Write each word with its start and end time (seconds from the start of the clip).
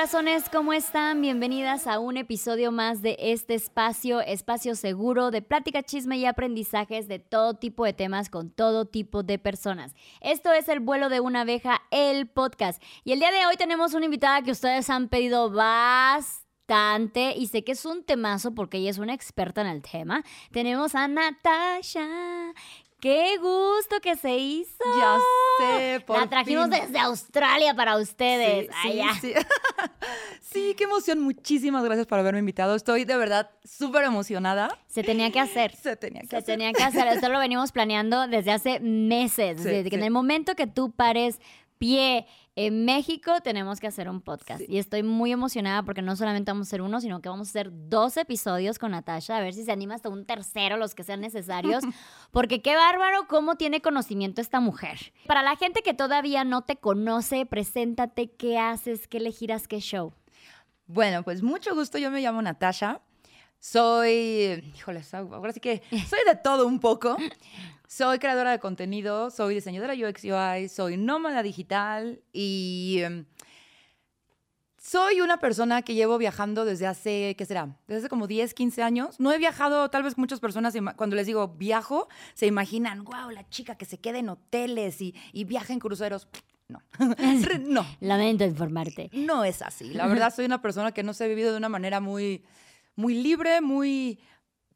Corazones? 0.00 0.48
¿Cómo 0.48 0.72
están? 0.72 1.20
Bienvenidas 1.20 1.86
a 1.86 1.98
un 1.98 2.16
episodio 2.16 2.72
más 2.72 3.02
de 3.02 3.18
este 3.20 3.52
espacio, 3.52 4.22
espacio 4.22 4.74
seguro 4.74 5.30
de 5.30 5.42
plática, 5.42 5.82
chisme 5.82 6.16
y 6.16 6.24
aprendizajes 6.24 7.06
de 7.06 7.18
todo 7.18 7.52
tipo 7.52 7.84
de 7.84 7.92
temas 7.92 8.30
con 8.30 8.48
todo 8.50 8.86
tipo 8.86 9.22
de 9.22 9.38
personas. 9.38 9.94
Esto 10.22 10.54
es 10.54 10.68
El 10.68 10.80
vuelo 10.80 11.10
de 11.10 11.20
una 11.20 11.42
abeja, 11.42 11.82
el 11.90 12.30
podcast. 12.30 12.82
Y 13.04 13.12
el 13.12 13.18
día 13.18 13.30
de 13.30 13.44
hoy 13.44 13.56
tenemos 13.58 13.92
una 13.92 14.06
invitada 14.06 14.40
que 14.40 14.52
ustedes 14.52 14.88
han 14.88 15.10
pedido 15.10 15.50
bastante 15.50 17.34
y 17.36 17.48
sé 17.48 17.62
que 17.62 17.72
es 17.72 17.84
un 17.84 18.02
temazo 18.02 18.54
porque 18.54 18.78
ella 18.78 18.88
es 18.88 18.96
una 18.96 19.12
experta 19.12 19.60
en 19.60 19.66
el 19.66 19.82
tema. 19.82 20.24
Tenemos 20.50 20.94
a 20.94 21.08
Natasha. 21.08 22.08
¡Qué 23.00 23.38
gusto 23.38 24.00
que 24.02 24.16
se 24.16 24.36
hizo! 24.36 24.84
Ya 24.98 25.18
sé, 25.58 26.00
por 26.00 26.18
La 26.18 26.28
trajimos 26.28 26.68
fin. 26.68 26.80
desde 26.82 26.98
Australia 26.98 27.74
para 27.74 27.96
ustedes. 27.96 28.66
Sí, 28.66 28.72
Ay, 28.84 28.92
sí, 28.92 28.98
ya. 28.98 29.14
sí. 29.20 29.32
Sí, 30.52 30.74
qué 30.76 30.82
emoción. 30.84 31.20
Muchísimas 31.20 31.84
gracias 31.84 32.08
por 32.08 32.18
haberme 32.18 32.40
invitado. 32.40 32.74
Estoy 32.74 33.04
de 33.04 33.16
verdad 33.16 33.50
súper 33.64 34.02
emocionada. 34.02 34.76
Se 34.88 35.04
tenía 35.04 35.30
que 35.30 35.38
hacer. 35.38 35.76
Se 35.76 35.94
tenía 35.96 36.22
que 36.22 36.26
Se 36.26 36.36
hacer. 36.38 36.56
tenía 36.58 36.72
que 36.72 36.82
hacer. 36.82 37.06
Esto 37.06 37.28
lo 37.28 37.38
venimos 37.38 37.70
planeando 37.70 38.26
desde 38.26 38.50
hace 38.50 38.80
meses. 38.80 39.62
Desde 39.62 39.88
que 39.88 39.94
en 39.94 40.02
el 40.02 40.10
momento 40.10 40.56
que 40.56 40.66
tú 40.66 40.90
pares 40.90 41.38
pie 41.80 42.26
en 42.56 42.84
México, 42.84 43.40
tenemos 43.42 43.80
que 43.80 43.86
hacer 43.86 44.08
un 44.08 44.20
podcast. 44.20 44.62
Y 44.68 44.78
estoy 44.78 45.02
muy 45.02 45.32
emocionada 45.32 45.82
porque 45.82 46.02
no 46.02 46.14
solamente 46.14 46.50
vamos 46.50 46.66
a 46.66 46.68
hacer 46.68 46.82
uno, 46.82 47.00
sino 47.00 47.22
que 47.22 47.30
vamos 47.30 47.48
a 47.48 47.50
hacer 47.50 47.70
dos 47.72 48.18
episodios 48.18 48.78
con 48.78 48.90
Natasha. 48.90 49.38
A 49.38 49.40
ver 49.40 49.54
si 49.54 49.64
se 49.64 49.72
anima 49.72 49.94
hasta 49.94 50.10
un 50.10 50.26
tercero, 50.26 50.76
los 50.76 50.94
que 50.94 51.02
sean 51.02 51.22
necesarios. 51.22 51.82
Porque 52.30 52.60
qué 52.60 52.76
bárbaro 52.76 53.26
cómo 53.28 53.56
tiene 53.56 53.80
conocimiento 53.80 54.42
esta 54.42 54.60
mujer. 54.60 55.12
Para 55.26 55.42
la 55.42 55.56
gente 55.56 55.82
que 55.82 55.94
todavía 55.94 56.44
no 56.44 56.62
te 56.62 56.76
conoce, 56.76 57.46
preséntate, 57.46 58.30
qué 58.30 58.58
haces, 58.58 59.08
qué 59.08 59.18
le 59.18 59.32
giras, 59.32 59.66
qué 59.66 59.80
show. 59.80 60.12
Bueno, 60.86 61.22
pues 61.22 61.42
mucho 61.42 61.74
gusto. 61.74 61.96
Yo 61.96 62.10
me 62.10 62.20
llamo 62.20 62.42
Natasha. 62.42 63.00
Soy, 63.58 64.72
híjole, 64.76 65.02
ahora 65.12 65.52
sí 65.52 65.60
que 65.60 65.82
soy 66.08 66.20
de 66.26 66.36
todo 66.36 66.66
un 66.66 66.78
poco. 66.78 67.16
Soy 67.90 68.20
creadora 68.20 68.52
de 68.52 68.60
contenido, 68.60 69.30
soy 69.30 69.56
diseñadora 69.56 69.94
UX 69.94 70.22
UI, 70.22 70.68
soy 70.68 70.96
nómada 70.96 71.42
digital 71.42 72.22
y 72.32 73.00
em, 73.00 73.24
soy 74.78 75.20
una 75.20 75.40
persona 75.40 75.82
que 75.82 75.94
llevo 75.94 76.16
viajando 76.16 76.64
desde 76.64 76.86
hace, 76.86 77.34
¿qué 77.36 77.44
será? 77.44 77.76
Desde 77.88 78.02
hace 78.02 78.08
como 78.08 78.28
10, 78.28 78.54
15 78.54 78.84
años. 78.84 79.18
No 79.18 79.32
he 79.32 79.38
viajado, 79.38 79.90
tal 79.90 80.04
vez 80.04 80.16
muchas 80.16 80.38
personas, 80.38 80.72
cuando 80.94 81.16
les 81.16 81.26
digo 81.26 81.48
viajo, 81.48 82.06
se 82.34 82.46
imaginan, 82.46 83.02
wow, 83.02 83.28
la 83.30 83.48
chica 83.48 83.74
que 83.74 83.86
se 83.86 83.98
queda 83.98 84.20
en 84.20 84.28
hoteles 84.28 85.00
y, 85.00 85.16
y 85.32 85.42
viaja 85.42 85.72
en 85.72 85.80
cruceros. 85.80 86.28
No, 86.68 86.80
no. 87.66 87.84
Lamento 87.98 88.44
informarte. 88.44 89.10
No 89.14 89.42
es 89.42 89.62
así. 89.62 89.94
La 89.94 90.06
verdad, 90.06 90.32
soy 90.32 90.44
una 90.44 90.62
persona 90.62 90.92
que 90.92 91.02
no 91.02 91.12
se 91.12 91.24
ha 91.24 91.26
vivido 91.26 91.50
de 91.50 91.58
una 91.58 91.68
manera 91.68 91.98
muy, 91.98 92.44
muy 92.94 93.20
libre, 93.20 93.60
muy, 93.60 94.20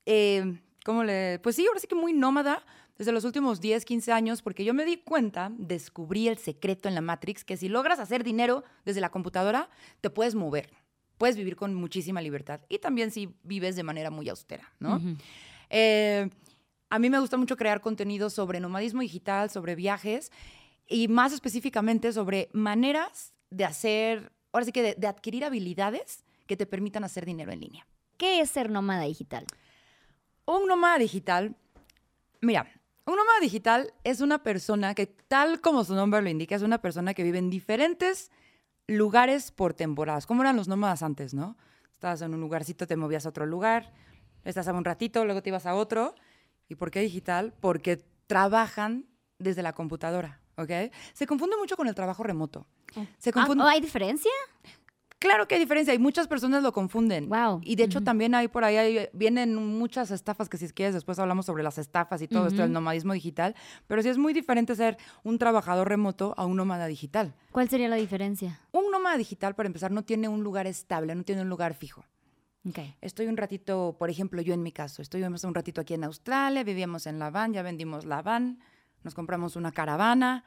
eh, 0.04 0.60
¿cómo 0.84 1.04
le? 1.04 1.38
Pues 1.44 1.54
sí, 1.54 1.64
ahora 1.64 1.78
sí 1.78 1.86
que 1.86 1.94
muy 1.94 2.12
nómada 2.12 2.60
desde 2.97 3.12
los 3.12 3.25
últimos 3.25 3.60
10, 3.60 3.84
15 3.84 4.12
años, 4.12 4.43
porque 4.43 4.65
yo 4.65 4.72
me 4.75 4.84
di 4.84 4.99
cuenta, 4.99 5.50
descubrí 5.56 6.28
el 6.28 6.38
secreto 6.38 6.88
en 6.88 6.94
la 6.94 7.00
Matrix, 7.00 7.44
que 7.44 7.56
si 7.56 7.69
logras 7.69 7.99
hacer 7.99 8.22
dinero 8.22 8.65
desde 8.84 9.00
la 9.00 9.10
computadora, 9.10 9.69
te 10.00 10.10
puedes 10.10 10.34
mover, 10.34 10.72
puedes 11.19 11.37
vivir 11.37 11.56
con 11.56 11.75
muchísima 11.75 12.21
libertad 12.21 12.60
y 12.69 12.78
también 12.78 13.10
si 13.10 13.34
vives 13.43 13.77
de 13.77 13.82
manera 13.82 14.10
muy 14.10 14.28
austera, 14.28 14.72
¿no? 14.78 15.00
Eh, 15.71 16.31
a 16.91 16.99
mí 16.99 17.10
me 17.10 17.19
gusta 17.19 17.37
mucho 17.37 17.56
crear 17.56 17.81
contenido 17.81 18.31
sobre 18.31 18.60
nomadismo 18.60 19.00
digital, 19.00 19.50
sobre 19.50 19.75
viajes 19.75 20.31
y 20.87 21.09
más 21.09 21.32
específicamente 21.32 22.12
sobre 22.12 22.49
maneras 22.53 23.34
de 23.50 23.65
hacer, 23.65 24.32
ahora 24.53 24.66
sí 24.66 24.72
que 24.72 24.82
de, 24.82 24.94
de 24.94 25.06
adquirir 25.09 25.44
habilidades 25.44 26.25
que 26.47 26.56
te 26.56 26.66
permitan 26.66 27.03
hacer 27.03 27.25
dinero 27.25 27.50
en 27.50 27.61
línea. 27.61 27.87
¿Qué 28.16 28.41
es 28.41 28.50
ser 28.50 28.71
nómada 28.71 29.05
digital? 29.05 29.47
Un 30.44 30.69
nómada 30.69 30.99
digital, 30.99 31.56
mira, 32.41 32.69
un 33.06 33.16
nómada 33.16 33.41
digital 33.41 33.92
es 34.03 34.20
una 34.20 34.42
persona 34.42 34.94
que, 34.94 35.06
tal 35.06 35.60
como 35.60 35.84
su 35.84 35.94
nombre 35.94 36.22
lo 36.22 36.28
indica, 36.31 36.54
es 36.56 36.62
una 36.62 36.78
persona 36.78 37.15
que 37.15 37.22
vive 37.22 37.38
en 37.38 37.50
diferentes 37.50 38.31
lugares 38.87 39.50
por 39.50 39.75
temporadas. 39.75 40.26
¿Cómo 40.26 40.42
eran 40.42 40.56
los 40.56 40.69
nómadas 40.69 41.03
antes, 41.03 41.34
no? 41.34 41.56
Estabas 41.93 42.22
en 42.22 42.34
un 42.34 42.41
lugarcito, 42.41 42.87
te 42.87 42.97
movías 42.97 43.26
a 43.26 43.28
otro 43.31 43.47
lugar, 43.47 43.93
estás 44.44 44.66
un 44.69 44.84
ratito, 44.84 45.25
luego 45.25 45.43
te 45.43 45.50
ibas 45.50 45.66
a 45.66 45.75
otro. 45.75 46.14
¿Y 46.69 46.75
por 46.76 46.91
qué 46.91 47.00
digital? 47.00 47.54
Porque 47.60 47.98
trabajan 48.26 49.06
desde 49.38 49.62
la 49.62 49.75
computadora, 49.75 50.41
¿ok? 50.56 50.70
Se 51.12 51.26
confunde 51.26 51.56
mucho 51.59 51.76
con 51.76 51.88
el 51.88 51.94
trabajo 51.94 52.22
remoto. 52.22 52.66
Se 53.19 53.31
Ah, 53.31 53.32
confunde... 53.32 53.64
¿Hay 53.66 53.81
diferencia? 53.81 54.31
Claro 55.25 55.49
que 55.49 55.55
hay 55.55 55.61
diferencia 55.61 55.95
y 55.95 55.99
muchas 55.99 56.29
personas 56.29 56.62
lo 56.62 56.73
confunden. 56.73 57.29
Guau. 57.29 57.61
Y 57.65 57.77
de 57.77 57.85
hecho 57.85 58.03
también 58.03 58.35
hay 58.35 58.49
por 58.49 58.62
ahí, 58.62 58.77
hay- 58.77 59.09
vienen 59.12 59.55
muchas 59.57 60.11
estafas 60.11 60.49
que 60.49 60.59
si 60.59 60.69
quieres 60.69 60.95
después 60.95 61.19
hablamos 61.19 61.47
sobre 61.47 61.62
las 61.62 61.79
estafas 61.79 62.21
y 62.23 62.29
todo 62.29 62.47
esto 62.47 62.62
del 62.62 62.73
nomadismo 62.73 63.12
digital, 63.15 63.55
pero 63.87 64.03
sí 64.03 64.09
es 64.11 64.19
muy 64.19 64.33
diferente 64.35 64.75
ser 64.77 64.97
un 65.23 65.39
trabajador 65.39 65.89
remoto 65.89 66.35
a 66.37 66.45
un 66.45 66.57
nómada 66.57 66.87
digital. 66.87 67.35
¿Cuál 67.53 67.69
sería 67.69 67.89
la 67.89 67.97
diferencia? 67.97 68.61
Un 68.73 68.91
nómada 68.91 69.17
digital, 69.17 69.55
para 69.55 69.67
empezar, 69.67 69.91
no 69.91 70.03
tiene 70.05 70.29
un 70.29 70.43
lugar 70.45 70.67
estable, 70.67 71.15
no 71.15 71.25
tiene 71.25 71.43
un 71.43 71.49
lugar 71.49 71.75
fijo. 71.75 72.05
Ok. 72.69 72.79
Estoy 73.01 73.27
un 73.27 73.37
ratito, 73.37 73.97
por 73.99 74.11
ejemplo, 74.11 74.41
yo 74.43 74.55
en 74.55 74.62
mi 74.62 74.73
caso, 74.73 75.03
estuvimos 75.03 75.45
un 75.45 75.55
ratito 75.55 75.81
aquí 75.81 75.95
en 75.95 76.05
Australia, 76.05 76.65
vivíamos 76.65 77.06
en 77.06 77.19
la 77.19 77.31
van, 77.31 77.53
ya 77.53 77.62
vendimos 77.62 78.05
la 78.05 78.23
van, 78.23 78.59
nos 79.03 79.15
compramos 79.15 79.56
una 79.56 79.71
caravana, 79.73 80.45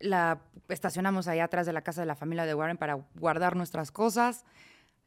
la 0.00 0.40
estacionamos 0.68 1.28
allá 1.28 1.44
atrás 1.44 1.66
de 1.66 1.72
la 1.72 1.82
casa 1.82 2.00
de 2.00 2.06
la 2.06 2.14
familia 2.16 2.44
de 2.46 2.54
Warren 2.54 2.76
para 2.78 2.94
guardar 3.14 3.54
nuestras 3.56 3.92
cosas. 3.92 4.44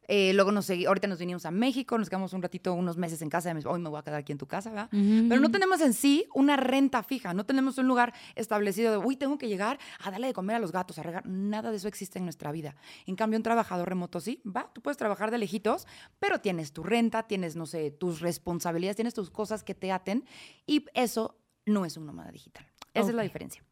Eh, 0.09 0.33
luego 0.33 0.51
nos 0.51 0.69
segui- 0.69 0.85
ahorita 0.85 1.07
nos 1.07 1.17
vinimos 1.17 1.45
a 1.45 1.51
México, 1.51 1.97
nos 1.97 2.09
quedamos 2.09 2.33
un 2.33 2.41
ratito, 2.41 2.73
unos 2.73 2.97
meses 2.97 3.21
en 3.21 3.29
casa, 3.29 3.53
hoy 3.65 3.79
me 3.79 3.89
voy 3.89 3.97
a 3.99 4.03
quedar 4.03 4.19
aquí 4.19 4.33
en 4.33 4.37
tu 4.37 4.45
casa, 4.47 4.69
¿verdad? 4.69 4.89
Pero 4.91 5.39
no 5.39 5.49
tenemos 5.49 5.79
en 5.79 5.93
sí 5.93 6.27
una 6.35 6.57
renta 6.57 7.03
fija, 7.03 7.33
no 7.33 7.45
tenemos 7.45 7.77
un 7.77 7.87
lugar 7.87 8.13
establecido 8.35 8.91
de, 8.91 8.97
uy, 8.97 9.15
tengo 9.15 9.37
que 9.37 9.47
llegar 9.47 9.79
a 10.03 10.11
darle 10.11 10.27
de 10.27 10.33
comer 10.33 10.57
a 10.57 10.59
los 10.59 10.73
gatos, 10.73 10.99
a 10.99 11.03
regar. 11.03 11.25
Nada 11.25 11.71
de 11.71 11.77
eso 11.77 11.87
existe 11.87 12.19
en 12.19 12.25
nuestra 12.25 12.51
vida. 12.51 12.75
En 13.05 13.15
cambio, 13.15 13.37
un 13.37 13.43
trabajador 13.43 13.87
remoto 13.87 14.19
sí, 14.19 14.41
va, 14.45 14.69
tú 14.73 14.81
puedes 14.81 14.97
trabajar 14.97 15.31
de 15.31 15.37
lejitos, 15.37 15.87
pero 16.19 16.41
tienes 16.41 16.73
tu 16.73 16.83
renta, 16.83 17.23
tienes, 17.23 17.55
no 17.55 17.65
sé, 17.65 17.89
tus 17.91 18.19
responsabilidades, 18.19 18.97
tienes 18.97 19.13
tus 19.13 19.31
cosas 19.31 19.63
que 19.63 19.73
te 19.73 19.93
aten 19.93 20.25
y 20.67 20.85
eso 20.95 21.39
no 21.65 21.85
es 21.85 21.95
un 21.95 22.05
nómada 22.07 22.29
digital. 22.29 22.65
Esa 22.93 23.07
es 23.07 23.15
la 23.15 23.23
diferencia. 23.23 23.63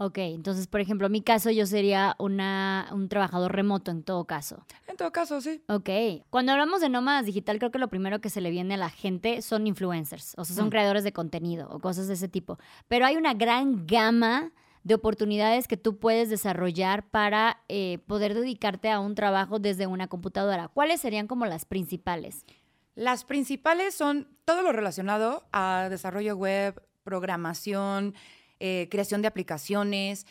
Ok, 0.00 0.18
entonces, 0.18 0.68
por 0.68 0.80
ejemplo, 0.80 1.06
en 1.06 1.12
mi 1.12 1.22
caso 1.22 1.50
yo 1.50 1.66
sería 1.66 2.14
una, 2.20 2.88
un 2.92 3.08
trabajador 3.08 3.52
remoto 3.52 3.90
en 3.90 4.04
todo 4.04 4.26
caso. 4.26 4.64
En 4.86 4.96
todo 4.96 5.10
caso, 5.10 5.40
sí. 5.40 5.60
Ok. 5.68 5.90
Cuando 6.30 6.52
hablamos 6.52 6.80
de 6.80 6.88
nómadas 6.88 7.26
digital, 7.26 7.58
creo 7.58 7.72
que 7.72 7.80
lo 7.80 7.88
primero 7.88 8.20
que 8.20 8.30
se 8.30 8.40
le 8.40 8.50
viene 8.50 8.74
a 8.74 8.76
la 8.76 8.90
gente 8.90 9.42
son 9.42 9.66
influencers, 9.66 10.34
o 10.38 10.44
sea, 10.44 10.54
son 10.54 10.66
Mm. 10.66 10.70
creadores 10.70 11.02
de 11.02 11.12
contenido 11.12 11.68
o 11.70 11.80
cosas 11.80 12.06
de 12.06 12.14
ese 12.14 12.28
tipo. 12.28 12.58
Pero 12.86 13.06
hay 13.06 13.16
una 13.16 13.34
gran 13.34 13.86
gama 13.88 14.52
de 14.84 14.94
oportunidades 14.94 15.66
que 15.66 15.76
tú 15.76 15.98
puedes 15.98 16.30
desarrollar 16.30 17.10
para 17.10 17.64
eh, 17.68 17.98
poder 18.06 18.34
dedicarte 18.34 18.90
a 18.92 19.00
un 19.00 19.16
trabajo 19.16 19.58
desde 19.58 19.88
una 19.88 20.06
computadora. 20.06 20.68
¿Cuáles 20.68 21.00
serían 21.00 21.26
como 21.26 21.44
las 21.44 21.64
principales? 21.64 22.46
Las 22.94 23.24
principales 23.24 23.94
son 23.94 24.28
todo 24.44 24.62
lo 24.62 24.70
relacionado 24.70 25.44
a 25.52 25.88
desarrollo 25.90 26.36
web, 26.36 26.80
programación, 27.02 28.14
eh, 28.60 28.88
creación 28.90 29.22
de 29.22 29.28
aplicaciones. 29.28 30.26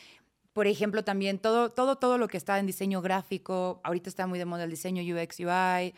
Por 0.52 0.66
ejemplo, 0.66 1.04
también 1.04 1.38
todo, 1.38 1.70
todo, 1.70 1.96
todo 1.96 2.18
lo 2.18 2.28
que 2.28 2.36
está 2.36 2.58
en 2.58 2.66
diseño 2.66 3.00
gráfico. 3.00 3.80
Ahorita 3.84 4.08
está 4.08 4.26
muy 4.26 4.38
de 4.38 4.44
moda 4.44 4.64
el 4.64 4.70
diseño 4.70 5.02
UX, 5.02 5.40
UI. 5.40 5.94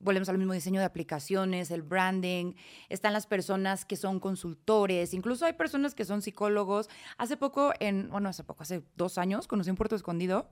Volvemos 0.00 0.28
al 0.28 0.38
mismo 0.38 0.52
diseño 0.52 0.80
de 0.80 0.86
aplicaciones, 0.86 1.70
el 1.70 1.82
branding. 1.82 2.54
Están 2.88 3.12
las 3.12 3.26
personas 3.26 3.84
que 3.84 3.96
son 3.96 4.20
consultores. 4.20 5.12
Incluso 5.12 5.44
hay 5.44 5.54
personas 5.54 5.94
que 5.94 6.04
son 6.04 6.22
psicólogos. 6.22 6.88
Hace 7.16 7.36
poco, 7.36 7.72
en, 7.80 8.08
bueno, 8.08 8.28
hace 8.28 8.44
poco, 8.44 8.62
hace 8.62 8.82
dos 8.96 9.18
años, 9.18 9.48
conocí 9.48 9.70
un 9.70 9.76
Puerto 9.76 9.96
Escondido. 9.96 10.48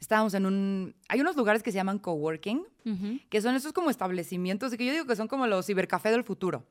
Estábamos 0.00 0.34
en 0.34 0.46
un... 0.46 0.94
Hay 1.08 1.20
unos 1.20 1.36
lugares 1.36 1.62
que 1.62 1.72
se 1.72 1.76
llaman 1.76 1.98
coworking, 1.98 2.64
que 3.28 3.40
son 3.40 3.54
esos 3.54 3.72
como 3.72 3.90
establecimientos, 3.90 4.72
y 4.72 4.76
que 4.76 4.86
yo 4.86 4.92
digo 4.92 5.06
que 5.06 5.16
son 5.16 5.28
como 5.28 5.46
los 5.46 5.66
cibercafé 5.66 6.10
del 6.10 6.24
futuro. 6.24 6.64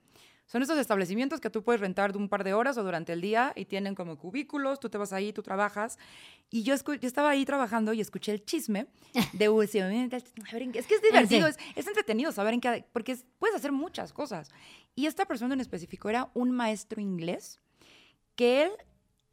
Son 0.48 0.64
esos 0.64 0.80
establecimientos 0.80 1.42
que 1.42 1.50
tú 1.50 1.62
puedes 1.62 1.82
rentar 1.82 2.14
de 2.14 2.18
un 2.18 2.30
par 2.30 2.46
de 2.46 2.54
horas 2.54 2.78
o 2.78 2.84
durante 2.84 3.12
el 3.12 3.20
día 3.20 3.52
y 3.56 3.66
tienen 3.66 3.96
como 3.96 4.18
cubículos, 4.18 4.80
tú 4.80 4.90
te 4.90 4.98
vas 4.98 5.12
ahí, 5.12 5.34
tú 5.34 5.44
trabajas. 5.44 6.00
Y 6.50 6.64
yo, 6.64 6.74
yo 6.76 7.08
estaba 7.08 7.30
ahí 7.30 7.44
trabajando 7.44 7.92
y 7.92 8.00
escuché 8.00 8.32
el 8.32 8.46
chisme 8.46 8.88
de 9.34 9.50
sí, 9.70 9.80
es 10.74 10.88
que 10.88 10.96
es 10.96 11.02
divertido, 11.02 11.48
es, 11.48 11.58
es, 11.76 11.86
entretenido 11.86 12.32
saber 12.32 12.54
en 12.54 12.62
qué, 12.62 12.86
porque 12.94 13.18
puedes 13.40 13.58
hacer 13.58 13.74
muchas 13.74 14.14
cosas. 14.14 14.50
Y 14.96 15.08
esta 15.08 15.26
persona 15.26 15.54
en 15.54 15.60
específico 15.60 16.10
era 16.10 16.32
un 16.34 16.52
maestro 16.52 17.02
inglés 17.02 17.60
que 18.38 18.64
él 18.64 18.72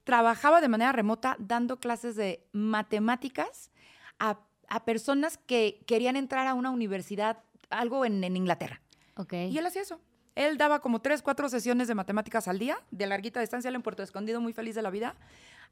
trabajaba 0.03 0.61
de 0.61 0.69
manera 0.69 0.91
remota 0.91 1.37
dando 1.39 1.79
clases 1.79 2.17
de 2.17 2.45
matemáticas 2.53 3.71
a, 4.19 4.41
a 4.69 4.85
personas 4.85 5.39
que 5.39 5.85
querían 5.87 6.17
entrar 6.17 6.49
a 6.49 6.55
una 6.55 6.71
universidad, 6.71 7.39
algo 7.71 8.05
en, 8.05 8.25
en 8.25 8.37
Inglaterra. 8.37 8.81
Okay. 9.17 9.53
Y 9.53 9.59
él 9.59 9.67
hacía 9.67 9.83
eso. 9.83 10.01
Él 10.35 10.59
daba 10.59 10.81
como 10.81 11.01
tres, 11.01 11.23
cuatro 11.23 11.49
sesiones 11.49 11.89
de 11.89 11.95
matemáticas 11.95 12.49
al 12.49 12.59
día, 12.59 12.79
de 12.91 13.07
larguita 13.07 13.41
distancia, 13.41 13.69
él 13.69 13.75
en 13.75 13.83
Puerto 13.83 14.03
Escondido, 14.03 14.41
muy 14.41 14.53
feliz 14.53 14.75
de 14.75 14.83
la 14.83 14.91
vida, 14.91 15.15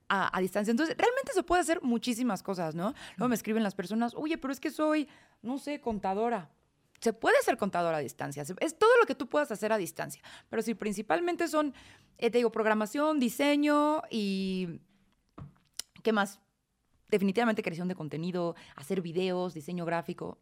a, 0.09 0.41
distancia. 0.41 0.71
Entonces, 0.71 0.97
realmente 0.97 1.33
se 1.33 1.43
puede 1.43 1.63
hacer 1.63 1.83
muchísimas 1.83 2.43
cosas, 2.43 2.75
¿no? 2.75 2.95
Luego 3.17 3.29
me 3.29 3.35
escriben 3.35 3.63
las 3.63 3.75
personas, 3.75 4.15
oye, 4.15 4.39
pero 4.39 4.53
es 4.53 4.61
que 4.61 4.71
soy, 4.71 5.09
no 5.41 5.59
sé, 5.59 5.81
contadora. 5.81 6.51
Se 7.01 7.13
puede 7.13 7.41
ser 7.43 7.57
contadora 7.57 7.97
a 7.97 8.01
distancia, 8.01 8.45
es 8.61 8.79
todo 8.79 8.97
lo 9.01 9.07
que 9.07 9.15
tú 9.15 9.29
puedas 9.29 9.51
hacer 9.51 9.73
a 9.73 9.79
distancia. 9.79 10.23
Pero 10.49 10.63
si 10.63 10.75
principalmente 10.75 11.49
son, 11.49 11.75
eh, 12.19 12.31
te 12.31 12.39
digo, 12.39 12.53
programación, 12.53 13.19
diseño 13.19 14.03
y... 14.11 14.81
¿Qué 16.03 16.13
más? 16.13 16.41
Definitivamente 17.13 17.63
creación 17.63 17.89
de 17.89 17.95
contenido, 17.95 18.57
hacer 18.75 19.03
videos, 19.03 19.55
diseño 19.55 19.85
gráfico. 19.85 20.39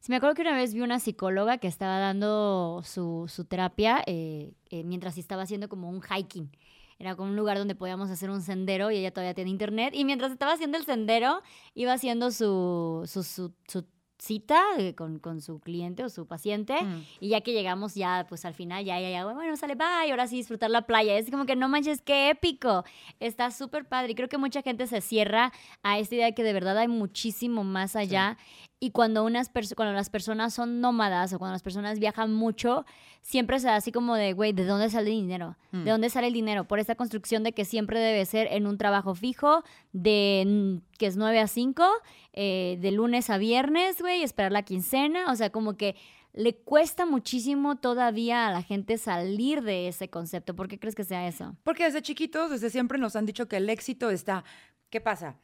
Sí, 0.00 0.10
me 0.10 0.16
acuerdo 0.16 0.34
que 0.34 0.42
una 0.42 0.54
vez 0.54 0.74
vi 0.74 0.80
una 0.80 0.98
psicóloga 0.98 1.58
que 1.58 1.68
estaba 1.68 1.98
dando 1.98 2.82
su, 2.84 3.26
su 3.28 3.44
terapia 3.44 4.02
eh, 4.06 4.52
eh, 4.70 4.82
mientras 4.84 5.16
estaba 5.16 5.42
haciendo 5.42 5.68
como 5.68 5.88
un 5.88 6.02
hiking. 6.02 6.50
Era 6.98 7.16
como 7.16 7.30
un 7.30 7.36
lugar 7.36 7.56
donde 7.56 7.74
podíamos 7.74 8.10
hacer 8.10 8.28
un 8.28 8.42
sendero 8.42 8.90
y 8.90 8.96
ella 8.98 9.12
todavía 9.12 9.32
tiene 9.32 9.50
internet. 9.50 9.94
Y 9.94 10.04
mientras 10.04 10.32
estaba 10.32 10.52
haciendo 10.52 10.76
el 10.76 10.84
sendero, 10.84 11.40
iba 11.74 11.94
haciendo 11.94 12.30
su, 12.30 13.04
su, 13.06 13.22
su, 13.22 13.54
su 13.66 13.86
cita 14.20 14.62
eh, 14.78 14.94
con, 14.94 15.18
con, 15.18 15.40
su 15.40 15.60
cliente 15.60 16.04
o 16.04 16.08
su 16.08 16.26
paciente 16.26 16.80
mm. 16.82 17.04
y 17.20 17.28
ya 17.30 17.40
que 17.40 17.52
llegamos 17.52 17.94
ya 17.94 18.26
pues 18.28 18.44
al 18.44 18.54
final 18.54 18.84
ya 18.84 19.00
ya 19.00 19.10
ya 19.10 19.24
bueno 19.24 19.56
sale 19.56 19.74
bye 19.74 20.10
ahora 20.10 20.26
sí 20.26 20.36
disfrutar 20.36 20.70
la 20.70 20.82
playa 20.82 21.16
es 21.16 21.30
como 21.30 21.46
que 21.46 21.56
no 21.56 21.68
manches 21.68 22.02
qué 22.02 22.30
épico 22.30 22.84
está 23.18 23.50
súper 23.50 23.86
padre 23.86 24.12
y 24.12 24.14
creo 24.14 24.28
que 24.28 24.38
mucha 24.38 24.62
gente 24.62 24.86
se 24.86 25.00
cierra 25.00 25.52
a 25.82 25.98
esta 25.98 26.14
idea 26.14 26.26
de 26.26 26.34
que 26.34 26.42
de 26.42 26.52
verdad 26.52 26.76
hay 26.78 26.88
muchísimo 26.88 27.64
más 27.64 27.96
allá 27.96 28.36
sí. 28.38 28.69
Y 28.80 28.90
cuando 28.90 29.24
unas 29.24 29.50
cuando 29.76 29.92
las 29.92 30.10
personas 30.10 30.54
son 30.54 30.80
nómadas 30.80 31.32
o 31.32 31.38
cuando 31.38 31.52
las 31.52 31.62
personas 31.62 31.98
viajan 31.98 32.32
mucho 32.32 32.86
siempre 33.20 33.60
se 33.60 33.66
da 33.66 33.76
así 33.76 33.92
como 33.92 34.16
de 34.16 34.32
güey 34.32 34.52
de 34.52 34.64
dónde 34.64 34.88
sale 34.88 35.10
el 35.10 35.16
dinero 35.16 35.56
mm. 35.70 35.84
de 35.84 35.90
dónde 35.90 36.10
sale 36.10 36.28
el 36.28 36.32
dinero 36.32 36.64
por 36.64 36.78
esta 36.78 36.94
construcción 36.94 37.42
de 37.42 37.52
que 37.52 37.64
siempre 37.64 38.00
debe 38.00 38.24
ser 38.24 38.48
en 38.50 38.66
un 38.66 38.78
trabajo 38.78 39.14
fijo 39.14 39.62
de 39.92 40.80
que 40.98 41.06
es 41.06 41.16
9 41.16 41.40
a 41.40 41.46
5 41.46 41.84
eh, 42.32 42.78
de 42.80 42.92
lunes 42.92 43.30
a 43.30 43.38
viernes, 43.38 44.00
güey, 44.00 44.22
esperar 44.22 44.52
la 44.52 44.62
quincena, 44.62 45.32
o 45.32 45.34
sea, 45.36 45.50
como 45.50 45.76
que 45.76 45.96
le 46.32 46.54
cuesta 46.54 47.06
muchísimo 47.06 47.78
todavía 47.78 48.46
a 48.46 48.52
la 48.52 48.62
gente 48.62 48.98
salir 48.98 49.62
de 49.62 49.88
ese 49.88 50.10
concepto. 50.10 50.54
¿Por 50.54 50.68
qué 50.68 50.78
crees 50.78 50.94
que 50.94 51.04
sea 51.04 51.26
eso? 51.26 51.56
Porque 51.64 51.84
desde 51.84 52.02
chiquitos, 52.02 52.50
desde 52.50 52.70
siempre 52.70 52.98
nos 52.98 53.16
han 53.16 53.26
dicho 53.26 53.48
que 53.48 53.56
el 53.56 53.68
éxito 53.68 54.10
está, 54.10 54.44
¿qué 54.90 55.00
pasa? 55.00 55.36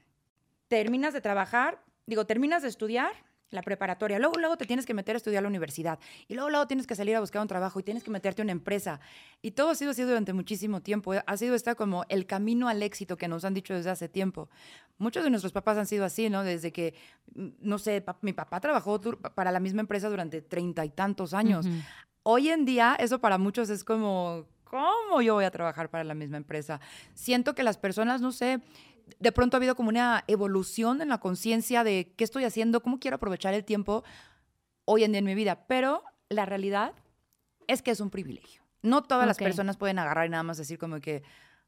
Terminas 0.69 1.13
de 1.13 1.21
trabajar, 1.21 1.83
digo, 2.07 2.27
terminas 2.27 2.63
de 2.63 2.69
estudiar, 2.69 3.13
la 3.51 3.63
preparatoria, 3.63 4.19
luego, 4.19 4.39
luego 4.39 4.57
te 4.57 4.67
tienes 4.67 4.87
que 4.87 4.95
meter 4.95 5.15
a 5.15 5.19
estudiar 5.19 5.39
a 5.41 5.43
la 5.43 5.49
universidad 5.49 6.01
y 6.27 6.35
luego, 6.35 6.51
luego 6.51 6.67
tienes 6.67 6.87
que 6.87 6.97
salir 6.97 7.15
a 7.15 7.21
buscar 7.21 7.41
un 7.41 7.49
trabajo 7.49 7.79
y 7.79 7.83
tienes 7.85 8.03
que 8.03 8.11
meterte 8.11 8.43
a 8.43 8.45
una 8.45 8.53
empresa. 8.53 8.99
Y 9.41 9.53
todo 9.53 9.71
ha 9.71 9.75
sido 9.75 9.93
así 9.93 10.03
durante 10.03 10.33
muchísimo 10.33 10.83
tiempo. 10.83 11.13
Ha 11.25 11.37
sido 11.37 11.55
esta 11.55 11.75
como 11.77 12.05
el 12.09 12.27
camino 12.27 12.69
al 12.69 12.83
éxito 12.83 13.17
que 13.17 13.29
nos 13.29 13.45
han 13.45 13.55
dicho 13.55 13.73
desde 13.73 13.91
hace 13.91 14.09
tiempo. 14.09 14.49
Muchos 14.99 15.23
de 15.23 15.31
nuestros 15.31 15.53
papás 15.53 15.79
han 15.79 15.87
sido 15.87 16.05
así, 16.05 16.29
¿no? 16.29 16.43
Desde 16.43 16.73
que, 16.73 16.95
no 17.35 17.79
sé, 17.79 18.01
pa 18.01 18.19
mi 18.21 18.33
papá 18.33 18.61
trabajó 18.61 19.01
para 19.35 19.53
la 19.53 19.61
misma 19.61 19.81
empresa 19.81 20.09
durante 20.09 20.43
treinta 20.43 20.85
y 20.85 20.91
tantos 20.91 21.33
años. 21.33 21.67
Uh 21.67 21.71
-huh. 21.71 21.85
Hoy 22.25 22.49
en 22.49 22.65
día 22.65 22.97
eso 22.99 23.21
para 23.21 23.39
muchos 23.39 23.71
es 23.71 23.85
como, 23.85 24.47
¿cómo 24.65 25.23
yo 25.23 25.35
voy 25.35 25.45
a 25.45 25.51
trabajar 25.53 25.89
para 25.89 26.03
la 26.03 26.15
misma 26.15 26.37
empresa? 26.37 26.81
Siento 27.15 27.55
que 27.55 27.63
las 27.63 27.79
personas, 27.79 28.21
no 28.21 28.33
sé, 28.33 28.61
de 29.19 29.33
pronto 29.33 29.57
ha 29.57 29.59
habido 29.59 29.77
como 29.77 29.89
una 29.89 30.25
evolución 30.27 31.01
en 31.01 31.09
la 31.09 31.19
conciencia 31.19 31.85
de 31.85 32.13
qué 32.17 32.25
estoy 32.25 32.45
haciendo, 32.45 32.83
cómo 32.83 32.99
quiero 32.99 33.17
aprovechar 33.17 33.55
el 33.55 33.65
tiempo 33.65 34.05
hoy 34.85 35.05
en 35.05 35.13
día 35.13 35.21
en 35.21 35.25
mi 35.25 35.35
vida. 35.35 35.67
Pero 35.67 36.03
la 36.29 36.45
realidad 36.47 36.93
es 37.67 37.83
que 37.83 37.91
es 37.91 38.01
un 38.01 38.11
privilegio. 38.11 38.63
No 38.83 39.03
todas 39.03 39.25
okay. 39.25 39.29
las 39.29 39.39
personas 39.39 39.77
pueden 39.77 39.99
agarrar 39.99 40.27
y 40.27 40.31
nada 40.31 40.43
más 40.43 40.59
decir 40.59 40.79
como 40.79 41.01
que, 41.01 41.23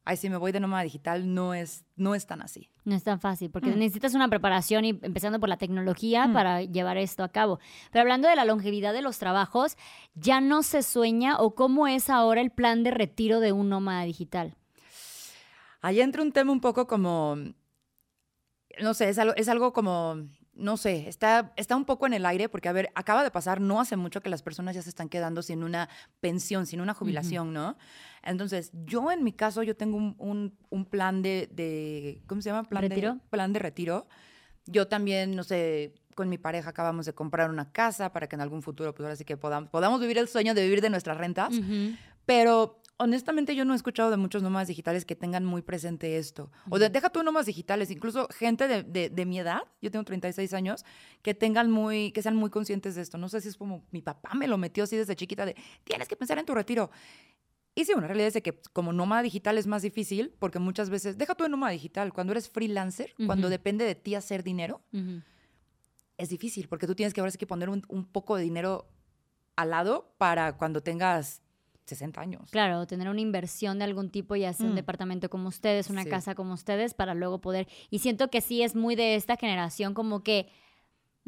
ay, 0.05 0.17
si 0.17 0.31
me 0.31 0.37
voy 0.37 0.53
de 0.53 0.61
nómada 0.61 0.83
digital, 0.83 1.35
no 1.35 1.55
es, 1.55 1.85
no 1.97 2.15
es 2.15 2.27
tan 2.27 2.43
así. 2.43 2.71
No 2.85 2.95
es 2.95 3.03
tan 3.03 3.21
fácil, 3.21 3.51
porque 3.51 3.71
mm. 3.71 3.79
necesitas 3.79 4.15
una 4.15 4.29
preparación 4.29 4.85
y 4.85 4.91
empezando 4.91 5.41
por 5.41 5.49
la 5.49 5.59
tecnología 5.59 6.27
mm. 6.27 6.33
para 6.33 6.63
llevar 6.63 6.97
esto 6.97 7.25
a 7.25 7.29
cabo. 7.29 7.59
Pero 7.91 8.03
hablando 8.03 8.29
de 8.29 8.37
la 8.37 8.45
longevidad 8.45 8.93
de 8.93 9.03
los 9.03 9.19
trabajos, 9.19 9.77
¿ya 10.15 10.41
no 10.41 10.63
se 10.63 10.83
sueña 10.83 11.39
o 11.39 11.55
cómo 11.55 11.87
es 11.89 12.11
ahora 12.11 12.41
el 12.41 12.51
plan 12.51 12.85
de 12.85 12.91
retiro 12.91 13.41
de 13.41 13.53
un 13.53 13.69
nómada 13.69 14.03
digital? 14.05 14.57
Ahí 15.81 16.01
entra 16.01 16.23
un 16.23 16.33
tema 16.33 16.53
un 16.53 16.61
poco 16.61 16.87
como, 16.87 17.37
no 18.81 18.95
sé, 18.95 19.09
es 19.09 19.19
algo, 19.19 19.35
es 19.37 19.49
algo 19.49 19.73
como, 19.73 20.17
no 20.55 20.77
sé, 20.77 21.09
está, 21.09 21.53
está 21.57 21.77
un 21.77 21.85
poco 21.85 22.07
en 22.07 22.15
el 22.15 22.27
aire 22.27 22.49
porque, 22.49 22.69
a 22.69 22.73
ver, 22.73 22.91
acaba 22.95 23.23
de 23.23 23.31
pasar 23.31 23.61
no 23.61 23.81
hace 23.81 23.97
mucho 23.97 24.21
que 24.21 24.29
las 24.29 24.43
personas 24.43 24.75
ya 24.75 24.83
se 24.83 24.89
están 24.89 25.09
quedando 25.09 25.41
sin 25.43 25.63
una 25.63 25.89
pensión, 26.21 26.67
sin 26.67 26.81
una 26.81 26.95
jubilación, 26.95 27.49
uh 27.49 27.51
-huh. 27.51 27.55
¿no? 27.55 27.77
Entonces, 28.25 28.73
yo 28.85 29.13
en 29.13 29.23
mi 29.23 29.33
caso, 29.33 29.63
yo 29.63 29.77
tengo 29.77 29.97
un, 29.97 30.17
un, 30.19 30.59
un 30.71 30.85
plan 30.85 31.23
de, 31.23 31.49
de, 31.53 32.23
¿cómo 32.27 32.41
se 32.43 32.51
llama? 32.51 32.65
Plan 32.69 32.83
¿Retiro? 32.83 33.15
De, 33.15 33.21
plan 33.31 33.53
de 33.53 33.59
retiro. 33.61 34.09
Yo 34.67 34.89
también, 34.89 35.35
no 35.37 35.45
sé, 35.45 35.95
con 36.15 36.29
mi 36.29 36.37
pareja 36.37 36.71
acabamos 36.71 37.07
de 37.07 37.15
comprar 37.15 37.49
una 37.51 37.71
casa 37.71 38.13
para 38.13 38.29
que 38.29 38.35
en 38.35 38.43
algún 38.43 38.61
futuro, 38.63 38.93
pues 38.93 39.05
ahora 39.05 39.17
sí 39.17 39.25
que 39.25 39.37
podamos, 39.37 39.71
podamos 39.71 40.01
vivir 40.01 40.19
el 40.19 40.27
sueño 40.27 40.53
de 40.55 40.63
vivir 40.65 40.81
de 40.81 40.91
nuestras 40.91 41.17
rentas. 41.17 41.55
Uh 41.55 41.63
-huh. 41.63 41.97
Pero 42.27 42.83
honestamente 42.99 43.55
yo 43.55 43.65
no 43.65 43.73
he 43.73 43.77
escuchado 43.77 44.11
de 44.11 44.17
muchos 44.17 44.43
nómadas 44.43 44.69
digitales 44.69 45.05
que 45.05 45.15
tengan 45.17 45.45
muy 45.45 45.63
presente 45.63 46.19
esto. 46.19 46.51
O 46.69 46.79
de, 46.79 46.91
deja 46.91 47.11
tú 47.11 47.23
nómadas 47.23 47.47
digitales, 47.47 47.91
incluso 47.91 48.29
gente 48.31 48.69
de, 48.69 48.83
de, 48.83 49.09
de, 49.09 49.27
mi 49.27 49.39
edad, 49.39 49.63
yo 49.81 49.91
tengo 49.91 50.05
36 50.05 50.53
años, 50.53 50.85
que 51.23 51.33
tengan 51.33 51.71
muy, 51.71 52.13
que 52.13 52.23
sean 52.23 52.37
muy 52.37 52.51
conscientes 52.51 52.97
de 52.97 53.03
esto. 53.03 53.17
No 53.17 53.29
sé 53.29 53.41
si 53.41 53.49
es 53.49 53.57
como 53.57 53.87
mi 53.93 54.03
papá 54.03 54.35
me 54.35 54.49
lo 54.49 54.59
metió 54.59 54.85
así 54.85 54.97
desde 54.97 55.17
chiquita 55.17 55.47
de, 55.47 55.57
tienes 55.85 56.09
que 56.09 56.17
pensar 56.17 56.39
en 56.39 56.45
tu 56.45 56.55
retiro. 56.55 56.91
Y 57.75 57.85
sí, 57.85 57.93
una 57.95 58.09
realidad 58.09 58.29
es 58.29 58.35
de 58.35 58.43
que 58.43 58.61
como 58.73 58.93
nómada 58.93 59.23
digital 59.23 59.57
es 59.57 59.69
más 59.69 59.83
difícil 59.83 60.35
porque 60.41 60.59
muchas 60.59 60.91
veces, 60.91 61.17
deja 61.17 61.37
tú 61.37 61.45
de 61.45 61.51
nómada 61.51 61.73
digital, 61.73 62.13
cuando 62.13 62.33
eres 62.33 62.49
freelancer, 62.49 63.15
uh 63.19 63.23
-huh. 63.23 63.27
cuando 63.27 63.49
depende 63.49 63.85
de 63.85 63.95
ti 63.95 64.17
hacer 64.17 64.43
dinero, 64.43 64.83
uh 64.93 64.99
-huh. 64.99 65.23
es 66.17 66.29
difícil 66.29 66.67
porque 66.67 66.89
tú 66.89 66.97
tienes 66.97 67.15
que 67.15 67.21
ahora 67.21 67.31
sí 67.31 67.39
que 67.39 67.47
poner 67.47 67.69
un, 67.69 67.85
un 67.89 68.05
poco 68.05 68.37
de 68.37 68.43
dinero 68.43 68.89
al 69.55 69.71
lado 69.71 70.13
para 70.19 70.57
cuando 70.57 70.83
tengas 70.83 71.43
60 71.89 72.21
años. 72.21 72.51
Claro, 72.51 72.87
tener 72.87 73.09
una 73.09 73.21
inversión 73.21 73.79
de 73.79 73.85
algún 73.85 74.11
tipo, 74.11 74.37
ya 74.37 74.53
sea 74.53 74.67
mm. 74.67 74.71
un 74.71 74.77
departamento 74.77 75.31
como 75.31 75.49
ustedes, 75.49 75.91
una 75.91 76.05
sí. 76.05 76.11
casa 76.11 76.35
como 76.35 76.55
ustedes, 76.55 76.95
para 76.95 77.15
luego 77.15 77.41
poder... 77.41 77.67
Y 77.91 77.99
siento 77.99 78.31
que 78.31 78.41
sí 78.41 78.63
es 78.63 78.77
muy 78.77 78.95
de 78.95 79.15
esta 79.15 79.37
generación, 79.37 79.95
como 79.95 80.23
que 80.23 80.49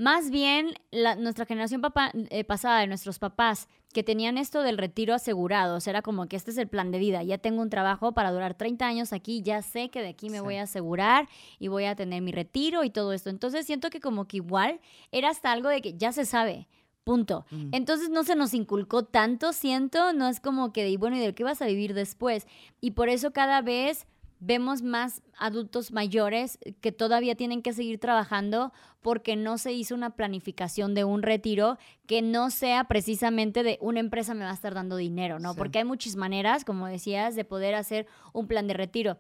más 0.01 0.31
bien 0.31 0.73
la, 0.91 1.15
nuestra 1.15 1.45
generación 1.45 1.83
papá, 1.83 2.11
eh, 2.15 2.43
pasada, 2.43 2.81
de 2.81 2.87
nuestros 2.87 3.19
papás, 3.19 3.69
que 3.93 4.03
tenían 4.03 4.39
esto 4.39 4.63
del 4.63 4.79
retiro 4.79 5.15
asegurado, 5.15 5.77
o 5.77 5.81
sea, 5.81 5.91
era 5.91 6.01
como 6.01 6.27
que 6.27 6.37
este 6.37 6.53
es 6.53 6.57
el 6.57 6.69
plan 6.69 6.91
de 6.91 6.99
vida, 6.99 7.23
ya 7.23 7.37
tengo 7.37 7.61
un 7.61 7.69
trabajo 7.69 8.13
para 8.13 8.33
durar 8.33 8.55
30 8.55 8.87
años 8.87 9.13
aquí, 9.13 9.43
ya 9.43 9.61
sé 9.61 9.91
que 9.91 10.01
de 10.01 10.09
aquí 10.09 10.31
me 10.31 10.39
sí. 10.39 10.43
voy 10.43 10.57
a 10.57 10.63
asegurar 10.63 11.29
y 11.59 11.69
voy 11.69 11.85
a 11.85 11.97
tener 11.97 12.23
mi 12.23 12.33
retiro 12.33 12.83
y 12.83 12.89
todo 12.89 13.13
esto. 13.13 13.29
Entonces 13.29 13.67
siento 13.67 13.91
que 13.91 14.01
como 14.01 14.27
que 14.27 14.39
igual 14.39 14.81
era 15.13 15.29
hasta 15.29 15.53
algo 15.53 15.69
de 15.69 15.83
que 15.83 15.93
ya 15.93 16.13
se 16.13 16.25
sabe, 16.25 16.67
Punto. 17.05 17.47
Mm. 17.51 17.71
Entonces 17.73 18.11
no 18.11 18.25
se 18.25 18.37
nos 18.37 18.55
inculcó 18.55 19.05
tanto, 19.05 19.53
siento, 19.53 20.13
no 20.13 20.29
es 20.29 20.41
como 20.41 20.73
que, 20.73 20.85
de, 20.85 20.97
bueno, 20.97 21.17
¿y 21.17 21.21
de 21.21 21.35
qué 21.35 21.45
vas 21.45 21.63
a 21.63 21.67
vivir 21.67 21.95
después? 21.95 22.47
Y 22.81 22.93
por 22.93 23.09
eso 23.09 23.33
cada 23.33 23.63
vez 23.63 24.07
vemos 24.41 24.83
más 24.83 25.23
adultos 25.39 25.93
mayores 25.93 26.59
que 26.81 26.93
todavía 26.93 27.35
tienen 27.35 27.63
que 27.63 27.75
seguir 27.75 27.99
trabajando 27.99 28.73
porque 29.03 29.37
no 29.37 29.59
se 29.59 29.73
hizo 29.73 29.95
una 29.95 30.11
planificación 30.11 30.95
de 30.95 31.05
un 31.05 31.23
retiro 31.23 31.79
que 32.07 32.23
no 32.23 32.51
sea 32.51 32.85
precisamente 32.85 33.63
de 33.63 33.79
una 33.81 34.01
empresa 34.01 34.35
me 34.35 34.45
va 34.45 34.51
a 34.51 34.55
estar 34.55 34.75
dando 34.75 34.97
dinero, 34.97 35.39
¿no? 35.39 35.53
Sí. 35.53 35.59
Porque 35.59 35.79
hay 35.79 35.85
muchas 35.85 36.17
maneras, 36.17 36.65
como 36.65 36.87
decías, 36.87 37.37
de 37.37 37.45
poder 37.45 37.75
hacer 37.75 38.07
un 38.33 38.47
plan 38.47 38.67
de 38.67 38.75
retiro 38.75 39.19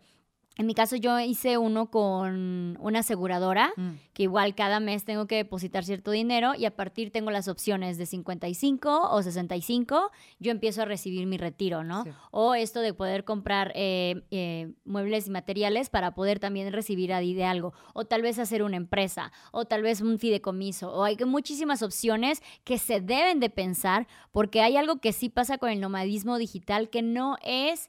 En 0.61 0.67
mi 0.67 0.75
caso 0.75 0.95
yo 0.95 1.19
hice 1.19 1.57
uno 1.57 1.91
con 1.91 2.77
una 2.81 2.99
aseguradora, 2.99 3.73
Mm. 3.79 3.93
que 4.13 4.25
igual 4.25 4.55
cada 4.55 4.79
mes 4.79 5.07
tengo 5.07 5.27
que 5.27 5.37
depositar 5.37 5.87
cierto 5.87 6.11
dinero 6.11 6.53
y 6.55 6.67
a 6.67 6.77
partir 6.77 7.11
tengo 7.11 7.31
las 7.31 7.49
opciones 7.49 7.97
de 7.97 8.05
55 8.05 9.09
o 9.11 9.23
65, 9.23 10.11
yo 10.39 10.51
empiezo 10.51 10.83
a 10.83 10.85
recibir 10.85 11.27
mi 11.27 11.39
retiro, 11.39 11.83
¿no? 11.83 12.05
Sí. 12.05 12.11
O 12.31 12.55
esto 12.55 12.81
de 12.81 12.93
poder 12.93 13.25
comprar 13.25 13.73
eh, 13.75 14.23
eh, 14.31 14.75
muebles 14.85 15.29
y 15.29 15.31
materiales 15.31 15.89
para 15.89 16.13
poder 16.15 16.41
también 16.41 16.71
recibir 16.75 17.15
ahí 17.15 17.33
de 17.33 17.45
algo. 17.45 17.73
O 17.95 18.05
tal 18.05 18.21
vez 18.21 18.39
hacer 18.39 18.63
una 18.63 18.77
empresa, 18.77 19.33
o 19.53 19.65
tal 19.65 19.81
vez 19.81 20.03
un 20.03 20.19
fideicomiso. 20.19 20.93
O 20.93 21.05
hay 21.05 21.17
muchísimas 21.25 21.81
opciones 21.83 22.43
que 22.65 22.77
se 22.77 23.01
deben 23.01 23.41
de 23.41 23.49
pensar 23.49 24.07
porque 24.31 24.61
hay 24.61 24.77
algo 24.77 25.01
que 25.01 25.15
sí 25.15 25.31
pasa 25.31 25.57
con 25.57 25.71
el 25.71 25.81
nomadismo 25.81 26.37
digital 26.37 26.91
que 26.91 27.01
no 27.01 27.39
es 27.43 27.89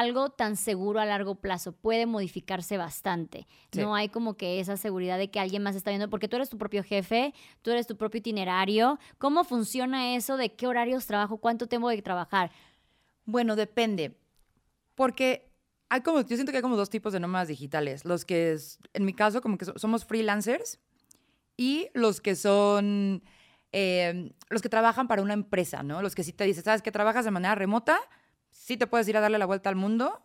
algo 0.00 0.30
tan 0.30 0.56
seguro 0.56 0.98
a 1.00 1.04
largo 1.04 1.36
plazo. 1.36 1.72
Puede 1.72 2.06
modificarse 2.06 2.76
bastante. 2.76 3.46
Sí. 3.70 3.80
No 3.80 3.94
hay 3.94 4.08
como 4.08 4.34
que 4.34 4.58
esa 4.58 4.76
seguridad 4.76 5.18
de 5.18 5.30
que 5.30 5.38
alguien 5.38 5.62
más 5.62 5.76
está 5.76 5.90
viendo, 5.90 6.10
porque 6.10 6.26
tú 6.28 6.34
eres 6.36 6.50
tu 6.50 6.58
propio 6.58 6.82
jefe, 6.82 7.32
tú 7.62 7.70
eres 7.70 7.86
tu 7.86 7.96
propio 7.96 8.18
itinerario. 8.18 8.98
¿Cómo 9.18 9.44
funciona 9.44 10.16
eso 10.16 10.36
de 10.36 10.52
qué 10.54 10.66
horarios 10.66 11.06
trabajo, 11.06 11.36
cuánto 11.38 11.68
tengo 11.68 11.88
que 11.90 12.02
trabajar? 12.02 12.50
Bueno, 13.24 13.54
depende. 13.54 14.18
Porque 14.96 15.50
hay 15.88 16.00
como, 16.00 16.20
yo 16.22 16.36
siento 16.36 16.50
que 16.50 16.58
hay 16.58 16.62
como 16.62 16.76
dos 16.76 16.90
tipos 16.90 17.12
de 17.12 17.20
nómadas 17.20 17.48
digitales. 17.48 18.04
Los 18.04 18.24
que, 18.24 18.52
es- 18.52 18.78
en 18.94 19.04
mi 19.04 19.12
caso, 19.12 19.40
como 19.40 19.58
que 19.58 19.64
so- 19.64 19.78
somos 19.78 20.04
freelancers 20.04 20.80
y 21.56 21.88
los 21.94 22.20
que 22.20 22.34
son, 22.34 23.22
eh, 23.70 24.32
los 24.50 24.60
que 24.60 24.68
trabajan 24.68 25.06
para 25.06 25.22
una 25.22 25.34
empresa, 25.34 25.82
¿no? 25.84 26.02
Los 26.02 26.14
que 26.16 26.24
sí 26.24 26.32
te 26.32 26.44
dicen, 26.44 26.64
¿sabes 26.64 26.82
que 26.82 26.90
trabajas 26.90 27.24
de 27.24 27.30
manera 27.30 27.54
remota? 27.54 27.98
Sí 28.54 28.76
te 28.76 28.86
puedes 28.86 29.06
ir 29.08 29.16
a 29.16 29.20
darle 29.20 29.38
la 29.38 29.46
vuelta 29.46 29.68
al 29.68 29.74
mundo, 29.74 30.22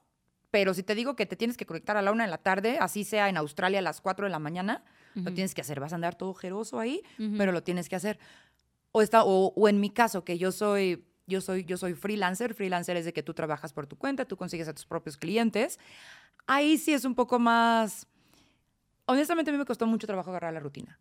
pero 0.52 0.74
si 0.74 0.84
te 0.84 0.96
digo 0.96 1.16
que 1.16 1.26
te 1.26 1.36
tienes 1.36 1.58
que 1.58 1.66
conectar 1.66 1.98
a 1.98 2.02
la 2.02 2.12
una 2.12 2.24
de 2.24 2.30
la 2.30 2.38
tarde, 2.38 2.78
así 2.80 3.04
sea 3.04 3.28
en 3.28 3.38
Australia 3.38 3.80
a 3.80 3.82
las 3.82 4.02
cuatro 4.02 4.26
de 4.26 4.30
la 4.30 4.40
mañana, 4.40 4.86
lo 5.16 5.34
tienes 5.34 5.54
que 5.54 5.62
hacer. 5.62 5.80
Vas 5.80 5.92
a 5.92 5.96
andar 5.96 6.16
todo 6.16 6.30
ojeroso 6.30 6.80
ahí, 6.80 7.02
pero 7.38 7.52
lo 7.52 7.64
tienes 7.64 7.90
que 7.90 7.96
hacer. 7.96 8.20
O, 8.92 9.02
está, 9.02 9.24
o, 9.24 9.52
o 9.56 9.68
en 9.68 9.80
mi 9.80 9.90
caso, 9.90 10.24
que 10.24 10.38
yo 10.38 10.52
soy, 10.52 11.04
yo, 11.28 11.42
soy, 11.42 11.66
yo 11.66 11.76
soy 11.76 11.96
freelancer. 11.96 12.54
Freelancer 12.54 12.96
es 12.98 13.06
de 13.06 13.14
que 13.14 13.24
tú 13.24 13.34
trabajas 13.34 13.74
por 13.74 13.88
tu 13.88 13.98
cuenta, 13.98 14.26
tú 14.26 14.38
consigues 14.38 14.68
a 14.68 14.74
tus 14.74 14.86
propios 14.86 15.18
clientes. 15.18 15.80
Ahí 16.48 16.78
sí 16.78 16.94
es 16.94 17.04
un 17.04 17.16
poco 17.16 17.40
más... 17.40 18.08
Honestamente, 19.06 19.50
a 19.50 19.54
mí 19.54 19.58
me 19.58 19.66
costó 19.66 19.88
mucho 19.88 20.08
trabajo 20.08 20.30
agarrar 20.30 20.54
la 20.54 20.60
rutina. 20.60 21.00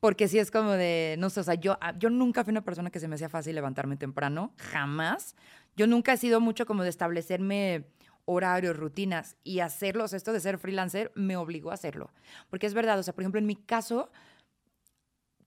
Porque 0.00 0.26
sí 0.28 0.38
es 0.38 0.50
como 0.50 0.72
de, 0.72 1.16
no 1.18 1.30
sé, 1.30 1.40
o 1.40 1.44
sea, 1.44 1.54
yo, 1.54 1.78
ah, 1.80 1.94
yo 1.96 2.10
nunca 2.10 2.42
fui 2.42 2.50
una 2.50 2.64
persona 2.64 2.90
que 2.90 2.98
se 2.98 3.06
me 3.06 3.14
hacía 3.14 3.28
fácil 3.28 3.54
levantarme 3.54 3.96
temprano, 3.96 4.52
jamás. 4.56 5.36
Yo 5.76 5.86
nunca 5.86 6.14
he 6.14 6.16
sido 6.16 6.40
mucho 6.40 6.66
como 6.66 6.82
de 6.82 6.88
establecerme 6.88 7.86
horarios, 8.24 8.76
rutinas 8.76 9.36
y 9.44 9.60
hacerlos. 9.60 10.12
Esto 10.12 10.32
de 10.32 10.40
ser 10.40 10.58
freelancer 10.58 11.12
me 11.14 11.36
obligó 11.36 11.70
a 11.70 11.74
hacerlo. 11.74 12.10
Porque 12.50 12.66
es 12.66 12.74
verdad, 12.74 12.98
o 12.98 13.02
sea, 13.02 13.14
por 13.14 13.22
ejemplo, 13.22 13.38
en 13.38 13.46
mi 13.46 13.56
caso, 13.56 14.10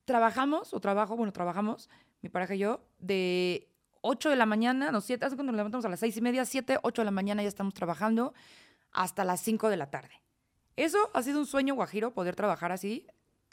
trabajamos 0.05 0.73
o 0.73 0.79
trabajo, 0.79 1.15
bueno, 1.15 1.33
trabajamos, 1.33 1.89
mi 2.21 2.29
pareja 2.29 2.55
y 2.55 2.59
yo, 2.59 2.81
de 2.99 3.69
8 4.01 4.29
de 4.29 4.35
la 4.35 4.45
mañana, 4.45 4.91
no, 4.91 5.01
7, 5.01 5.25
hace 5.25 5.35
cuando 5.35 5.51
nos 5.51 5.57
levantamos 5.57 5.85
a 5.85 5.89
las 5.89 5.99
6 5.99 6.17
y 6.17 6.21
media, 6.21 6.45
7, 6.45 6.79
8 6.81 7.01
de 7.01 7.05
la 7.05 7.11
mañana 7.11 7.43
ya 7.43 7.49
estamos 7.49 7.73
trabajando 7.73 8.33
hasta 8.91 9.23
las 9.23 9.41
5 9.41 9.69
de 9.69 9.77
la 9.77 9.89
tarde. 9.89 10.21
Eso 10.75 11.09
ha 11.13 11.21
sido 11.21 11.39
un 11.39 11.45
sueño 11.45 11.75
guajiro, 11.75 12.13
poder 12.13 12.35
trabajar 12.35 12.71
así, 12.71 13.07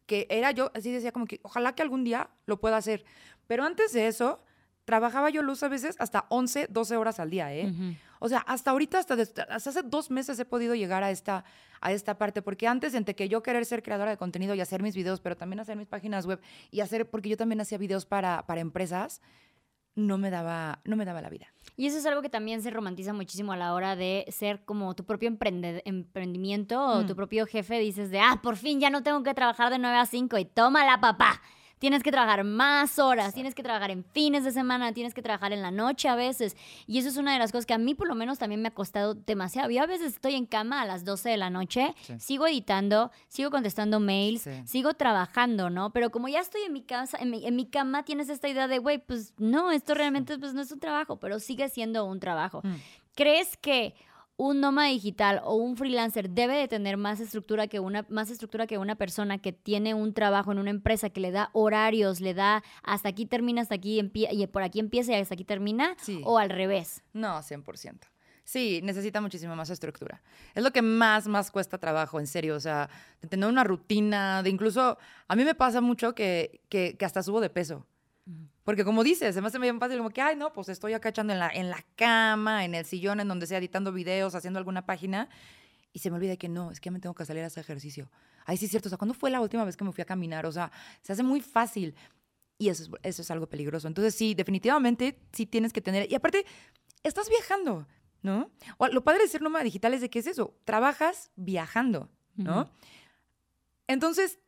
que 0.06 0.26
era 0.30 0.52
yo, 0.52 0.70
así 0.74 0.92
decía 0.92 1.10
como 1.10 1.26
que 1.26 1.40
ojalá 1.42 1.74
que 1.74 1.82
algún 1.82 2.04
día 2.04 2.30
lo 2.46 2.60
pueda 2.60 2.76
hacer. 2.76 3.04
Pero 3.48 3.64
antes 3.64 3.92
de 3.92 4.06
eso, 4.06 4.40
trabajaba 4.86 5.28
yo 5.28 5.42
luz 5.42 5.62
a 5.62 5.68
veces 5.68 5.96
hasta 5.98 6.24
11, 6.30 6.68
12 6.70 6.96
horas 6.96 7.20
al 7.20 7.28
día, 7.28 7.52
¿eh? 7.54 7.70
Ujú. 7.70 7.94
O 8.20 8.28
sea, 8.30 8.38
hasta 8.38 8.70
ahorita, 8.70 8.98
hasta, 8.98 9.14
hace 9.50 9.82
dos 9.82 10.10
meses 10.10 10.38
he 10.38 10.46
podido 10.46 10.74
llegar 10.74 11.02
a 11.02 11.10
esta, 11.10 11.44
a 11.82 11.92
esta 11.92 12.16
parte, 12.16 12.40
porque 12.40 12.66
antes, 12.66 12.94
entre 12.94 13.14
que 13.14 13.28
yo 13.28 13.42
querer 13.42 13.66
ser 13.66 13.82
creadora 13.82 14.10
de 14.12 14.16
contenido 14.16 14.54
y 14.54 14.60
hacer 14.62 14.82
mis 14.82 14.94
videos, 14.96 15.20
pero 15.20 15.36
también 15.36 15.60
hacer 15.60 15.76
mis 15.76 15.86
páginas 15.86 16.24
web 16.24 16.40
y 16.70 16.80
hacer, 16.80 17.10
porque 17.10 17.28
yo 17.28 17.36
también 17.36 17.60
hacía 17.60 17.76
videos 17.76 18.06
para, 18.06 18.46
para 18.46 18.62
empresas, 18.62 19.20
no 19.96 20.16
me 20.18 20.30
daba, 20.30 20.80
no 20.84 20.96
me 20.96 21.04
daba 21.04 21.20
la 21.20 21.28
vida. 21.30 21.46
Y 21.76 21.86
eso 21.86 21.98
es 21.98 22.06
algo 22.06 22.22
que 22.22 22.28
también 22.30 22.62
se 22.62 22.70
romantiza 22.70 23.12
muchísimo 23.12 23.52
a 23.52 23.56
la 23.56 23.74
hora 23.74 23.96
de 23.96 24.24
ser 24.30 24.64
como 24.64 24.94
tu 24.94 25.04
propio 25.04 25.28
emprendimiento 25.84 26.80
o 26.82 27.02
Mm. 27.02 27.06
tu 27.06 27.16
propio 27.16 27.46
jefe. 27.46 27.78
Dices 27.78 28.10
de, 28.10 28.20
ah, 28.20 28.40
por 28.42 28.56
fin 28.56 28.80
ya 28.80 28.90
no 28.90 29.02
tengo 29.02 29.22
que 29.22 29.34
trabajar 29.34 29.70
de 29.70 29.78
9 29.78 29.96
a 29.96 30.06
5 30.06 30.38
y 30.38 30.44
tómala, 30.44 31.00
papá. 31.00 31.40
Tienes 31.78 32.02
que 32.02 32.10
trabajar 32.10 32.42
más 32.44 32.98
horas, 32.98 33.34
tienes 33.34 33.54
que 33.54 33.62
trabajar 33.62 33.90
en 33.90 34.02
fines 34.02 34.44
de 34.44 34.50
semana, 34.52 34.92
tienes 34.94 35.12
que 35.12 35.20
trabajar 35.20 35.52
en 35.52 35.60
la 35.60 35.70
noche 35.70 36.08
a 36.08 36.14
veces. 36.16 36.56
Y 36.86 36.98
eso 36.98 37.08
es 37.10 37.18
una 37.18 37.34
de 37.34 37.38
las 37.38 37.52
cosas 37.52 37.66
que 37.66 37.74
a 37.74 37.78
mí 37.78 37.94
por 37.94 38.08
lo 38.08 38.14
menos 38.14 38.38
también 38.38 38.62
me 38.62 38.68
ha 38.68 38.74
costado 38.74 39.12
demasiado. 39.14 39.68
Yo 39.70 39.82
a 39.82 39.86
veces 39.86 40.14
estoy 40.14 40.36
en 40.36 40.46
cama 40.46 40.80
a 40.80 40.86
las 40.86 41.04
12 41.04 41.28
de 41.28 41.36
la 41.36 41.50
noche, 41.50 41.94
Sí. 42.02 42.14
sigo 42.18 42.46
editando, 42.46 43.10
sigo 43.28 43.50
contestando 43.50 44.00
mails, 44.00 44.42
Sí. 44.42 44.50
sigo 44.66 44.94
trabajando, 44.94 45.68
¿no? 45.68 45.90
Pero 45.92 46.10
como 46.10 46.28
ya 46.28 46.40
estoy 46.40 46.62
en 46.62 46.72
mi 46.72 46.82
casa, 46.82 47.18
en 47.20 47.30
mi, 47.30 47.46
en 47.46 47.54
mi 47.56 47.66
cama, 47.66 48.04
tienes 48.04 48.30
esta 48.30 48.48
idea 48.48 48.68
de, 48.68 48.78
güey, 48.78 48.96
pues 48.98 49.34
no, 49.36 49.70
esto 49.70 49.92
realmente 49.92 50.38
pues, 50.38 50.54
no 50.54 50.62
es 50.62 50.72
un 50.72 50.80
trabajo, 50.80 51.18
pero 51.20 51.38
sigue 51.40 51.68
siendo 51.68 52.06
un 52.06 52.20
trabajo. 52.20 52.62
Mm. 52.64 52.74
¿Crees 53.14 53.56
que 53.58 53.94
un 54.38 54.60
nómada 54.60 54.88
digital 54.88 55.40
o 55.44 55.54
un 55.54 55.76
freelancer 55.76 56.28
debe 56.30 56.56
de 56.56 56.68
tener 56.68 56.96
más 56.98 57.20
estructura 57.20 57.68
que 57.68 57.80
una 57.80 58.04
más 58.10 58.30
estructura 58.30 58.66
que 58.66 58.76
una 58.78 58.94
persona 58.96 59.38
que 59.38 59.52
tiene 59.52 59.94
un 59.94 60.12
trabajo 60.12 60.52
en 60.52 60.58
una 60.58 60.70
empresa 60.70 61.08
que 61.10 61.20
le 61.20 61.30
da 61.30 61.48
horarios, 61.54 62.20
le 62.20 62.34
da 62.34 62.62
hasta 62.82 63.08
aquí 63.08 63.24
termina, 63.26 63.62
hasta 63.62 63.76
aquí 63.76 63.98
empie- 64.00 64.28
y 64.30 64.46
por 64.46 64.62
aquí 64.62 64.78
empieza 64.80 65.12
y 65.12 65.16
hasta 65.16 65.34
aquí 65.34 65.44
termina 65.44 65.94
Sí. 65.98 66.20
o 66.24 66.38
al 66.38 66.50
revés? 66.50 67.02
No, 67.14 67.42
100%. 67.42 68.08
Sí, 68.44 68.80
necesita 68.84 69.20
muchísima 69.20 69.56
más 69.56 69.70
estructura. 69.70 70.22
Es 70.54 70.62
lo 70.62 70.70
que 70.70 70.80
más, 70.82 71.26
más 71.26 71.50
cuesta 71.50 71.78
trabajo, 71.78 72.20
en 72.20 72.28
serio. 72.28 72.54
O 72.54 72.60
sea, 72.60 72.88
de 73.20 73.26
tener 73.26 73.48
una 73.48 73.64
rutina, 73.64 74.42
de 74.44 74.50
incluso, 74.50 74.98
a 75.26 75.34
mí 75.34 75.44
me 75.44 75.56
pasa 75.56 75.80
mucho 75.80 76.14
que, 76.14 76.60
que, 76.68 76.96
que 76.96 77.04
hasta 77.04 77.24
subo 77.24 77.40
de 77.40 77.50
peso. 77.50 77.84
Porque 78.64 78.84
como 78.84 79.04
dices, 79.04 79.34
se 79.34 79.40
me 79.40 79.46
hace 79.46 79.58
bien 79.58 79.78
fácil 79.78 79.98
como 79.98 80.10
que, 80.10 80.20
ay, 80.20 80.34
no, 80.34 80.52
pues 80.52 80.68
estoy 80.68 80.92
acá 80.92 81.10
echando 81.10 81.32
en 81.32 81.38
la, 81.38 81.48
en 81.48 81.70
la 81.70 81.84
cama, 81.94 82.64
en 82.64 82.74
el 82.74 82.84
sillón, 82.84 83.20
en 83.20 83.28
donde 83.28 83.46
sea, 83.46 83.58
editando 83.58 83.92
videos, 83.92 84.34
haciendo 84.34 84.58
alguna 84.58 84.84
página. 84.84 85.28
Y 85.92 86.00
se 86.00 86.10
me 86.10 86.16
olvida 86.16 86.36
que 86.36 86.48
no, 86.48 86.72
es 86.72 86.80
que 86.80 86.86
ya 86.88 86.90
me 86.90 86.98
tengo 86.98 87.14
que 87.14 87.24
salir 87.24 87.44
a 87.44 87.46
hacer 87.46 87.60
ejercicio. 87.60 88.10
Ay, 88.44 88.56
sí 88.56 88.64
es 88.64 88.72
cierto. 88.72 88.88
O 88.88 88.90
sea, 88.90 88.98
¿cuándo 88.98 89.14
fue 89.14 89.30
la 89.30 89.40
última 89.40 89.64
vez 89.64 89.76
que 89.76 89.84
me 89.84 89.92
fui 89.92 90.02
a 90.02 90.04
caminar? 90.04 90.44
O 90.46 90.52
sea, 90.52 90.72
se 91.02 91.12
hace 91.12 91.22
muy 91.22 91.40
fácil. 91.40 91.94
Y 92.58 92.68
eso 92.68 92.82
es, 92.82 92.90
eso 93.02 93.22
es 93.22 93.30
algo 93.30 93.48
peligroso. 93.48 93.86
Entonces, 93.86 94.14
sí, 94.14 94.34
definitivamente 94.34 95.20
sí 95.32 95.46
tienes 95.46 95.72
que 95.72 95.80
tener. 95.80 96.10
Y 96.10 96.14
aparte, 96.16 96.44
estás 97.04 97.28
viajando, 97.28 97.86
¿no? 98.22 98.50
O 98.78 98.88
lo 98.88 99.04
padre 99.04 99.22
de 99.22 99.28
ser 99.28 99.42
nómada 99.42 99.64
digital 99.64 99.94
es 99.94 100.00
de 100.00 100.10
que 100.10 100.18
es 100.18 100.26
eso, 100.26 100.58
trabajas 100.64 101.30
viajando, 101.36 102.10
¿no? 102.34 102.62
Ujú. 102.62 102.70
Entonces, 103.86 104.40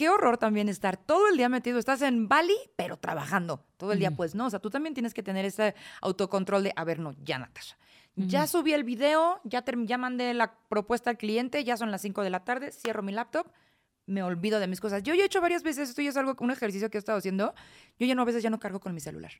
qué 0.00 0.08
horror 0.08 0.38
también 0.38 0.70
estar 0.70 0.96
todo 0.96 1.28
el 1.28 1.36
día 1.36 1.50
metido, 1.50 1.78
estás 1.78 2.00
en 2.00 2.26
Bali, 2.26 2.56
pero 2.74 2.96
trabajando 2.96 3.66
todo 3.76 3.92
el 3.92 3.98
día, 3.98 4.10
pues 4.10 4.34
no, 4.34 4.46
o 4.46 4.50
sea, 4.50 4.58
tú 4.58 4.70
también 4.70 4.94
tienes 4.94 5.12
que 5.12 5.22
tener 5.22 5.44
ese 5.44 5.74
autocontrol 6.00 6.62
de, 6.62 6.72
a 6.74 6.84
ver, 6.84 6.98
no, 7.00 7.14
ya 7.22 7.38
Natasha, 7.38 7.76
ya 8.16 8.46
subí 8.46 8.72
el 8.72 8.82
video, 8.82 9.42
ya, 9.44 9.62
ya 9.84 9.98
mandé 9.98 10.32
la 10.32 10.54
propuesta 10.70 11.10
al 11.10 11.18
cliente, 11.18 11.64
ya 11.64 11.76
son 11.76 11.90
las 11.90 12.00
5 12.00 12.22
de 12.22 12.30
la 12.30 12.44
tarde, 12.44 12.72
cierro 12.72 13.02
mi 13.02 13.12
laptop, 13.12 13.46
me 14.06 14.22
olvido 14.22 14.58
de 14.58 14.68
mis 14.68 14.80
cosas. 14.80 15.02
Yo 15.02 15.12
ya 15.12 15.24
he 15.24 15.26
hecho 15.26 15.42
varias 15.42 15.62
veces, 15.62 15.90
esto 15.90 16.00
ya 16.00 16.08
es 16.08 16.16
algo, 16.16 16.34
un 16.40 16.50
ejercicio 16.50 16.88
que 16.88 16.96
he 16.96 16.98
estado 17.00 17.18
haciendo, 17.18 17.52
yo 17.98 18.06
ya 18.06 18.14
no, 18.14 18.22
a 18.22 18.24
veces 18.24 18.42
ya 18.42 18.48
no 18.48 18.58
cargo 18.58 18.80
con 18.80 18.94
mi 18.94 19.00
celular. 19.00 19.32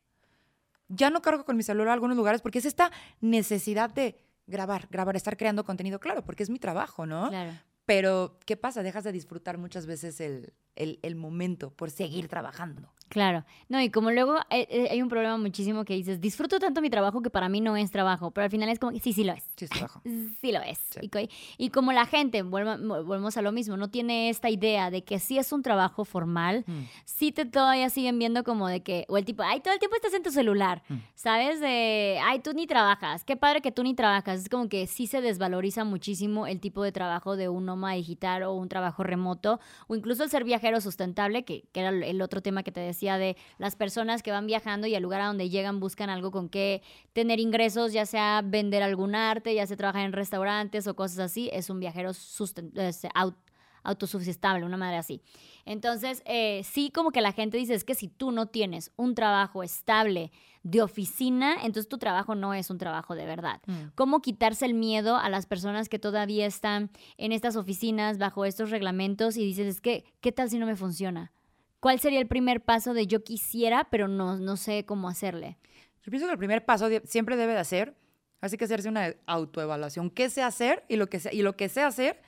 Ya 0.89 1.09
no 1.09 1.23
cargo 1.23 1.47
con 1.47 1.57
mi 1.57 1.63
celular 1.63 1.89
a 1.89 1.93
algunos 1.95 2.19
lugares 2.19 2.43
porque 2.43 2.59
es 2.59 2.67
esta 2.67 2.93
necesidad 3.23 3.89
de 3.89 4.15
grabar, 4.47 4.89
grabar, 4.91 5.17
estar 5.17 5.39
creando 5.39 5.65
contenido, 5.65 6.01
claro, 6.01 6.23
porque 6.23 6.43
es 6.43 6.51
mi 6.51 6.59
trabajo, 6.59 7.07
¿no? 7.07 7.31
Claro. 7.31 7.53
Pero, 7.91 8.39
¿qué 8.47 8.57
pasa? 8.57 8.85
Dejas 8.85 9.03
de 9.03 9.11
disfrutar 9.11 9.59
muchas 9.59 9.85
veces 9.87 10.21
el, 10.21 10.55
el- 10.77 11.01
el 11.03 11.17
momento 11.17 11.73
por 11.75 11.91
seguir 11.91 12.29
trabajando. 12.29 12.95
Claro. 13.11 13.45
No, 13.69 13.81
y 13.83 13.91
como 13.91 14.11
luego 14.13 14.37
eh, 14.51 14.67
eh, 14.71 14.89
hay 14.91 15.03
un 15.03 15.09
problema 15.09 15.37
muchísimo 15.37 15.85
que 15.85 15.95
dices, 15.95 16.21
disfruto 16.21 16.59
tanto 16.61 16.81
mi 16.81 16.91
trabajo 16.91 17.21
que 17.23 17.29
para 17.29 17.49
mí 17.49 17.61
no 17.61 17.77
es 17.77 17.91
trabajo, 17.91 18.31
pero 18.31 18.45
al 18.45 18.51
final 18.51 18.69
es 18.69 18.79
como 18.79 18.97
sí, 18.99 19.13
sí 19.13 19.25
lo 19.25 19.33
es. 19.33 19.43
Sí, 19.57 19.65
es 19.67 19.71
trabajo. 19.71 20.01
Sí 20.41 20.53
lo 20.53 20.61
es. 20.63 20.79
Sí. 20.91 21.01
Y, 21.03 21.09
co- 21.09 21.19
y 21.59 21.69
como 21.71 21.93
la 21.93 22.07
gente, 22.07 22.43
volvemos 22.43 23.37
a 23.37 23.43
lo 23.43 23.53
mismo, 23.53 23.77
no 23.77 23.91
tiene 23.91 24.31
esta 24.31 24.49
idea 24.49 24.91
de 24.91 25.03
que 25.03 25.19
sí 25.19 25.39
es 25.39 25.53
un 25.53 25.63
trabajo 25.63 26.05
formal, 26.05 26.65
Mm. 26.67 26.85
sí 27.05 27.33
te 27.33 27.45
todavía 27.47 27.91
siguen 27.91 28.19
viendo 28.19 28.45
como 28.45 28.69
de 28.69 28.83
que, 28.83 29.07
o 29.09 29.19
el 29.19 29.25
tipo, 29.25 29.43
ay, 29.43 29.61
todo 29.61 29.75
el 29.75 29.81
tiempo 29.81 29.97
estás 29.97 30.15
en 30.15 30.23
tu 30.23 30.31
celular, 30.31 30.83
Mm. 30.89 30.95
¿sabes? 31.15 31.59
De, 31.61 32.19
ay, 32.23 32.39
tú 32.39 32.53
ni 32.53 32.67
trabajas, 32.69 33.25
qué 33.25 33.37
padre 33.37 33.61
que 33.61 33.73
tú 33.73 33.83
ni 33.83 33.95
trabajas. 33.95 34.41
Es 34.43 34.49
como 34.49 34.69
que 34.69 34.87
sí 34.87 35.07
se 35.09 35.21
desvaloriza 35.21 35.83
muchísimo 35.85 36.47
el 36.47 36.61
tipo 36.61 36.83
de 36.85 36.93
trabajo 36.93 37.37
de 37.37 37.49
un 37.49 37.67
nómada 37.67 37.95
digital 37.97 38.45
o 38.45 38.53
un 38.55 38.69
trabajo 38.69 39.03
remoto, 39.03 39.59
o 39.89 39.97
incluso 39.97 40.23
el 40.23 40.31
ser 40.31 40.45
viajero 40.45 40.81
sustentable, 40.81 41.45
que, 41.45 41.65
que 41.73 41.81
era 41.81 41.91
el 41.91 42.23
otro 42.23 42.41
tema 42.41 42.63
que 42.63 42.71
te 42.71 42.79
decía 42.81 43.00
de 43.01 43.37
las 43.59 43.77
personas 43.77 44.23
que 44.23 44.31
van 44.31 44.47
viajando 44.47 44.87
y 44.87 44.95
al 44.95 45.03
lugar 45.03 45.21
a 45.21 45.27
donde 45.27 45.49
llegan 45.49 45.81
buscan 45.81 46.11
algo 46.11 46.31
con 46.31 46.49
que 46.49 46.83
tener 47.13 47.41
ingresos, 47.41 47.93
ya 47.93 48.07
sea 48.07 48.43
vender 48.45 48.83
algún 48.83 49.15
arte, 49.15 49.55
ya 49.55 49.67
sea 49.67 49.77
trabajar 49.77 50.05
en 50.05 50.13
restaurantes 50.13 50.87
o 50.87 50.95
cosas 50.95 51.19
así, 51.19 51.49
es 51.53 51.71
un 51.71 51.81
viajero 51.81 52.11
susten- 52.11 52.77
es 52.79 53.05
au- 53.15 53.35
autosustentable, 53.83 54.65
una 54.67 54.77
madre 54.77 54.97
así. 54.99 55.23
Entonces, 55.65 56.23
eh, 56.27 56.63
sí 56.65 56.91
como 56.91 57.11
que 57.13 57.21
la 57.21 57.33
gente 57.33 57.57
dice, 57.57 57.75
es 57.75 57.85
que 57.85 57.95
si 57.95 58.09
tú 58.09 58.31
no 58.31 58.47
tienes 58.47 58.93
un 58.97 59.15
trabajo 59.15 59.63
estable 59.63 60.31
de 60.63 60.83
oficina, 60.83 61.55
entonces 61.55 61.89
tu 61.89 61.97
trabajo 61.97 62.35
no 62.35 62.53
es 62.53 62.69
un 62.69 62.77
trabajo 62.79 63.15
de 63.15 63.25
verdad. 63.25 63.63
Mm. 63.67 63.93
¿Cómo 63.95 64.21
quitarse 64.21 64.67
el 64.67 64.75
miedo 64.75 65.17
a 65.17 65.31
las 65.31 65.47
personas 65.47 65.89
que 65.89 65.99
todavía 65.99 66.45
están 66.47 66.91
en 67.17 67.33
estas 67.33 67.57
oficinas 67.57 68.19
bajo 68.19 68.45
estos 68.45 68.71
reglamentos 68.71 69.37
y 69.39 69.45
dices, 69.45 69.67
es 69.77 69.81
que, 69.81 70.05
¿qué 70.21 70.33
tal 70.33 70.51
si 70.51 70.59
no 70.59 70.67
me 70.67 70.77
funciona? 70.77 71.33
¿Cuál 71.81 71.99
sería 71.99 72.21
el 72.21 72.27
primer 72.29 72.63
paso 72.63 72.95
de 72.95 73.07
yo 73.07 73.25
quisiera, 73.25 73.89
pero 73.91 74.07
no, 74.07 74.37
no 74.37 74.57
sé 74.57 74.85
cómo 74.85 75.09
hacerle? 75.09 75.59
Yo 76.03 76.11
pienso 76.11 76.27
que 76.27 76.33
el 76.33 76.39
primer 76.39 76.65
paso 76.65 76.89
de- 76.89 77.03
siempre 77.07 77.37
debe 77.37 77.55
de 77.55 77.59
hacer, 77.59 77.97
así 78.41 78.57
que 78.57 78.65
hacerse 78.65 78.89
una 78.89 79.15
autoevaluación. 79.27 80.11
¿Qué 80.11 80.31
sé 80.31 80.43
hacer? 80.43 80.85
Y 80.89 80.97
lo 80.97 81.09
que 81.09 81.21
sé, 81.21 81.35
y 81.35 81.43
lo 81.43 81.57
que 81.57 81.69
sé 81.69 81.83
hacer 81.83 82.21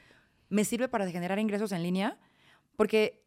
me 0.49 0.65
sirve 0.65 0.89
para 0.89 1.09
generar 1.11 1.39
ingresos 1.39 1.73
en 1.73 1.83
línea, 1.83 2.19
porque 2.77 3.23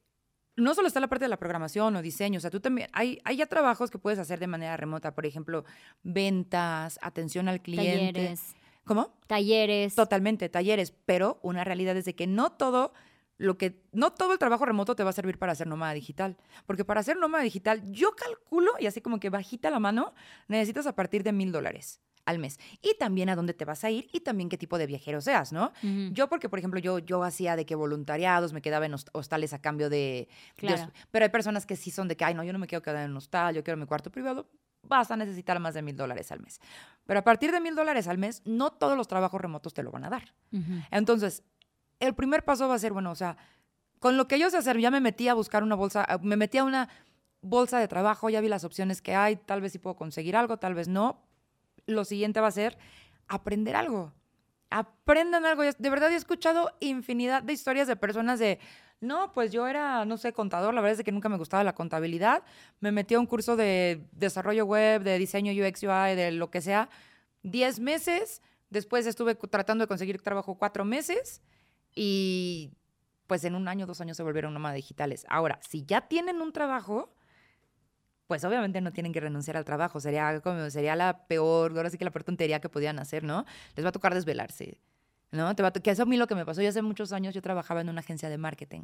no 0.56 0.74
solo 0.74 0.88
está 0.88 1.00
la 1.00 1.08
parte 1.10 1.26
de 1.26 1.30
la 1.30 1.38
programación 1.38 1.96
o 1.96 2.02
diseño, 2.02 2.38
o 2.38 2.42
sea, 2.42 2.50
tú 2.50 2.60
también, 2.60 2.88
hay, 2.94 3.20
hay 3.26 3.38
ya 3.38 3.46
trabajos 3.48 3.92
que 3.92 3.98
puedes 4.00 4.20
hacer 4.20 4.40
de 4.40 4.48
manera 4.48 4.78
remota, 4.78 5.14
por 5.14 5.26
ejemplo, 5.26 5.66
ventas, 6.04 6.98
atención 7.02 7.48
al 7.50 7.62
cliente. 7.62 8.14
Talleres, 8.14 8.56
¿Cómo? 8.86 9.14
talleres. 9.28 9.96
Totalmente, 9.96 10.48
talleres, 10.50 10.92
pero 11.06 11.40
una 11.42 11.64
realidad 11.64 11.98
es 11.98 12.06
de 12.06 12.16
que 12.16 12.28
no 12.28 12.52
todo 12.54 12.94
lo 13.38 13.58
que 13.58 13.82
no 13.92 14.12
todo 14.14 14.34
el 14.34 14.40
trabajo 14.40 14.66
remoto 14.66 14.96
te 14.96 15.04
va 15.04 15.10
a 15.10 15.14
servir 15.14 15.38
para 15.38 15.52
hacer 15.52 15.68
nómada 15.68 15.94
digital, 15.94 16.38
porque 16.66 16.86
para 16.86 17.02
hacer 17.02 17.18
nómada 17.18 17.44
digital 17.44 17.82
yo 17.92 18.12
calculo 18.16 18.72
y 18.80 18.88
así 18.88 19.02
como 19.02 19.20
que 19.20 19.30
bajita 19.30 19.70
la 19.70 19.80
mano 19.80 20.14
necesitas 20.48 20.88
a 20.88 20.96
partir 20.96 21.24
de 21.24 21.32
mil 21.34 21.52
dólares 21.52 22.00
al 22.26 22.40
mes 22.40 22.58
y 22.82 22.96
también 22.98 23.30
a 23.30 23.36
dónde 23.36 23.54
te 23.54 23.66
vas 23.66 23.84
a 23.84 23.92
ir 23.92 24.08
y 24.12 24.22
también 24.22 24.50
qué 24.50 24.58
tipo 24.58 24.78
de 24.80 24.88
viajero 24.88 25.22
seas, 25.22 25.52
¿no? 25.54 25.72
Yo 26.12 26.28
porque 26.28 26.50
por 26.50 26.58
ejemplo 26.60 26.80
yo 26.80 26.98
yo 27.00 27.24
hacía 27.24 27.56
de 27.56 27.66
que 27.66 27.76
voluntariados 27.76 28.52
me 28.54 28.62
quedaba 28.64 28.86
en 28.88 28.94
host- 28.94 29.10
hostales 29.14 29.54
a 29.54 29.60
cambio 29.62 29.90
de, 29.90 30.28
Claro. 30.56 30.92
pero 31.12 31.26
hay 31.26 31.30
personas 31.30 31.66
que 31.68 31.76
sí 31.76 31.92
son 31.92 32.08
de 32.08 32.16
que 32.18 32.26
ay 32.26 32.34
no 32.34 32.44
yo 32.44 32.52
no 32.54 32.58
me 32.60 32.68
quiero 32.68 32.82
quedar 32.82 33.04
en 33.06 33.12
un 33.12 33.18
hostal 33.18 33.54
yo 33.54 33.64
quiero 33.64 33.78
mi 33.78 33.86
cuarto 33.86 34.10
privado 34.12 34.50
vas 34.88 35.10
a 35.12 35.18
necesitar 35.18 35.60
más 35.60 35.74
de 35.74 35.82
mil 35.82 35.96
dólares 35.98 36.32
al 36.32 36.40
mes. 36.42 36.60
Pero 37.08 37.20
a 37.20 37.24
partir 37.24 37.52
de 37.52 37.60
mil 37.60 37.74
dólares 37.74 38.08
al 38.08 38.20
mes, 38.20 38.44
no 38.46 38.72
todos 38.72 38.96
los 38.96 39.08
trabajos 39.08 39.42
remotos 39.42 39.74
te 39.74 39.82
lo 39.82 39.90
van 39.90 40.04
a 40.04 40.12
dar. 40.12 40.32
Entonces, 40.92 41.42
el 42.00 42.14
primer 42.16 42.44
paso 42.44 42.68
va 42.68 42.76
a 42.76 42.80
ser, 42.80 42.94
bueno, 42.94 43.12
o 43.12 43.16
sea, 43.16 43.38
con 44.00 44.18
lo 44.18 44.28
que 44.28 44.38
yo 44.40 44.50
sé 44.50 44.58
hacer, 44.58 44.78
ya 44.80 44.92
me 44.92 45.00
metí 45.02 45.28
a 45.28 45.34
buscar 45.34 45.64
una 45.64 45.76
bolsa, 45.76 46.04
a- 46.08 46.18
me 46.20 46.36
metí 46.38 46.58
a 46.58 46.64
una 46.64 46.90
bolsa 47.42 47.80
de 47.80 47.88
trabajo, 47.88 48.30
ya 48.30 48.42
vi 48.42 48.50
las 48.50 48.64
opciones 48.64 49.02
que 49.02 49.16
hay, 49.16 49.36
tal 49.36 49.62
vez 49.62 49.72
sí 49.72 49.80
puedo 49.80 49.96
conseguir 49.96 50.36
algo, 50.36 50.58
tal 50.58 50.74
vez 50.74 50.88
no. 50.88 51.22
Lo 51.86 52.04
siguiente 52.06 52.40
va 52.42 52.48
a 52.48 52.52
ser 52.52 52.78
aprender 53.28 53.76
algo. 53.76 54.12
Aprendan 54.70 55.46
algo. 55.46 55.64
De 55.64 55.90
verdad 55.90 56.12
he 56.12 56.16
escuchado 56.16 56.72
infinidad 56.80 57.44
de 57.44 57.54
historias 57.54 57.88
de 57.88 57.96
personas 57.96 58.40
de, 58.40 58.60
no, 59.00 59.32
pues 59.32 59.52
yo 59.52 59.68
era, 59.68 60.04
no 60.06 60.18
sé, 60.18 60.34
contador, 60.34 60.74
la 60.74 60.82
verdad 60.82 61.00
es 61.00 61.06
que 61.06 61.12
nunca 61.12 61.30
me 61.30 61.38
gustaba 61.38 61.64
la 61.64 61.76
contabilidad. 61.76 62.44
Me 62.80 62.92
metí 62.92 63.14
a 63.14 63.20
un 63.20 63.28
curso 63.28 63.56
de 63.56 64.06
desarrollo 64.12 64.66
web, 64.66 65.04
de 65.04 65.18
diseño 65.20 65.52
UX, 65.54 65.84
UI, 65.84 66.16
de 66.16 66.32
lo 66.32 66.50
que 66.50 66.62
sea, 66.62 66.90
10 67.44 67.80
meses. 67.80 68.42
Después 68.72 69.06
estuve 69.06 69.36
tratando 69.36 69.84
de 69.84 69.88
conseguir 69.88 70.22
trabajo 70.22 70.56
cuatro 70.56 70.84
meses 70.84 71.42
y 71.96 72.72
pues 73.28 73.44
en 73.44 73.56
un 73.56 73.68
año, 73.68 73.86
dos 73.86 74.02
años 74.02 74.18
se 74.18 74.24
volvieron 74.24 74.54
nómadas 74.54 74.76
digitales. 74.76 75.26
Ahora, 75.30 75.60
si 75.68 75.84
ya 75.86 76.02
tienen 76.02 76.42
un 76.42 76.52
trabajo, 76.52 77.16
pues 78.28 78.44
obviamente 78.44 78.82
no 78.82 78.92
tienen 78.92 79.14
que 79.14 79.20
renunciar 79.20 79.58
al 79.58 79.66
trabajo. 79.66 80.00
Sería 80.00 80.40
como, 80.42 80.70
sería 80.70 80.96
la 80.96 81.26
peor, 81.28 81.74
ahora 81.76 81.90
sí 81.90 81.98
que 81.98 82.06
la 82.06 82.12
peor 82.12 82.24
tontería 82.24 82.60
que 82.60 82.70
podían 82.70 83.00
hacer, 83.00 83.24
¿no? 83.24 83.46
Les 83.76 83.86
va 83.86 83.90
a 83.90 83.92
tocar 83.92 84.14
desvelarse, 84.14 84.80
¿no? 85.32 85.56
Te 85.56 85.64
va 85.64 85.70
a 85.70 85.72
que 85.72 85.92
eso 85.92 86.04
a 86.04 86.06
mí 86.06 86.18
lo 86.18 86.28
que 86.28 86.36
me 86.36 86.46
pasó, 86.46 86.62
yo 86.62 86.70
hace 86.70 86.82
muchos 86.82 87.12
años 87.12 87.34
yo 87.34 87.42
trabajaba 87.42 87.82
en 87.82 87.90
una 87.90 88.02
agencia 88.02 88.30
de 88.30 88.38
marketing. 88.38 88.84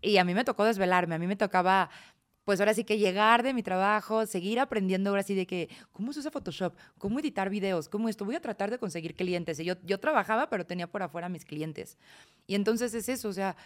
Y 0.00 0.16
a 0.18 0.24
mí 0.24 0.34
me 0.34 0.44
tocó 0.44 0.64
desvelarme, 0.64 1.14
a 1.14 1.18
mí 1.18 1.26
me 1.26 1.36
tocaba, 1.36 1.88
pues 2.46 2.60
ahora 2.60 2.74
sí 2.74 2.84
que 2.84 2.96
llegar 2.96 3.42
de 3.42 3.52
mi 3.52 3.64
trabajo, 3.64 4.24
seguir 4.24 4.60
aprendiendo 4.60 5.10
ahora 5.10 5.24
sí 5.24 5.34
de 5.34 5.48
que, 5.48 5.68
¿cómo 5.90 6.12
se 6.12 6.20
usa 6.20 6.30
Photoshop? 6.30 6.76
¿Cómo 6.96 7.18
editar 7.18 7.50
videos? 7.50 7.88
¿Cómo 7.88 8.08
esto? 8.08 8.24
Voy 8.24 8.36
a 8.36 8.40
tratar 8.40 8.70
de 8.70 8.78
conseguir 8.78 9.16
clientes. 9.16 9.58
Y 9.58 9.64
yo, 9.64 9.74
yo 9.82 9.98
trabajaba, 9.98 10.48
pero 10.48 10.64
tenía 10.64 10.86
por 10.86 11.02
afuera 11.02 11.28
mis 11.28 11.44
clientes. 11.44 11.98
Y 12.46 12.54
entonces 12.54 12.94
es 12.94 13.08
eso, 13.08 13.30
o 13.30 13.32
sea, 13.32 13.56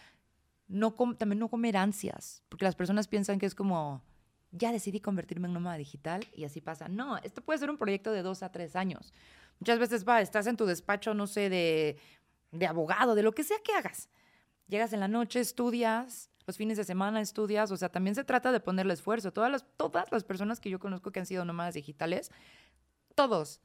no 0.67 0.95
también 1.19 1.39
no 1.39 1.49
comer 1.51 1.77
ansias, 1.77 2.43
porque 2.49 2.65
las 2.65 2.75
personas 2.75 3.07
piensan 3.07 3.39
que 3.39 3.45
es 3.45 3.55
como, 3.55 4.03
ya 4.51 4.73
decidí 4.73 4.99
convertirme 4.99 5.47
en 5.47 5.53
nómada 5.53 5.77
digital 5.77 6.27
y 6.35 6.45
así 6.45 6.63
pasa. 6.63 6.89
No, 6.89 7.19
esto 7.19 7.43
puede 7.43 7.59
ser 7.59 7.69
un 7.69 7.77
proyecto 7.77 8.13
de 8.13 8.23
dos 8.23 8.43
a 8.43 8.51
tres 8.51 8.77
años. 8.77 9.13
Muchas 9.59 9.79
veces 9.79 10.09
va, 10.09 10.23
estás 10.23 10.47
en 10.47 10.57
tu 10.57 10.65
despacho, 10.65 11.13
no 11.13 11.27
sé, 11.27 11.51
de, 11.51 11.99
de 12.51 12.67
abogado, 12.67 13.15
de 13.15 13.25
lo 13.25 13.33
que 13.33 13.45
sea 13.45 13.59
que 13.63 13.75
hagas. 13.75 14.09
Llegas 14.69 14.95
en 14.95 15.01
la 15.01 15.09
noche, 15.09 15.41
estudias, 15.41 16.31
los 16.51 16.57
fines 16.57 16.77
de 16.77 16.83
semana 16.83 17.21
estudias, 17.21 17.71
o 17.71 17.77
sea, 17.77 17.91
también 17.91 18.17
se 18.17 18.25
trata 18.25 18.51
de 18.51 18.59
ponerle 18.59 18.93
esfuerzo. 18.93 19.33
Todas 19.33 19.53
las, 19.53 19.65
todas 19.77 20.11
las 20.11 20.25
personas 20.25 20.59
que 20.59 20.69
yo 20.69 20.81
conozco 20.81 21.13
que 21.13 21.21
han 21.21 21.27
sido 21.27 21.45
nómadas 21.45 21.75
digitales, 21.75 22.33
todos 23.15 23.61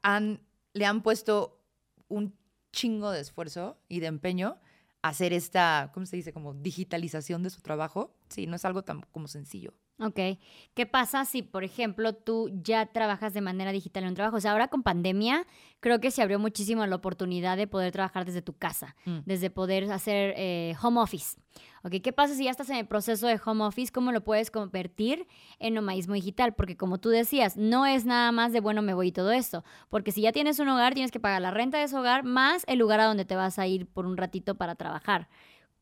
han, 0.00 0.40
le 0.72 0.86
han 0.86 1.02
puesto 1.02 1.60
un 2.06 2.38
chingo 2.70 3.10
de 3.10 3.18
esfuerzo 3.18 3.80
y 3.88 3.98
de 3.98 4.06
empeño 4.06 4.60
a 5.02 5.08
hacer 5.08 5.32
esta, 5.32 5.90
¿cómo 5.92 6.06
se 6.06 6.14
dice? 6.14 6.32
Como 6.32 6.54
digitalización 6.54 7.42
de 7.42 7.50
su 7.50 7.62
trabajo. 7.62 8.14
Sí, 8.28 8.46
no 8.46 8.54
es 8.54 8.64
algo 8.64 8.84
tan 8.84 9.00
como 9.10 9.26
sencillo. 9.26 9.74
Ok. 10.00 10.38
¿Qué 10.74 10.86
pasa 10.86 11.24
si, 11.24 11.42
por 11.42 11.62
ejemplo, 11.64 12.14
tú 12.14 12.50
ya 12.62 12.86
trabajas 12.86 13.34
de 13.34 13.40
manera 13.40 13.70
digital 13.72 14.04
en 14.04 14.10
un 14.10 14.14
trabajo? 14.14 14.36
O 14.36 14.40
sea, 14.40 14.52
ahora 14.52 14.68
con 14.68 14.82
pandemia, 14.82 15.46
creo 15.80 16.00
que 16.00 16.10
se 16.10 16.22
abrió 16.22 16.38
muchísimo 16.38 16.84
la 16.86 16.96
oportunidad 16.96 17.56
de 17.56 17.66
poder 17.66 17.92
trabajar 17.92 18.24
desde 18.24 18.40
tu 18.42 18.54
casa, 18.54 18.96
Mm. 19.04 19.18
desde 19.26 19.50
poder 19.50 19.90
hacer 19.92 20.34
eh, 20.36 20.74
home 20.82 21.00
office. 21.00 21.38
Ok, 21.82 21.94
¿qué 22.02 22.12
pasa 22.12 22.34
si 22.34 22.44
ya 22.44 22.50
estás 22.50 22.68
en 22.70 22.76
el 22.76 22.86
proceso 22.86 23.26
de 23.26 23.40
home 23.44 23.64
office? 23.64 23.90
¿Cómo 23.90 24.12
lo 24.12 24.22
puedes 24.22 24.50
convertir 24.50 25.26
en 25.58 25.74
nomadismo 25.74 26.14
digital? 26.14 26.54
Porque 26.54 26.76
como 26.76 26.98
tú 26.98 27.08
decías, 27.08 27.56
no 27.56 27.86
es 27.86 28.04
nada 28.04 28.32
más 28.32 28.52
de 28.52 28.60
bueno, 28.60 28.82
me 28.82 28.94
voy 28.94 29.08
y 29.08 29.12
todo 29.12 29.32
esto. 29.32 29.64
Porque 29.88 30.12
si 30.12 30.20
ya 30.22 30.32
tienes 30.32 30.58
un 30.58 30.68
hogar, 30.68 30.92
tienes 30.94 31.10
que 31.10 31.20
pagar 31.20 31.40
la 31.40 31.50
renta 31.50 31.78
de 31.78 31.84
ese 31.84 31.96
hogar 31.96 32.22
más 32.24 32.64
el 32.68 32.78
lugar 32.78 33.00
a 33.00 33.04
donde 33.06 33.24
te 33.24 33.34
vas 33.36 33.58
a 33.58 33.66
ir 33.66 33.86
por 33.86 34.06
un 34.06 34.16
ratito 34.18 34.54
para 34.56 34.74
trabajar. 34.74 35.28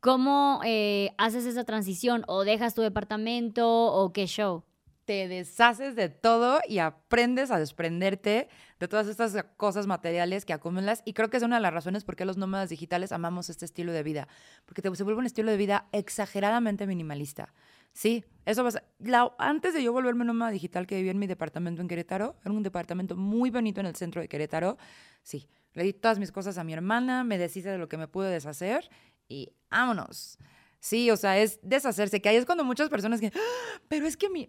¿Cómo 0.01 0.61
eh, 0.65 1.11
haces 1.19 1.45
esa 1.45 1.65
transición? 1.65 2.23
¿O 2.29 2.45
dejas 2.45 2.75
tu 2.75 2.83
departamento? 2.83 3.67
¿O 3.93 4.13
qué 4.13 4.27
show? 4.27 4.65
te 5.09 5.27
deshaces 5.27 5.97
de 5.97 6.11
todo 6.11 6.61
y 6.69 6.81
aprendes 6.81 7.51
a 7.51 7.59
desprenderte 7.59 8.47
de 8.79 8.89
todas 8.89 9.07
estas 9.07 9.43
cosas 9.57 9.87
materiales 9.87 10.45
que 10.45 10.53
acumulas. 10.53 11.01
Y 11.07 11.15
creo 11.15 11.31
que 11.31 11.39
es 11.39 11.43
una 11.43 11.57
de 11.57 11.63
las 11.63 11.73
razones 11.73 12.05
por 12.05 12.15
qué 12.15 12.27
los 12.27 12.37
nómadas 12.37 12.69
digitales 12.69 13.11
amamos 13.11 13.49
este 13.49 13.65
estilo 13.65 13.93
de 13.93 14.03
vida. 14.03 14.29
Porque 14.67 14.83
te, 14.83 14.95
se 14.95 15.05
vuelve 15.05 15.21
un 15.21 15.25
estilo 15.25 15.51
de 15.51 15.57
vida 15.57 15.89
exageradamente 15.93 16.87
minimalista. 16.87 17.55
Sí, 17.95 18.23
eso 18.45 18.63
pasa. 18.63 18.83
La- 18.99 19.35
antes 19.39 19.73
de 19.73 19.83
yo 19.83 19.95
volverme 19.95 20.27
nómada 20.27 20.51
digital 20.51 20.87
que 20.87 20.97
vivía 20.97 21.13
en 21.13 21.19
mi 21.19 21.27
departamento 21.27 21.81
en 21.81 21.89
Querétaro, 21.89 22.37
era 22.45 22.53
un 22.53 22.63
departamento 22.63 23.17
muy 23.17 23.49
bonito 23.49 23.81
en 23.81 23.87
el 23.87 23.97
centro 23.97 24.21
de 24.21 24.29
Querétaro. 24.29 24.77
Sí, 25.23 25.49
le 25.73 25.85
di 25.85 25.95
todas 25.95 26.19
mis 26.19 26.33
cosas 26.33 26.59
a 26.59 26.65
mi 26.65 26.75
hermana, 26.75 27.25
me 27.25 27.39
deshice 27.39 27.71
de 27.71 27.79
lo 27.79 27.89
que 27.89 27.97
me 27.97 28.09
pude 28.09 28.29
deshacer 28.31 28.91
y 29.29 29.53
vámonos. 29.71 30.39
Sí, 30.81 31.11
o 31.11 31.17
sea, 31.17 31.39
es 31.39 31.59
deshacerse, 31.63 32.21
que 32.23 32.29
ahí 32.29 32.37
es 32.37 32.47
cuando 32.47 32.65
muchas 32.65 32.89
personas 32.89 33.21
que, 33.21 33.29
"Ah, 33.35 33.81
pero 33.89 34.07
es 34.07 34.17
que 34.17 34.31
mi, 34.31 34.49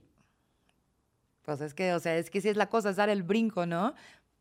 pues 1.44 1.62
es 1.62 1.74
que, 1.74 1.94
o 1.94 2.00
sea, 2.00 2.18
es 2.18 2.30
que 2.30 2.42
si 2.42 2.50
es 2.50 2.58
la 2.58 2.70
cosa, 2.70 2.92
es 2.92 2.96
dar 2.96 3.10
el 3.10 3.24
brinco, 3.24 3.66
¿no? 3.66 3.94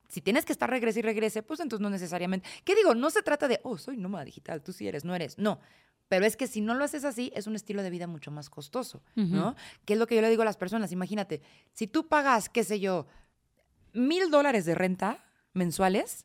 Si 0.09 0.21
tienes 0.21 0.45
que 0.45 0.53
estar 0.53 0.69
regrese 0.69 0.99
y 1.01 1.03
regrese, 1.03 1.43
pues 1.43 1.61
entonces 1.61 1.83
no 1.83 1.91
necesariamente. 1.91 2.49
¿Qué 2.65 2.75
digo? 2.75 2.95
No 2.95 3.11
se 3.11 3.23
trata 3.23 3.49
de, 3.49 3.61
oh, 3.63 3.79
soy 3.79 3.97
nómada 3.97 4.25
digital, 4.25 4.63
tú 4.63 4.73
sí 4.73 4.87
eres, 4.89 5.05
no 5.05 5.15
eres. 5.15 5.39
No. 5.39 5.61
Pero 6.09 6.25
es 6.25 6.37
que 6.37 6.47
si 6.47 6.63
no 6.63 6.73
lo 6.75 6.85
haces 6.85 7.05
así, 7.05 7.31
es 7.35 7.47
un 7.47 7.55
estilo 7.55 7.83
de 7.83 7.91
vida 7.91 8.07
mucho 8.07 8.31
más 8.31 8.49
costoso, 8.49 9.03
¿no? 9.15 9.55
Que 9.85 9.93
es 9.95 9.99
lo 9.99 10.07
que 10.07 10.15
yo 10.15 10.23
le 10.23 10.31
digo 10.31 10.41
a 10.43 10.47
las 10.47 10.57
personas. 10.57 10.93
Imagínate, 10.93 11.43
si 11.75 11.87
tú 11.87 12.09
pagas, 12.09 12.49
qué 12.49 12.65
sé 12.65 12.81
yo, 12.81 13.07
mil 13.93 14.31
dólares 14.31 14.65
de 14.65 14.75
renta 14.75 15.23
mensuales, 15.53 16.25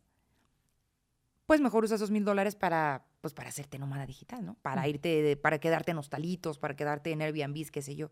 pues 1.46 1.62
mejor 1.62 1.84
usa 1.84 1.96
esos 1.96 2.12
mil 2.12 2.24
dólares 2.24 2.56
para, 2.56 3.06
pues 3.22 3.34
para 3.34 3.50
hacerte 3.50 3.78
nómada 3.78 4.06
digital, 4.06 4.46
¿no? 4.46 4.56
Para 4.62 4.88
irte, 4.88 5.36
para 5.38 5.60
quedarte 5.60 5.92
en 5.92 5.98
hostalitos, 5.98 6.58
para 6.58 6.76
quedarte 6.76 7.12
en 7.12 7.22
Airbnb, 7.22 7.70
qué 7.72 7.82
sé 7.82 7.96
yo. 7.96 8.12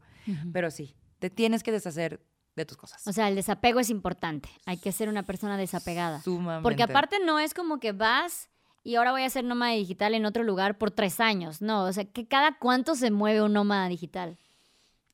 Pero 0.52 0.72
sí, 0.72 0.96
te 1.20 1.30
tienes 1.30 1.64
que 1.64 1.72
deshacer 1.72 2.22
de 2.56 2.66
tus 2.66 2.78
cosas. 2.78 3.08
O 3.08 3.14
sea, 3.14 3.30
el 3.30 3.36
desapego 3.36 3.80
es 3.80 3.90
importante. 3.90 4.50
Hay 4.66 4.78
que 4.78 4.92
ser 4.92 5.08
una 5.08 5.24
persona 5.24 5.58
desapegada. 5.58 6.22
Sumamente. 6.22 6.64
Porque 6.64 6.84
aparte 6.84 7.18
no 7.26 7.40
es 7.40 7.54
como 7.54 7.80
que 7.80 7.94
vas 7.94 8.50
y 8.84 8.96
ahora 8.96 9.12
voy 9.12 9.24
a 9.24 9.30
ser 9.30 9.46
nómada 9.46 9.74
digital 9.74 10.14
en 10.16 10.26
otro 10.26 10.44
lugar 10.44 10.78
por 10.78 10.92
tres 10.92 11.20
años. 11.20 11.62
No, 11.62 11.86
o 11.86 11.94
sea, 11.94 12.06
que 12.06 12.28
cada 12.28 12.58
cuánto 12.58 12.96
se 12.96 13.12
mueve 13.12 13.42
un 13.42 13.54
nómada 13.54 13.88
digital. 13.88 14.38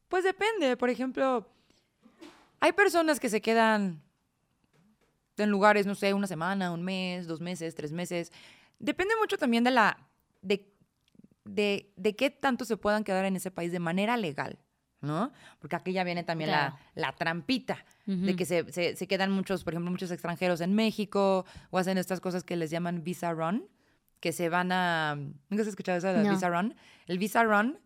Pues 0.07 0.23
depende. 0.23 0.77
Por 0.77 0.89
ejemplo, 0.89 1.45
hay 2.59 2.71
personas 2.71 3.19
que 3.19 3.29
se 3.29 3.41
quedan 3.41 4.01
en 5.37 5.49
lugares, 5.49 5.85
no 5.85 5.95
sé, 5.95 6.13
una 6.13 6.27
semana, 6.27 6.71
un 6.71 6.83
mes, 6.83 7.27
dos 7.27 7.41
meses, 7.41 7.75
tres 7.75 7.91
meses. 7.91 8.31
Depende 8.79 9.13
mucho 9.19 9.37
también 9.37 9.63
de 9.63 9.71
la. 9.71 9.97
de, 10.41 10.71
de, 11.45 11.91
de 11.95 12.15
qué 12.15 12.29
tanto 12.29 12.65
se 12.65 12.77
puedan 12.77 13.03
quedar 13.03 13.25
en 13.25 13.35
ese 13.35 13.51
país 13.51 13.71
de 13.71 13.79
manera 13.79 14.17
legal, 14.17 14.59
¿no? 15.01 15.31
Porque 15.59 15.75
aquí 15.75 15.93
ya 15.93 16.03
viene 16.03 16.23
también 16.23 16.49
Claro. 16.49 16.75
la, 16.95 17.07
la 17.09 17.15
trampita. 17.15 17.85
De 18.05 18.13
Ujú. 18.31 18.35
que 18.37 18.45
se, 18.45 18.71
se, 18.71 18.95
se 18.95 19.07
quedan 19.07 19.31
muchos, 19.31 19.63
por 19.63 19.73
ejemplo, 19.73 19.91
muchos 19.91 20.11
extranjeros 20.11 20.61
en 20.61 20.73
México 20.73 21.45
o 21.71 21.77
hacen 21.77 21.97
estas 21.97 22.19
cosas 22.21 22.43
que 22.43 22.55
les 22.55 22.69
llaman 22.69 23.03
visa 23.03 23.31
run, 23.33 23.67
que 24.21 24.31
se 24.31 24.47
van 24.49 24.71
a... 24.71 25.15
¿Nunca 25.15 25.61
has 25.61 25.67
escuchado 25.67 25.97
eso 25.97 26.07
del 26.13 26.23
No. 26.23 26.31
Visa 26.31 26.49
Run? 26.49 26.73
El 27.07 27.17
Visa 27.19 27.43
Run... 27.43 27.79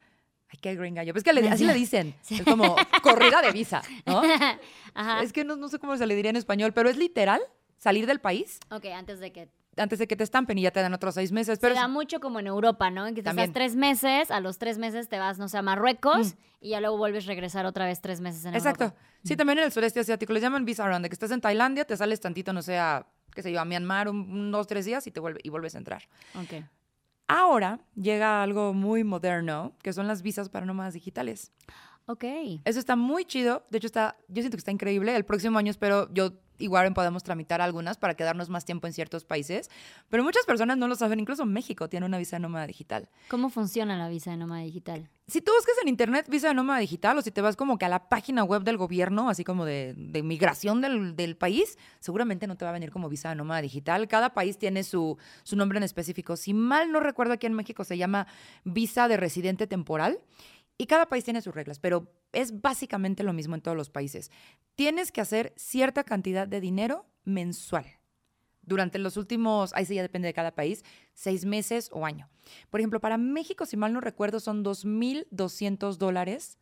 Ay, 0.51 0.57
qué 0.61 0.75
gringa 0.75 1.03
yo. 1.03 1.13
Pues 1.13 1.23
que 1.23 1.33
le- 1.33 1.47
así 1.49 1.63
le 1.65 1.73
dicen. 1.73 2.13
Es 2.29 2.41
como 2.43 2.75
corrida 3.01 3.41
de 3.41 3.51
visa, 3.51 3.81
¿no? 4.05 4.21
Ajá. 4.93 5.21
Es 5.23 5.31
que 5.33 5.43
no, 5.45 5.55
no 5.55 5.69
sé 5.69 5.79
cómo 5.79 5.95
se 5.97 6.05
le 6.05 6.15
diría 6.15 6.29
en 6.29 6.35
español, 6.35 6.73
pero 6.73 6.89
es 6.89 6.97
literal 6.97 7.41
salir 7.77 8.05
del 8.05 8.19
país 8.19 8.59
Ok, 8.69 8.85
antes 8.93 9.19
de 9.19 9.31
que 9.31 9.49
antes 9.77 9.99
de 9.99 10.07
que 10.07 10.17
te 10.17 10.23
estampen 10.25 10.57
y 10.57 10.63
ya 10.63 10.71
te 10.71 10.81
dan 10.81 10.93
otros 10.93 11.15
seis 11.15 11.31
meses. 11.31 11.57
Pero 11.59 11.73
se 11.73 11.79
da 11.79 11.87
mucho 11.87 12.19
como 12.19 12.39
en 12.41 12.47
Europa, 12.47 12.89
¿no? 12.91 13.07
En 13.07 13.15
que 13.15 13.23
te 13.23 13.29
estás 13.29 13.53
tres 13.53 13.77
meses, 13.77 14.29
a 14.29 14.41
los 14.41 14.57
tres 14.57 14.77
meses 14.77 15.07
te 15.07 15.17
vas, 15.17 15.39
no 15.39 15.47
sé, 15.47 15.57
a 15.57 15.61
Marruecos 15.61 16.33
Mm. 16.33 16.37
y 16.59 16.69
ya 16.71 16.81
luego 16.81 16.97
vuelves 16.97 17.23
a 17.23 17.27
regresar 17.29 17.65
otra 17.65 17.85
vez 17.85 18.01
tres 18.01 18.19
meses 18.19 18.43
en 18.43 18.53
Exacto. 18.53 18.83
Europa. 18.83 19.01
Sí, 19.23 19.37
también 19.37 19.59
en 19.59 19.63
el 19.65 19.71
sureste 19.71 20.01
asiático 20.01 20.33
le 20.33 20.41
llaman 20.41 20.65
visa 20.65 20.85
run, 20.85 21.01
de 21.01 21.07
que 21.09 21.13
estás 21.13 21.31
en 21.31 21.39
Tailandia, 21.39 21.85
te 21.85 21.95
sales 21.95 22.19
tantito, 22.19 22.51
no 22.51 22.61
sé, 22.61 22.77
a, 22.77 23.07
qué 23.33 23.41
sé 23.41 23.51
yo, 23.53 23.61
a 23.61 23.65
Myanmar 23.65 24.09
un, 24.09 24.17
un 24.29 24.51
dos, 24.51 24.67
tres 24.67 24.83
días 24.83 25.07
y 25.07 25.11
te 25.11 25.21
vuelve, 25.21 25.39
y 25.41 25.49
vuelves 25.49 25.73
a 25.75 25.77
entrar. 25.77 26.03
Ok. 26.35 26.65
Ahora 27.33 27.79
llega 27.95 28.43
algo 28.43 28.73
muy 28.73 29.05
moderno, 29.05 29.71
que 29.81 29.93
son 29.93 30.05
las 30.05 30.21
visas 30.21 30.49
para 30.49 30.65
nómadas 30.65 30.93
digitales. 30.93 31.53
Ok. 32.05 32.25
Eso 32.65 32.77
está 32.77 32.97
muy 32.97 33.23
chido. 33.23 33.65
De 33.69 33.77
hecho, 33.77 33.87
está, 33.87 34.17
yo 34.27 34.41
siento 34.41 34.57
que 34.57 34.59
está 34.59 34.71
increíble. 34.71 35.15
El 35.15 35.23
próximo 35.23 35.57
año 35.57 35.71
espero 35.71 36.13
yo 36.13 36.33
igual 36.61 36.93
podamos 36.93 37.23
tramitar 37.23 37.61
algunas 37.61 37.97
para 37.97 38.15
quedarnos 38.15 38.49
más 38.49 38.65
tiempo 38.65 38.87
en 38.87 38.93
ciertos 38.93 39.25
países. 39.25 39.69
Pero 40.09 40.23
muchas 40.23 40.45
personas 40.45 40.77
no 40.77 40.87
lo 40.87 40.95
saben. 40.95 41.19
Incluso 41.19 41.45
México 41.45 41.89
tiene 41.89 42.05
una 42.05 42.17
visa 42.17 42.37
de 42.37 42.41
nómada 42.41 42.67
digital. 42.67 43.09
¿Cómo 43.27 43.49
funciona 43.49 43.97
la 43.97 44.09
visa 44.09 44.31
de 44.31 44.37
nómada 44.37 44.61
digital? 44.61 45.09
Si 45.27 45.41
tú 45.41 45.51
buscas 45.55 45.75
en 45.81 45.87
internet 45.87 46.27
visa 46.29 46.49
de 46.49 46.53
nómada 46.53 46.79
digital 46.79 47.17
o 47.17 47.21
si 47.21 47.31
te 47.31 47.41
vas 47.41 47.55
como 47.55 47.77
que 47.77 47.85
a 47.85 47.89
la 47.89 48.09
página 48.09 48.43
web 48.43 48.63
del 48.63 48.77
gobierno, 48.77 49.29
así 49.29 49.43
como 49.43 49.65
de, 49.65 49.93
de 49.95 50.23
migración 50.23 50.81
del, 50.81 51.15
del 51.15 51.37
país, 51.37 51.77
seguramente 51.99 52.47
no 52.47 52.57
te 52.57 52.65
va 52.65 52.69
a 52.69 52.73
venir 52.73 52.91
como 52.91 53.07
visa 53.07 53.29
de 53.29 53.35
nómada 53.35 53.61
digital. 53.61 54.07
Cada 54.07 54.33
país 54.33 54.57
tiene 54.57 54.83
su, 54.83 55.17
su 55.43 55.55
nombre 55.55 55.77
en 55.77 55.83
específico. 55.83 56.35
Si 56.35 56.53
mal 56.53 56.91
no 56.91 56.99
recuerdo, 56.99 57.33
aquí 57.33 57.47
en 57.47 57.53
México 57.53 57.83
se 57.83 57.97
llama 57.97 58.27
visa 58.63 59.07
de 59.07 59.17
residente 59.17 59.67
temporal. 59.67 60.19
Y 60.77 60.87
cada 60.87 61.05
país 61.07 61.23
tiene 61.23 61.41
sus 61.41 61.53
reglas, 61.53 61.79
pero 61.79 62.11
es 62.31 62.61
básicamente 62.61 63.23
lo 63.23 63.33
mismo 63.33 63.55
en 63.55 63.61
todos 63.61 63.77
los 63.77 63.89
países. 63.89 64.31
Tienes 64.75 65.11
que 65.11 65.21
hacer 65.21 65.53
cierta 65.55 66.03
cantidad 66.03 66.47
de 66.47 66.59
dinero 66.61 67.05
mensual 67.23 67.85
durante 68.63 68.99
los 68.99 69.17
últimos, 69.17 69.73
ahí 69.73 69.85
sí 69.85 69.95
ya 69.95 70.01
depende 70.01 70.27
de 70.27 70.33
cada 70.33 70.53
país, 70.55 70.83
seis 71.13 71.45
meses 71.45 71.89
o 71.91 72.05
año. 72.05 72.29
Por 72.69 72.79
ejemplo, 72.79 72.99
para 72.99 73.17
México, 73.17 73.65
si 73.65 73.75
mal 73.75 73.91
no 73.91 74.01
recuerdo, 74.01 74.39
son 74.39 74.63
2.200 74.63 75.97
dólares 75.97 76.57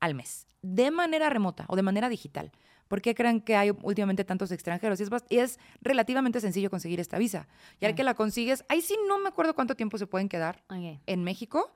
al 0.00 0.14
mes, 0.14 0.46
de 0.62 0.90
manera 0.90 1.30
remota 1.30 1.64
o 1.68 1.76
de 1.76 1.82
manera 1.82 2.08
digital. 2.08 2.52
¿Por 2.88 3.02
qué 3.02 3.14
creen 3.14 3.40
que 3.40 3.56
hay 3.56 3.70
últimamente 3.82 4.24
tantos 4.24 4.50
extranjeros? 4.52 5.00
Y 5.00 5.02
es, 5.04 5.10
bast- 5.10 5.26
y 5.28 5.38
es 5.38 5.58
relativamente 5.80 6.40
sencillo 6.40 6.70
conseguir 6.70 7.00
esta 7.00 7.18
visa. 7.18 7.48
Y 7.80 7.84
al 7.86 7.94
que 7.94 8.04
la 8.04 8.14
consigues, 8.14 8.64
ahí 8.68 8.80
sí 8.80 8.96
no 9.08 9.18
me 9.18 9.28
acuerdo 9.28 9.54
cuánto 9.54 9.74
tiempo 9.74 9.98
se 9.98 10.06
pueden 10.06 10.28
quedar 10.28 10.62
en 11.06 11.24
México, 11.24 11.72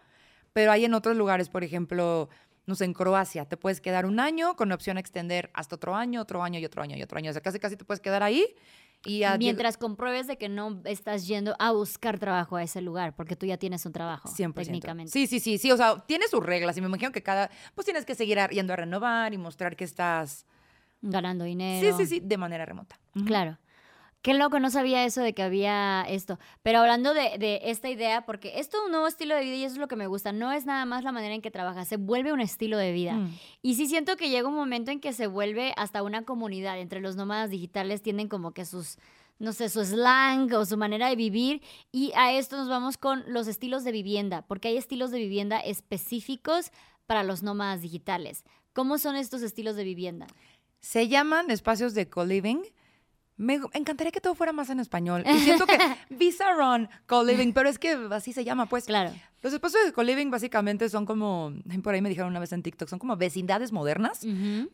pero 0.52 0.72
hay 0.72 0.84
en 0.84 0.94
otros 0.94 1.16
lugares, 1.16 1.48
por 1.48 1.64
ejemplo, 1.64 2.28
no 2.66 2.74
sé, 2.74 2.84
en 2.84 2.94
Croacia, 2.94 3.44
te 3.44 3.56
puedes 3.56 3.80
quedar 3.80 4.06
un 4.06 4.20
año 4.20 4.56
con 4.56 4.72
opción 4.72 4.96
a 4.96 5.00
extender 5.00 5.50
hasta 5.54 5.76
otro 5.76 5.94
año, 5.94 6.20
otro 6.20 6.42
año 6.42 6.58
y 6.58 6.64
otro 6.64 6.82
año 6.82 6.96
y 6.96 7.02
otro 7.02 7.18
año. 7.18 7.30
O 7.30 7.32
sea, 7.32 7.42
casi 7.42 7.58
casi 7.58 7.76
te 7.76 7.84
puedes 7.84 8.00
quedar 8.00 8.22
ahí 8.22 8.46
y 9.04 9.22
Mientras 9.38 9.78
compruebes 9.78 10.26
de 10.26 10.36
que 10.36 10.48
no 10.48 10.82
estás 10.84 11.26
yendo 11.26 11.56
a 11.58 11.72
buscar 11.72 12.18
trabajo 12.18 12.56
a 12.56 12.62
ese 12.62 12.82
lugar, 12.82 13.16
porque 13.16 13.34
tú 13.34 13.46
ya 13.46 13.56
tienes 13.56 13.86
un 13.86 13.92
trabajo, 13.92 14.28
100%. 14.28 14.54
técnicamente. 14.54 15.10
Sí, 15.10 15.26
sí, 15.26 15.40
sí, 15.40 15.56
sí, 15.56 15.72
o 15.72 15.76
sea, 15.76 16.04
tiene 16.06 16.28
sus 16.28 16.44
reglas 16.44 16.76
y 16.76 16.82
me 16.82 16.88
imagino 16.88 17.10
que 17.10 17.22
cada, 17.22 17.50
pues 17.74 17.86
tienes 17.86 18.04
que 18.04 18.14
seguir 18.14 18.38
yendo 18.50 18.74
a 18.74 18.76
renovar 18.76 19.32
y 19.32 19.38
mostrar 19.38 19.74
que 19.74 19.84
estás, 19.84 20.46
Ganando 21.02 21.44
sí, 21.44 21.50
dinero. 21.50 21.96
sí, 21.96 22.06
sí, 22.06 22.20
de 22.20 22.36
manera 22.36 22.66
remota. 22.66 23.00
Claro. 23.24 23.58
Qué 24.22 24.34
loco, 24.34 24.60
no 24.60 24.68
sabía 24.68 25.04
eso 25.06 25.22
de 25.22 25.32
que 25.32 25.42
había 25.42 26.02
esto. 26.02 26.38
Pero 26.62 26.80
hablando 26.80 27.14
de, 27.14 27.38
de 27.38 27.60
esta 27.64 27.88
idea, 27.88 28.26
porque 28.26 28.58
esto 28.60 28.76
es 28.76 28.84
un 28.84 28.90
nuevo 28.90 29.06
estilo 29.06 29.34
de 29.34 29.42
vida 29.42 29.54
y 29.54 29.64
eso 29.64 29.74
es 29.74 29.80
lo 29.80 29.88
que 29.88 29.96
me 29.96 30.06
gusta. 30.06 30.32
No 30.32 30.52
es 30.52 30.66
nada 30.66 30.84
más 30.84 31.04
la 31.04 31.12
manera 31.12 31.34
en 31.34 31.40
que 31.40 31.50
trabajas, 31.50 31.88
se 31.88 31.96
vuelve 31.96 32.32
un 32.32 32.40
estilo 32.40 32.76
de 32.76 32.92
vida. 32.92 33.14
Mm. 33.14 33.38
Y 33.62 33.76
sí 33.76 33.86
siento 33.86 34.16
que 34.16 34.28
llega 34.28 34.48
un 34.48 34.54
momento 34.54 34.90
en 34.90 35.00
que 35.00 35.14
se 35.14 35.26
vuelve 35.26 35.72
hasta 35.78 36.02
una 36.02 36.24
comunidad. 36.26 36.78
Entre 36.78 37.00
los 37.00 37.16
nómadas 37.16 37.48
digitales 37.48 38.02
tienen 38.02 38.28
como 38.28 38.52
que 38.52 38.66
sus, 38.66 38.98
no 39.38 39.54
sé, 39.54 39.70
su 39.70 39.82
slang 39.82 40.52
o 40.52 40.66
su 40.66 40.76
manera 40.76 41.08
de 41.08 41.16
vivir. 41.16 41.62
Y 41.90 42.12
a 42.14 42.32
esto 42.34 42.58
nos 42.58 42.68
vamos 42.68 42.98
con 42.98 43.24
los 43.26 43.46
estilos 43.48 43.84
de 43.84 43.92
vivienda, 43.92 44.42
porque 44.42 44.68
hay 44.68 44.76
estilos 44.76 45.10
de 45.12 45.18
vivienda 45.18 45.60
específicos 45.60 46.72
para 47.06 47.22
los 47.24 47.42
nómadas 47.42 47.80
digitales. 47.80 48.44
¿Cómo 48.74 48.98
son 48.98 49.16
estos 49.16 49.40
estilos 49.40 49.76
de 49.76 49.84
vivienda? 49.84 50.26
Se 50.80 51.08
llaman 51.08 51.50
espacios 51.50 51.94
de 51.94 52.08
co-living. 52.10 52.60
Me 53.40 53.58
encantaría 53.72 54.12
que 54.12 54.20
todo 54.20 54.34
fuera 54.34 54.52
más 54.52 54.68
en 54.68 54.80
español. 54.80 55.24
Y 55.26 55.38
siento 55.38 55.64
que 55.64 55.78
Visa 56.10 56.52
Run 56.52 56.90
Co-Living, 57.06 57.54
pero 57.54 57.70
es 57.70 57.78
que 57.78 57.92
así 58.10 58.34
se 58.34 58.44
llama, 58.44 58.66
pues. 58.66 58.84
Claro. 58.84 59.14
Los 59.40 59.54
espacios 59.54 59.82
de 59.86 59.94
co-living 59.94 60.30
básicamente 60.30 60.90
son 60.90 61.06
como, 61.06 61.50
por 61.82 61.94
ahí 61.94 62.02
me 62.02 62.10
dijeron 62.10 62.28
una 62.28 62.38
vez 62.38 62.52
en 62.52 62.62
TikTok, 62.62 62.86
son 62.86 62.98
como 62.98 63.16
vecindades 63.16 63.72
modernas, 63.72 64.20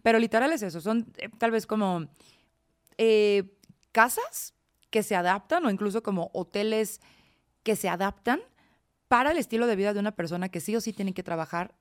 pero 0.02 0.18
literal 0.18 0.52
es 0.52 0.62
eso, 0.62 0.80
son 0.80 1.06
eh, 1.18 1.28
tal 1.38 1.52
vez 1.52 1.68
como 1.68 2.08
eh, 2.98 3.44
casas 3.92 4.54
que 4.90 5.04
se 5.04 5.14
adaptan 5.14 5.64
o 5.64 5.70
incluso 5.70 6.02
como 6.02 6.30
hoteles 6.34 7.00
que 7.62 7.76
se 7.76 7.88
adaptan 7.88 8.40
para 9.06 9.30
el 9.30 9.38
estilo 9.38 9.68
de 9.68 9.76
vida 9.76 9.94
de 9.94 10.00
una 10.00 10.16
persona 10.16 10.48
que 10.48 10.58
sí 10.58 10.74
o 10.74 10.80
sí 10.80 10.92
tiene 10.92 11.14
que 11.14 11.22
trabajar 11.22 11.76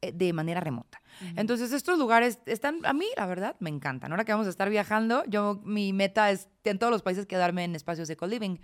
de 0.00 0.32
manera 0.32 0.60
remota. 0.60 1.00
Entonces, 1.36 1.72
estos 1.72 1.98
lugares 1.98 2.38
están, 2.46 2.80
a 2.84 2.92
mí, 2.94 3.06
la 3.16 3.26
verdad, 3.26 3.56
me 3.60 3.68
encantan. 3.68 4.10
Ahora 4.12 4.24
que 4.24 4.32
vamos 4.32 4.46
a 4.46 4.50
estar 4.50 4.70
viajando, 4.70 5.22
yo, 5.26 5.60
mi 5.64 5.92
meta 5.92 6.30
es 6.30 6.48
en 6.64 6.78
todos 6.78 6.90
los 6.90 7.02
países 7.02 7.26
quedarme 7.26 7.64
en 7.64 7.74
espacios 7.74 8.08
de 8.08 8.16
co-living. 8.16 8.58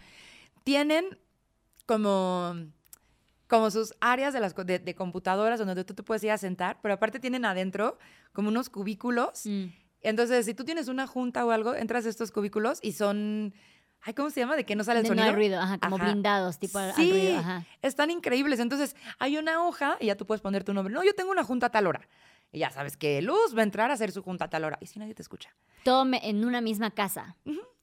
Tienen 0.65 1.19
como, 1.85 2.55
como 3.47 3.71
sus 3.71 3.95
áreas 4.01 4.33
de, 4.33 4.41
las, 4.41 4.55
de 4.55 4.95
computadoras 4.97 5.59
donde 5.59 5.85
tú 5.85 5.95
te 5.95 6.03
puedes 6.03 6.25
ir 6.25 6.31
a 6.31 6.39
sentar, 6.39 6.79
pero 6.81 6.95
aparte 6.95 7.21
tienen 7.21 7.45
adentro 7.45 7.99
como 8.33 8.49
unos 8.49 8.71
cubículos. 8.71 9.45
Mm. 9.45 9.67
Entonces, 10.01 10.47
si 10.47 10.55
tú 10.55 10.65
tienes 10.65 10.89
una 10.89 11.07
junta 11.07 11.45
o 11.45 11.51
algo, 11.51 11.75
entras 11.75 12.07
a 12.07 12.09
estos 12.09 12.31
cubículos 12.31 12.79
y 12.83 12.93
son... 12.93 13.55
Ay, 14.03 14.15
¿cómo 14.15 14.31
se 14.31 14.41
llama? 14.41 14.55
¿De 14.57 14.65
que 14.65 14.77
no 14.77 14.85
sale 14.85 15.01
el 15.01 15.03
De 15.05 15.09
no 15.11 15.15
sonido? 15.17 15.29
hay 15.29 15.35
ruido, 15.35 15.61
ajá, 15.61 15.79
como 15.79 15.97
Ajá. 15.97 16.05
blindados, 16.13 16.59
tipo 16.59 16.79
al, 16.79 16.91
al 16.91 16.95
Sí, 16.97 17.11
ruido, 17.11 17.39
ajá. 17.39 17.65
están 17.83 18.11
increíbles. 18.11 18.61
Entonces, 18.61 18.95
hay 19.19 19.37
una 19.37 19.65
hoja 19.67 19.97
y 20.01 20.07
ya 20.07 20.17
tú 20.17 20.27
puedes 20.27 20.41
poner 20.41 20.63
tu 20.63 20.73
nombre. 20.75 20.95
No, 20.95 21.03
yo 21.03 21.13
tengo 21.15 21.31
una 21.33 21.43
junta 21.45 21.67
a 21.67 21.71
tal 21.71 21.87
hora. 21.89 22.07
Y 22.53 22.61
ya 22.61 22.71
sabes 22.71 22.97
que 22.97 23.21
Luz 23.21 23.57
va 23.57 23.61
a 23.61 23.65
entrar 23.65 23.91
a 23.91 23.95
hacer 23.95 24.13
su 24.13 24.23
junta 24.23 24.45
a 24.45 24.49
tal 24.51 24.65
hora. 24.65 24.79
Y 24.81 24.87
si 24.87 25.01
nadie 25.01 25.15
te 25.15 25.23
escucha. 25.23 25.51
Todo 25.83 26.07
en 26.23 26.45
una 26.45 26.61
misma 26.61 26.93
casa. 26.93 27.37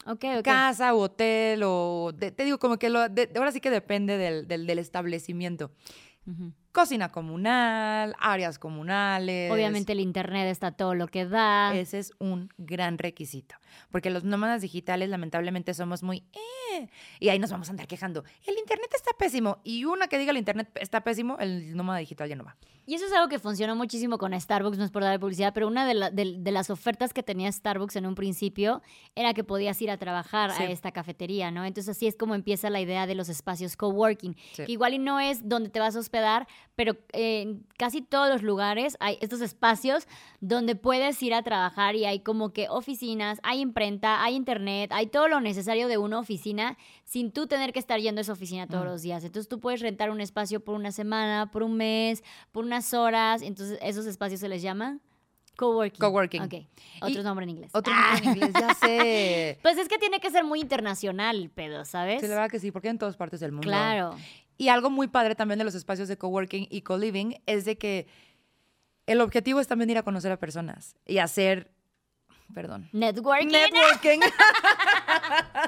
Ok, 0.06 0.23
ok. 0.39 0.43
Casa 0.43 0.93
o 0.93 0.99
hotel 1.02 1.62
o... 1.65 2.12
de- 2.15 2.32
te 2.32 2.45
digo, 2.45 2.58
como 2.60 2.78
que 2.78 2.89
lo, 2.89 3.10
de- 3.10 3.30
ahora 3.36 3.52
sí 3.52 3.60
que 3.60 3.69
depende 3.69 4.17
del, 4.17 4.47
del- 4.47 4.65
del 4.65 4.80
establecimiento. 4.80 5.71
Ujú. 6.26 6.54
Cocina 6.73 7.09
comunal, 7.09 8.15
áreas 8.19 8.57
comunales. 8.57 9.51
Obviamente 9.51 9.91
el 9.93 9.99
internet 9.99 10.47
está 10.49 10.71
todo 10.71 10.95
lo 10.95 11.07
que 11.07 11.25
da. 11.25 11.73
Ese 11.75 11.99
es 11.99 12.12
un 12.19 12.49
gran 12.57 12.97
requisito. 12.97 13.55
Porque 13.91 14.09
los 14.09 14.23
nómadas 14.23 14.62
digitales, 14.63 15.07
lamentablemente, 15.09 15.73
somos 15.75 16.01
muy. 16.03 16.23
"Eh", 16.33 16.89
y 17.19 17.29
ahí 17.29 17.38
nos 17.38 17.51
vamos 17.51 17.67
a 17.67 17.71
andar 17.71 17.86
quejando. 17.88 18.23
El 18.47 18.57
internet 18.57 18.89
está 18.95 19.12
pésimo. 19.17 19.59
Y 19.63 19.86
una 19.86 20.07
que 20.07 20.17
diga 20.17 20.31
el 20.31 20.38
internet 20.38 20.67
está 20.81 21.01
pésimo, 21.01 21.38
el 21.39 21.75
nómada 21.77 21.99
digital 21.99 22.27
ya 22.27 22.36
no 22.36 22.43
va. 22.43 22.55
Y 22.86 22.95
eso 22.95 23.05
es 23.05 23.13
algo 23.13 23.29
que 23.29 23.39
funcionó 23.39 23.75
muchísimo 23.77 24.17
con 24.17 24.38
Starbucks, 24.38 24.77
no 24.77 24.83
es 24.83 24.91
por 24.91 25.03
dar 25.03 25.17
publicidad, 25.19 25.53
pero 25.53 25.67
una 25.67 25.86
de, 25.88 25.93
la- 25.93 26.09
de- 26.09 26.36
de 26.39 26.51
las 26.51 26.69
ofertas 26.69 27.13
que 27.13 27.23
tenía 27.23 27.49
Starbucks 27.49 27.95
en 27.95 28.05
un 28.05 28.13
principio 28.15 28.81
era 29.15 29.33
que 29.33 29.43
podías 29.45 29.81
ir 29.81 29.89
a 29.89 29.97
trabajar 29.97 30.51
Sí. 30.51 30.63
a 30.63 30.69
esta 30.69 30.91
cafetería, 30.91 31.49
¿no? 31.49 31.63
Entonces 31.63 31.95
así 31.95 32.07
es 32.07 32.17
como 32.17 32.36
empieza 32.36 32.69
la 32.69 32.81
idea 32.81 33.07
de 33.07 33.15
los 33.15 33.29
espacios 33.29 33.77
coworking, 33.77 34.36
Sí. 34.53 34.65
que 34.65 34.71
igual 34.73 34.95
y 34.95 34.99
no 34.99 35.19
es 35.21 35.47
donde 35.47 35.69
te 35.69 35.79
vas 35.79 35.95
a 35.95 35.99
hospedar, 35.99 36.45
pero 36.76 36.93
eh, 37.13 37.41
en 37.41 37.65
casi 37.78 38.02
todos 38.02 38.30
los 38.30 38.41
lugares 38.43 38.97
hay 38.99 39.17
estos 39.21 39.41
espacios 39.41 40.08
donde 40.39 40.76
puedes 40.76 41.21
ir 41.21 41.34
a 41.34 41.43
trabajar 41.43 41.95
y 41.95 42.06
hay 42.06 42.21
como 42.21 42.52
que 42.54 42.67
oficinas, 42.69 43.39
hay 43.43 43.62
imprenta, 43.62 44.23
hay 44.23 44.36
internet, 44.36 44.91
hay 44.93 45.08
todo 45.08 45.28
lo 45.28 45.39
necesario 45.41 45.88
de 45.88 45.97
una 45.97 46.19
oficina 46.19 46.78
sin 47.04 47.32
tú 47.32 47.45
tener 47.47 47.73
que 47.73 47.80
estar 47.80 47.99
yendo 47.99 48.19
a 48.19 48.23
esa 48.23 48.34
oficina 48.34 48.67
todos 48.67 48.86
Mm. 48.86 48.88
los 48.89 49.02
días. 49.04 49.23
Entonces 49.23 49.47
tú 49.47 49.60
puedes 49.60 49.82
rentar 49.82 50.10
un 50.10 50.21
espacio 50.21 50.60
por 50.63 50.76
una 50.76 50.91
semana, 50.91 51.52
por 51.52 51.63
un 51.63 51.76
mes, 51.78 52.23
por 52.52 52.65
unas 52.65 52.93
horas. 52.93 53.41
Entonces 53.41 53.78
esos 53.82 54.06
espacios 54.06 54.39
se 54.39 54.49
les 54.49 54.62
llama 54.62 54.99
coworking. 55.56 55.99
Coworking. 55.99 56.41
Ok. 56.41 56.54
Otro 57.02 57.21
Y- 57.21 57.23
nombre 57.23 57.43
en 57.43 57.49
inglés. 57.52 57.71
Otro 57.76 57.93
Ah. 57.95 58.13
nombre 58.15 58.32
en 58.32 58.38
inglés, 58.38 58.54
ya 58.60 58.73
sé. 58.73 59.60
Pues 59.62 59.78
es 59.78 59.88
que 59.88 59.99
tiene 59.99 60.19
que 60.19 60.32
ser 60.32 60.43
muy 60.43 60.60
internacional 60.60 61.36
el 61.36 61.49
pedo, 61.52 61.86
¿sabes? 61.86 62.21
Sí, 62.21 62.28
la 62.28 62.36
verdad 62.36 62.49
que 62.49 62.60
sí, 62.60 62.71
porque 62.71 62.89
en 62.89 62.97
todas 62.97 63.15
partes 63.15 63.39
del 63.39 63.52
mundo. 63.52 63.67
Claro. 63.67 64.15
Y 64.57 64.69
algo 64.69 64.89
muy 64.89 65.07
padre 65.07 65.35
también 65.35 65.57
de 65.59 65.65
los 65.65 65.75
espacios 65.75 66.07
de 66.07 66.17
coworking 66.17 66.67
y 66.69 66.81
co-living 66.81 67.35
es 67.45 67.65
de 67.65 67.77
que 67.77 68.07
el 69.07 69.21
objetivo 69.21 69.59
es 69.59 69.67
también 69.67 69.89
ir 69.89 69.97
a 69.97 70.03
conocer 70.03 70.31
a 70.31 70.37
personas 70.39 70.95
y 71.05 71.17
hacer. 71.17 71.71
Perdón. 72.53 72.87
Networking. 72.91 73.47
Networking. 73.47 74.19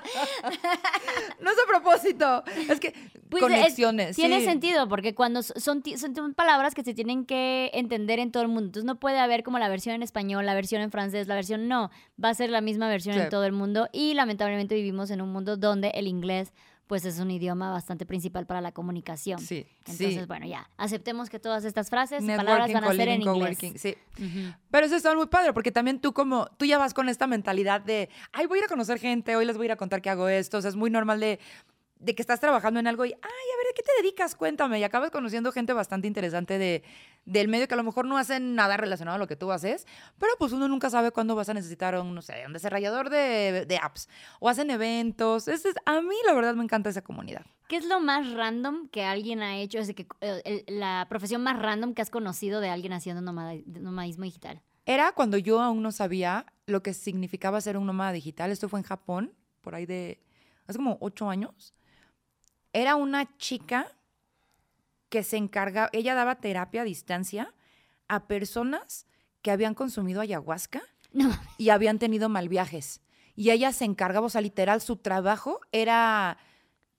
no 1.42 1.52
es 1.52 1.58
a 1.58 1.68
propósito. 1.68 2.44
Es 2.70 2.80
que 2.80 2.94
Pues, 3.30 3.44
es- 3.44 3.50
conexiones. 3.50 4.16
tiene 4.16 4.40
sí. 4.40 4.46
sentido, 4.46 4.88
porque 4.88 5.16
cuando 5.16 5.42
son, 5.44 5.84
son 5.84 6.16
son 6.16 6.34
palabras 6.34 6.74
que 6.76 6.84
se 6.84 6.94
tienen 6.94 7.26
que 7.26 7.72
entender 7.74 8.20
en 8.20 8.32
todo 8.32 8.44
el 8.44 8.50
mundo. 8.50 8.66
Entonces 8.68 8.86
no 8.86 9.00
puede 9.00 9.20
haber 9.20 9.44
como 9.44 9.60
la 9.60 9.70
versión 9.70 9.96
en 9.96 10.04
español, 10.04 10.46
la 10.46 10.54
versión 10.54 10.82
en 10.82 10.92
francés, 10.92 11.28
la 11.28 11.36
versión 11.36 11.68
no. 11.68 11.90
Va 12.24 12.30
a 12.30 12.34
ser 12.34 12.50
la 12.50 12.62
misma 12.62 12.88
versión 12.88 13.16
Sí. 13.16 13.22
en 13.22 13.30
todo 13.30 13.46
el 13.46 13.52
mundo. 13.52 13.90
Y 13.92 14.14
lamentablemente 14.14 14.76
vivimos 14.76 15.10
en 15.12 15.22
un 15.22 15.32
mundo 15.32 15.58
donde 15.58 15.90
el 15.96 16.08
inglés 16.08 16.54
pues 16.88 17.04
es 17.06 17.20
un 17.20 17.32
idioma 17.32 17.72
bastante 17.72 18.06
principal 18.06 18.46
para 18.46 18.62
la 18.62 18.72
comunicación. 18.72 19.40
Sí, 19.40 19.66
Entonces, 19.80 20.14
sí. 20.14 20.26
bueno, 20.28 20.46
ya, 20.46 20.70
aceptemos 20.78 21.30
que 21.30 21.40
todas 21.40 21.66
estas 21.66 21.90
frases, 21.90 22.24
palabras 22.24 22.72
van 22.72 22.84
a 22.84 22.94
ser 22.94 23.08
en 23.08 23.22
inglés. 23.22 23.58
Sí. 23.76 23.96
Ujú. 24.20 24.54
Pero 24.70 24.86
eso 24.86 24.96
está 24.96 25.16
muy 25.16 25.28
padre, 25.28 25.54
porque 25.54 25.72
también 25.72 26.00
tú 26.00 26.14
como, 26.14 26.48
tú 26.58 26.66
ya 26.66 26.78
vas 26.78 26.94
con 26.94 27.10
esta 27.10 27.28
mentalidad 27.28 27.82
de, 27.82 28.10
ay, 28.34 28.46
voy 28.46 28.58
a 28.58 28.62
ir 28.62 28.66
a 28.66 28.70
conocer 28.70 29.00
gente, 29.00 29.36
hoy 29.36 29.46
les 29.46 29.58
voy 29.58 29.66
a 29.66 29.68
ir 29.68 29.72
a 29.72 29.78
contar 29.78 30.02
que 30.02 30.10
hago 30.10 30.28
esto. 30.30 30.58
O 30.58 30.62
sea, 30.62 30.70
es 30.70 30.76
muy 30.76 30.90
normal 30.90 31.20
de, 31.20 31.40
de 32.00 32.16
que 32.16 32.22
estás 32.22 32.40
trabajando 32.40 32.80
en 32.80 32.88
algo 32.88 33.06
y, 33.06 33.10
ay, 33.10 33.14
a 33.14 33.58
ver, 33.58 33.68
¿a 33.72 33.76
qué 33.76 33.82
te 33.82 34.02
dedicas? 34.02 34.36
Cuéntame. 34.36 34.80
Y 34.80 34.84
acabas 34.84 35.12
conociendo 35.12 35.52
gente 35.52 35.74
bastante 35.74 36.08
interesante 36.08 36.58
de, 36.58 36.84
del 37.26 37.48
medio 37.48 37.68
que 37.68 37.74
a 37.74 37.78
lo 37.78 37.84
mejor 37.84 38.06
no 38.06 38.18
hacen 38.18 38.54
nada 38.56 38.78
relacionado 38.78 39.16
a 39.16 39.18
lo 39.20 39.28
que 39.28 39.36
tú 39.36 39.52
haces, 39.52 39.88
pero 40.20 40.32
pues 40.38 40.52
uno 40.54 40.68
nunca 40.68 40.90
sabe 40.92 41.12
cuándo 41.12 41.36
vas 41.36 41.50
a 41.50 41.54
necesitar 41.56 42.00
un, 42.00 42.14
no 42.14 42.22
sé, 42.22 42.44
un 42.46 42.54
desarrollador 42.54 43.10
de, 43.10 43.66
de 43.68 43.78
apps 43.78 44.08
o 44.40 44.48
hacen 44.48 44.70
eventos. 44.70 45.48
Ese 45.48 45.70
es- 45.70 45.76
a 45.86 46.02
mí, 46.02 46.16
la 46.28 46.34
verdad, 46.34 46.54
me 46.54 46.64
encanta 46.64 46.90
esa 46.90 47.02
comunidad. 47.02 47.44
¿Qué 47.68 47.78
es 47.78 47.86
lo 47.86 48.00
más 48.00 48.32
random 48.32 48.88
que 48.90 49.04
alguien 49.04 49.42
ha 49.42 49.58
hecho? 49.58 49.80
Es 49.80 49.88
de 49.88 49.96
que, 49.96 50.08
eh, 50.22 50.64
el- 50.68 50.80
la 50.80 51.08
profesión 51.10 51.42
más 51.42 51.60
random 51.60 51.96
que 51.96 52.04
has 52.04 52.12
conocido 52.12 52.60
de 52.62 52.70
alguien 52.70 52.94
haciendo 52.94 53.22
nomada- 53.22 53.60
nomadismo 53.66 54.24
digital. 54.26 54.62
Era 54.86 55.12
cuando 55.14 55.40
yo 55.40 55.62
aún 55.62 55.82
no 55.82 55.92
sabía 55.92 56.46
lo 56.68 56.84
que 56.84 56.94
significaba 56.94 57.60
ser 57.60 57.76
un 57.78 57.88
nómada 57.88 58.12
digital. 58.12 58.52
Esto 58.52 58.70
fue 58.70 58.80
en 58.80 58.86
Japón, 58.86 59.34
por 59.62 59.74
ahí 59.74 59.88
de 59.88 60.20
hace 60.68 60.78
como 60.78 61.00
ocho 61.02 61.28
años. 61.28 61.74
Era 62.72 62.96
una 62.96 63.36
chica 63.38 63.88
que 65.16 65.24
se 65.24 65.38
encargaba, 65.38 65.90
ella 65.94 66.14
daba 66.14 66.36
terapia 66.36 66.82
a 66.82 66.84
distancia 66.84 67.54
a 68.10 68.28
personas 68.28 69.08
que 69.42 69.50
habían 69.52 69.74
consumido 69.74 70.20
ayahuasca 70.20 70.82
No, 71.14 71.30
y 71.58 71.70
habían 71.70 72.00
tenido 72.00 72.28
mal 72.28 72.50
viajes. 72.50 73.00
Y 73.38 73.52
ella 73.52 73.72
se 73.72 73.86
encargaba, 73.86 74.26
o 74.26 74.30
sea, 74.30 74.42
literal, 74.42 74.82
su 74.82 74.98
trabajo 74.98 75.62
era, 75.72 76.38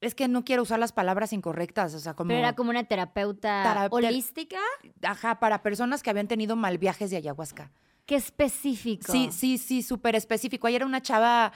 es 0.00 0.14
que 0.14 0.28
no 0.28 0.44
quiero 0.46 0.62
usar 0.62 0.78
las 0.78 0.92
palabras 0.92 1.34
incorrectas, 1.34 1.92
o 1.92 1.98
sea, 1.98 2.14
como, 2.14 2.28
pero 2.28 2.38
era 2.40 2.54
como 2.54 2.70
una 2.70 2.84
terapeuta 2.84 3.62
Tera- 3.62 3.88
holística. 3.90 4.58
ajá, 5.02 5.38
para 5.38 5.62
personas 5.62 6.02
que 6.02 6.08
habían 6.08 6.28
tenido 6.28 6.56
mal 6.56 6.78
viajes 6.78 7.10
de 7.10 7.18
ayahuasca. 7.18 7.70
Qué 8.06 8.14
específico. 8.16 9.12
Sí, 9.12 9.28
sí, 9.32 9.58
sí, 9.58 9.82
súper 9.82 10.14
específico. 10.16 10.66
Ayer 10.68 10.78
era 10.80 10.86
una 10.86 11.02
chava, 11.02 11.52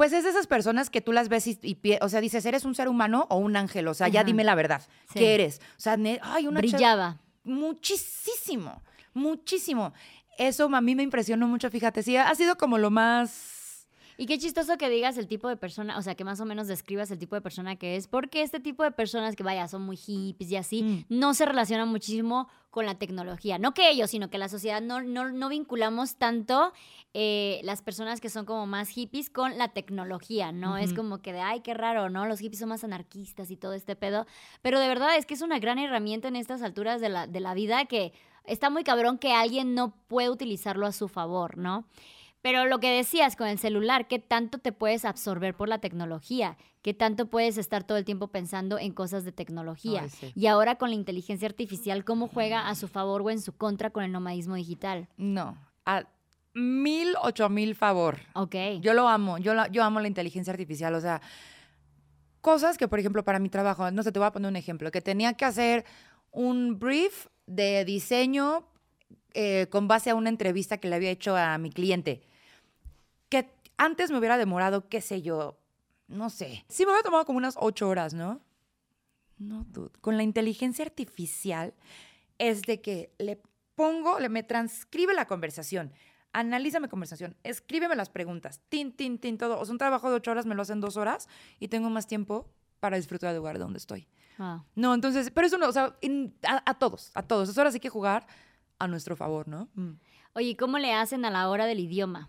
pues 0.00 0.14
es 0.14 0.24
de 0.24 0.30
esas 0.30 0.46
personas 0.46 0.88
que 0.88 1.02
tú 1.02 1.12
las 1.12 1.28
ves 1.28 1.46
y, 1.46 1.58
y 1.60 1.78
o 2.00 2.08
sea, 2.08 2.22
dices, 2.22 2.46
¿eres 2.46 2.64
un 2.64 2.74
ser 2.74 2.88
humano 2.88 3.26
o 3.28 3.36
un 3.36 3.54
ángel? 3.54 3.86
O 3.86 3.92
sea, 3.92 4.08
ya 4.08 4.24
dime 4.24 4.44
la 4.44 4.54
verdad. 4.54 4.80
Sí. 5.12 5.18
¿Qué 5.18 5.34
eres? 5.34 5.60
O 5.76 5.80
sea, 5.80 5.98
ay, 6.22 6.46
una 6.46 6.60
Brillaba. 6.60 7.18
muchísimo, 7.44 8.80
muchísimo. 9.12 9.92
Eso 10.38 10.74
a 10.74 10.80
mí 10.80 10.94
me 10.94 11.02
impresionó 11.02 11.46
mucho, 11.48 11.70
fíjate. 11.70 12.02
Sí, 12.02 12.16
ha 12.16 12.34
sido 12.34 12.56
como 12.56 12.78
lo 12.78 12.90
más... 12.90 13.59
Y 14.20 14.26
qué 14.26 14.36
chistoso 14.36 14.76
que 14.76 14.90
digas 14.90 15.16
el 15.16 15.26
tipo 15.26 15.48
de 15.48 15.56
persona, 15.56 15.96
o 15.96 16.02
sea, 16.02 16.14
que 16.14 16.24
más 16.24 16.38
o 16.40 16.44
menos 16.44 16.68
describas 16.68 17.10
el 17.10 17.18
tipo 17.18 17.36
de 17.36 17.40
persona 17.40 17.76
que 17.76 17.96
es, 17.96 18.06
porque 18.06 18.42
este 18.42 18.60
tipo 18.60 18.82
de 18.82 18.90
personas 18.90 19.34
que, 19.34 19.42
vaya, 19.42 19.66
son 19.66 19.80
muy 19.80 19.96
hippies 19.96 20.50
y 20.50 20.56
así, 20.56 20.82
Mm. 20.82 21.04
no 21.08 21.32
se 21.32 21.46
relacionan 21.46 21.88
muchísimo 21.88 22.46
con 22.68 22.84
la 22.84 22.96
tecnología. 22.98 23.56
No 23.58 23.72
que 23.72 23.88
ellos, 23.88 24.10
sino 24.10 24.28
que 24.28 24.36
la 24.36 24.50
sociedad 24.50 24.82
no, 24.82 25.00
no, 25.00 25.32
no 25.32 25.48
vinculamos 25.48 26.16
tanto 26.16 26.74
eh, 27.14 27.60
las 27.64 27.80
personas 27.80 28.20
que 28.20 28.28
son 28.28 28.44
como 28.44 28.66
más 28.66 28.90
hippies 28.90 29.30
con 29.30 29.56
la 29.56 29.68
tecnología, 29.68 30.52
¿no? 30.52 30.76
Es 30.76 30.92
como 30.92 31.22
que 31.22 31.32
de, 31.32 31.40
ay, 31.40 31.60
qué 31.60 31.72
raro, 31.72 32.10
¿no? 32.10 32.26
Los 32.26 32.40
hippies 32.40 32.60
son 32.60 32.68
más 32.68 32.84
anarquistas 32.84 33.50
y 33.50 33.56
todo 33.56 33.72
este 33.72 33.96
pedo. 33.96 34.26
Pero 34.60 34.78
de 34.80 34.88
verdad 34.88 35.16
es 35.16 35.24
que 35.24 35.32
es 35.32 35.40
una 35.40 35.58
gran 35.60 35.78
herramienta 35.78 36.28
en 36.28 36.36
estas 36.36 36.60
alturas 36.60 37.00
de 37.00 37.08
la, 37.08 37.26
de 37.26 37.40
la 37.40 37.54
vida 37.54 37.86
que 37.86 38.12
está 38.44 38.68
muy 38.68 38.84
cabrón 38.84 39.16
que 39.16 39.32
alguien 39.32 39.74
no 39.74 39.94
puede 40.08 40.28
utilizarlo 40.28 40.84
a 40.86 40.92
su 40.92 41.08
favor, 41.08 41.56
¿no? 41.56 41.86
Pero 42.42 42.64
lo 42.64 42.80
que 42.80 42.90
decías 42.90 43.36
con 43.36 43.48
el 43.48 43.58
celular, 43.58 44.08
¿qué 44.08 44.18
tanto 44.18 44.58
te 44.58 44.72
puedes 44.72 45.04
absorber 45.04 45.54
por 45.54 45.68
la 45.68 45.78
tecnología? 45.78 46.56
¿Qué 46.82 46.94
tanto 46.94 47.26
puedes 47.26 47.58
estar 47.58 47.84
todo 47.84 47.98
el 47.98 48.06
tiempo 48.06 48.28
pensando 48.28 48.78
en 48.78 48.92
cosas 48.92 49.24
de 49.24 49.32
tecnología? 49.32 50.02
Ay, 50.04 50.08
sí. 50.08 50.32
Y 50.34 50.46
ahora 50.46 50.76
con 50.76 50.88
la 50.88 50.96
inteligencia 50.96 51.46
artificial, 51.46 52.04
¿cómo 52.04 52.28
juega 52.28 52.68
a 52.68 52.74
su 52.74 52.88
favor 52.88 53.20
o 53.22 53.30
en 53.30 53.40
su 53.40 53.54
contra 53.54 53.90
con 53.90 54.04
el 54.04 54.12
nomadismo 54.12 54.54
digital? 54.54 55.08
No, 55.18 55.58
a 55.84 56.04
mil, 56.54 57.14
ocho 57.22 57.48
mil 57.48 57.74
favor. 57.74 58.18
Ok. 58.34 58.56
Yo 58.80 58.94
lo 58.94 59.08
amo, 59.08 59.38
yo, 59.38 59.52
amo 59.82 60.00
la 60.00 60.08
inteligencia 60.08 60.52
artificial, 60.52 60.94
o 60.94 61.00
sea, 61.00 61.20
cosas 62.40 62.78
que, 62.78 62.88
por 62.88 62.98
ejemplo, 62.98 63.24
para 63.24 63.38
mi 63.38 63.48
trabajo, 63.48 63.90
no 63.90 64.02
sé, 64.02 64.12
te 64.12 64.18
voy 64.18 64.26
a 64.26 64.32
poner 64.32 64.48
un 64.48 64.56
ejemplo, 64.56 64.90
que 64.90 65.00
tenía 65.00 65.34
que 65.34 65.44
hacer 65.44 65.84
un 66.30 66.78
brief 66.78 67.26
de 67.46 67.84
diseño 67.84 68.66
eh, 69.34 69.66
con 69.70 69.88
base 69.88 70.10
a 70.10 70.14
una 70.14 70.28
entrevista 70.28 70.78
que 70.78 70.88
le 70.88 70.96
había 70.96 71.10
hecho 71.10 71.36
a 71.36 71.58
mi 71.58 71.70
cliente, 71.70 72.22
antes 73.80 74.10
me 74.10 74.18
hubiera 74.18 74.36
demorado, 74.36 74.88
qué 74.88 75.00
sé 75.00 75.22
yo, 75.22 75.58
no 76.06 76.28
sé, 76.30 76.64
sí 76.68 76.84
me 76.84 76.92
hubiera 76.92 77.02
tomado 77.04 77.24
como 77.24 77.38
unas 77.38 77.56
ocho 77.58 77.88
horas, 77.88 78.12
¿no? 78.14 78.40
No, 79.38 79.64
dude. 79.68 79.90
Con 80.00 80.16
la 80.16 80.22
inteligencia 80.22 80.84
artificial 80.84 81.72
es 82.38 82.62
de 82.62 82.80
que 82.80 83.12
le 83.18 83.40
pongo, 83.74 84.18
le 84.18 84.28
me 84.28 84.42
transcribe 84.42 85.14
la 85.14 85.26
conversación, 85.26 85.92
analiza 86.32 86.78
mi 86.78 86.88
conversación, 86.88 87.36
escríbeme 87.42 87.96
las 87.96 88.10
preguntas, 88.10 88.60
tin, 88.68 88.92
tin, 88.92 89.18
tin, 89.18 89.38
todo. 89.38 89.58
O 89.58 89.64
sea, 89.64 89.72
un 89.72 89.78
trabajo 89.78 90.10
de 90.10 90.16
ocho 90.16 90.30
horas 90.30 90.44
me 90.46 90.54
lo 90.54 90.62
hacen 90.62 90.80
dos 90.80 90.96
horas 90.96 91.28
y 91.58 91.68
tengo 91.68 91.88
más 91.90 92.06
tiempo 92.06 92.50
para 92.80 92.96
disfrutar 92.98 93.30
del 93.30 93.38
lugar 93.38 93.58
donde 93.58 93.78
estoy. 93.78 94.06
Wow. 94.38 94.62
No, 94.74 94.94
entonces, 94.94 95.30
pero 95.30 95.46
eso 95.46 95.56
no, 95.58 95.68
o 95.68 95.72
sea, 95.72 95.96
in- 96.02 96.34
a, 96.46 96.62
a 96.70 96.74
todos, 96.78 97.10
a 97.14 97.22
todos. 97.22 97.48
Eso 97.48 97.60
ahora 97.60 97.72
sí 97.72 97.80
que 97.80 97.88
jugar 97.88 98.26
a 98.78 98.86
nuestro 98.88 99.16
favor, 99.16 99.48
¿no? 99.48 99.68
Mm. 99.74 99.92
Oye, 100.34 100.48
¿y 100.50 100.54
¿cómo 100.54 100.78
le 100.78 100.92
hacen 100.92 101.24
a 101.24 101.30
la 101.30 101.48
hora 101.48 101.66
del 101.66 101.80
idioma? 101.80 102.28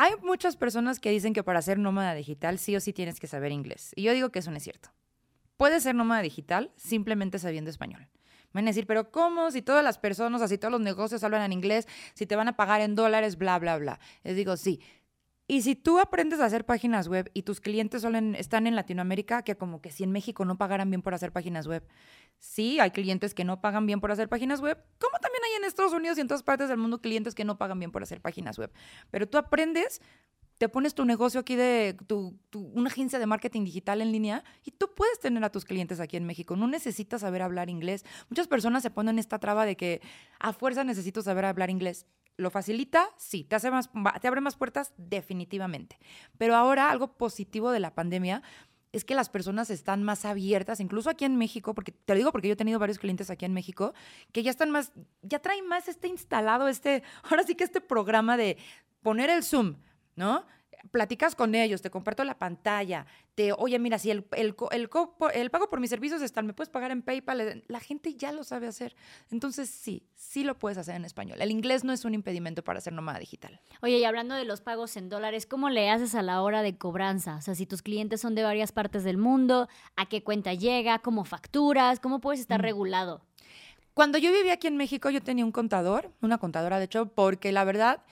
Hay 0.00 0.12
muchas 0.22 0.56
personas 0.56 1.00
que 1.00 1.10
dicen 1.10 1.34
que 1.34 1.42
para 1.42 1.60
ser 1.60 1.76
nómada 1.76 2.14
digital 2.14 2.60
sí 2.60 2.76
o 2.76 2.80
sí 2.80 2.92
tienes 2.92 3.18
que 3.18 3.26
saber 3.26 3.50
inglés. 3.50 3.90
Y 3.96 4.04
yo 4.04 4.12
digo 4.12 4.30
que 4.30 4.38
eso 4.38 4.52
no 4.52 4.56
es 4.56 4.62
cierto. 4.62 4.90
Puedes 5.56 5.82
ser 5.82 5.96
nómada 5.96 6.22
digital 6.22 6.70
simplemente 6.76 7.40
sabiendo 7.40 7.68
español. 7.68 8.08
Van 8.52 8.64
a 8.64 8.70
decir, 8.70 8.86
pero 8.86 9.10
¿cómo? 9.10 9.50
Si 9.50 9.60
todas 9.60 9.82
las 9.82 9.98
personas, 9.98 10.40
así 10.40 10.56
todos 10.56 10.70
los 10.70 10.80
negocios 10.80 11.24
hablan 11.24 11.42
en 11.42 11.52
inglés, 11.52 11.88
si 12.14 12.26
te 12.26 12.36
van 12.36 12.46
a 12.46 12.56
pagar 12.56 12.80
en 12.80 12.94
dólares, 12.94 13.38
bla, 13.38 13.58
bla, 13.58 13.76
bla. 13.76 13.98
Les 14.22 14.36
digo, 14.36 14.56
sí. 14.56 14.80
Y 15.50 15.62
si 15.62 15.74
tú 15.74 15.98
aprendes 15.98 16.40
a 16.40 16.44
hacer 16.44 16.66
páginas 16.66 17.08
web 17.08 17.30
y 17.32 17.42
tus 17.42 17.58
clientes 17.60 18.02
solo 18.02 18.18
están 18.18 18.66
en 18.66 18.76
Latinoamérica, 18.76 19.42
que 19.42 19.56
como 19.56 19.80
que 19.80 19.90
si 19.90 20.04
en 20.04 20.12
México 20.12 20.44
no 20.44 20.58
pagaran 20.58 20.90
bien 20.90 21.00
por 21.00 21.14
hacer 21.14 21.32
páginas 21.32 21.66
web. 21.66 21.86
Sí, 22.36 22.78
hay 22.80 22.90
clientes 22.90 23.32
que 23.32 23.44
no 23.44 23.62
pagan 23.62 23.86
bien 23.86 23.98
por 24.00 24.12
hacer 24.12 24.28
páginas 24.28 24.60
web, 24.60 24.76
como 25.00 25.18
también 25.18 25.42
hay 25.44 25.56
en 25.56 25.64
Estados 25.64 25.94
Unidos 25.94 26.18
y 26.18 26.20
en 26.20 26.28
todas 26.28 26.42
partes 26.42 26.68
del 26.68 26.76
mundo 26.76 27.00
clientes 27.00 27.34
que 27.34 27.46
no 27.46 27.56
pagan 27.56 27.78
bien 27.78 27.90
por 27.90 28.02
hacer 28.02 28.20
páginas 28.20 28.58
web. 28.58 28.70
Pero 29.10 29.26
tú 29.26 29.38
aprendes, 29.38 30.02
te 30.58 30.68
pones 30.68 30.94
tu 30.94 31.06
negocio 31.06 31.40
aquí 31.40 31.56
de 31.56 31.96
tu, 32.06 32.38
tu- 32.50 32.66
una 32.74 32.88
agencia 32.90 33.18
de 33.18 33.24
marketing 33.24 33.64
digital 33.64 34.02
en 34.02 34.12
línea 34.12 34.44
y 34.64 34.72
tú 34.72 34.92
puedes 34.94 35.18
tener 35.18 35.42
a 35.44 35.50
tus 35.50 35.64
clientes 35.64 35.98
aquí 35.98 36.18
en 36.18 36.26
México. 36.26 36.56
No 36.56 36.66
necesitas 36.68 37.22
saber 37.22 37.40
hablar 37.40 37.70
inglés. 37.70 38.04
Muchas 38.28 38.48
personas 38.48 38.82
se 38.82 38.90
ponen 38.90 39.18
esta 39.18 39.38
traba 39.38 39.64
de 39.64 39.76
que 39.78 40.02
a 40.40 40.52
fuerza 40.52 40.84
necesito 40.84 41.22
saber 41.22 41.46
hablar 41.46 41.70
inglés. 41.70 42.06
¿Lo 42.38 42.50
facilita? 42.50 43.10
Sí. 43.16 43.42
¿Te, 43.42 43.56
hace 43.56 43.70
más, 43.70 43.90
¿Te 44.20 44.28
abre 44.28 44.40
más 44.40 44.54
puertas? 44.56 44.92
Definitivamente. 44.96 45.98
Pero 46.38 46.54
ahora 46.54 46.88
algo 46.88 47.18
positivo 47.18 47.72
de 47.72 47.80
la 47.80 47.94
pandemia 47.94 48.42
es 48.92 49.04
que 49.04 49.16
las 49.16 49.28
personas 49.28 49.70
están 49.70 50.04
más 50.04 50.24
abiertas, 50.24 50.80
incluso 50.80 51.10
aquí 51.10 51.24
en 51.24 51.36
México, 51.36 51.74
porque 51.74 51.92
te 51.92 52.14
lo 52.14 52.18
digo 52.18 52.32
porque 52.32 52.46
yo 52.48 52.54
he 52.54 52.56
tenido 52.56 52.78
varios 52.78 52.98
clientes 52.98 53.28
aquí 53.28 53.44
en 53.44 53.52
México, 53.52 53.92
que 54.32 54.42
ya 54.44 54.50
están 54.50 54.70
más, 54.70 54.92
ya 55.22 55.40
traen 55.40 55.66
más 55.66 55.88
este 55.88 56.08
instalado, 56.08 56.68
este, 56.68 57.02
ahora 57.24 57.42
sí 57.42 57.56
que 57.56 57.64
este 57.64 57.80
programa 57.80 58.36
de 58.36 58.56
poner 59.02 59.30
el 59.30 59.42
Zoom, 59.42 59.76
¿no? 60.16 60.46
Platicas 60.90 61.34
con 61.34 61.54
ellos, 61.54 61.82
te 61.82 61.90
comparto 61.90 62.24
la 62.24 62.38
pantalla, 62.38 63.06
te, 63.34 63.52
oye, 63.52 63.78
mira, 63.78 63.98
si 63.98 64.10
el, 64.10 64.26
el, 64.32 64.54
el 64.70 65.50
pago 65.50 65.70
por 65.70 65.80
mis 65.80 65.90
servicios 65.90 66.22
está, 66.22 66.42
me 66.42 66.52
puedes 66.54 66.68
pagar 66.70 66.90
en 66.90 67.02
PayPal, 67.02 67.64
la 67.68 67.80
gente 67.80 68.14
ya 68.14 68.32
lo 68.32 68.44
sabe 68.44 68.66
hacer. 68.66 68.94
Entonces, 69.30 69.68
sí, 69.68 70.06
sí 70.14 70.44
lo 70.44 70.58
puedes 70.58 70.78
hacer 70.78 70.94
en 70.96 71.04
español. 71.04 71.40
El 71.40 71.50
inglés 71.50 71.84
no 71.84 71.92
es 71.92 72.04
un 72.04 72.14
impedimento 72.14 72.62
para 72.64 72.80
ser 72.80 72.92
nómada 72.92 73.18
digital. 73.18 73.60
Oye, 73.82 73.98
y 73.98 74.04
hablando 74.04 74.34
de 74.34 74.44
los 74.44 74.60
pagos 74.60 74.96
en 74.96 75.08
dólares, 75.08 75.46
¿cómo 75.46 75.70
le 75.70 75.90
haces 75.90 76.14
a 76.14 76.22
la 76.22 76.42
hora 76.42 76.62
de 76.62 76.76
cobranza? 76.78 77.36
O 77.36 77.40
sea, 77.42 77.54
si 77.54 77.66
tus 77.66 77.82
clientes 77.82 78.20
son 78.20 78.34
de 78.34 78.42
varias 78.42 78.72
partes 78.72 79.04
del 79.04 79.18
mundo, 79.18 79.68
¿a 79.96 80.06
qué 80.06 80.22
cuenta 80.22 80.54
llega? 80.54 80.98
¿Cómo 81.00 81.24
facturas? 81.24 82.00
¿Cómo 82.00 82.20
puedes 82.20 82.40
estar 82.40 82.60
Mm. 82.60 82.64
regulado? 82.64 83.22
Cuando 83.94 84.16
yo 84.18 84.30
vivía 84.32 84.52
aquí 84.52 84.68
en 84.68 84.76
México, 84.76 85.10
yo 85.10 85.20
tenía 85.20 85.44
un 85.44 85.50
contador, 85.52 86.12
una 86.22 86.38
contadora, 86.38 86.78
de 86.78 86.84
hecho, 86.84 87.06
porque 87.06 87.50
la 87.50 87.64
verdad, 87.64 88.02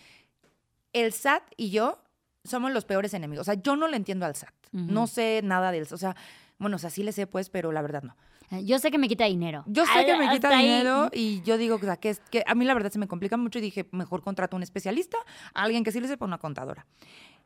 el 0.92 1.12
SAT 1.12 1.42
y 1.56 1.70
yo 1.70 1.98
somos 2.46 2.72
los 2.72 2.84
peores 2.84 3.14
enemigos. 3.14 3.48
O 3.48 3.52
sea, 3.52 3.60
yo 3.62 3.76
no 3.76 3.88
le 3.88 3.96
entiendo 3.96 4.26
al 4.26 4.34
SAT. 4.34 4.54
Ujú. 4.72 4.84
No 4.92 5.06
sé 5.06 5.40
nada 5.44 5.72
del 5.72 5.86
O 5.90 5.96
sea, 5.96 6.16
bueno, 6.58 6.76
o 6.76 6.78
sea, 6.78 6.90
sí 6.90 7.02
le 7.02 7.12
sé, 7.12 7.26
pues, 7.26 7.50
pero 7.50 7.72
la 7.72 7.82
verdad 7.82 8.02
no. 8.02 8.16
Eh, 8.50 8.64
Yo 8.64 8.78
sé 8.78 8.90
que 8.90 8.98
me 8.98 9.08
quita 9.08 9.24
dinero. 9.24 9.64
Yo 9.66 9.84
sé 9.86 10.04
que 10.04 10.16
me 10.16 10.30
quita 10.30 10.48
ahí. 10.50 10.66
dinero 10.66 11.10
y 11.12 11.42
yo 11.42 11.58
digo 11.58 11.76
o 11.76 11.78
sea, 11.80 11.96
que, 11.96 12.10
es, 12.10 12.20
que 12.30 12.44
a 12.46 12.54
mí 12.54 12.64
la 12.64 12.74
verdad 12.74 12.92
se 12.92 12.98
me 12.98 13.08
complica 13.08 13.36
mucho 13.36 13.58
y 13.58 13.62
dije, 13.62 13.88
mejor 13.90 14.22
contrato 14.22 14.56
a 14.56 14.58
un 14.58 14.62
especialista, 14.62 15.18
a 15.52 15.62
alguien 15.62 15.84
que 15.84 15.92
sí 15.92 16.00
le 16.00 16.08
sepa 16.08 16.24
una 16.24 16.38
contadora. 16.38 16.86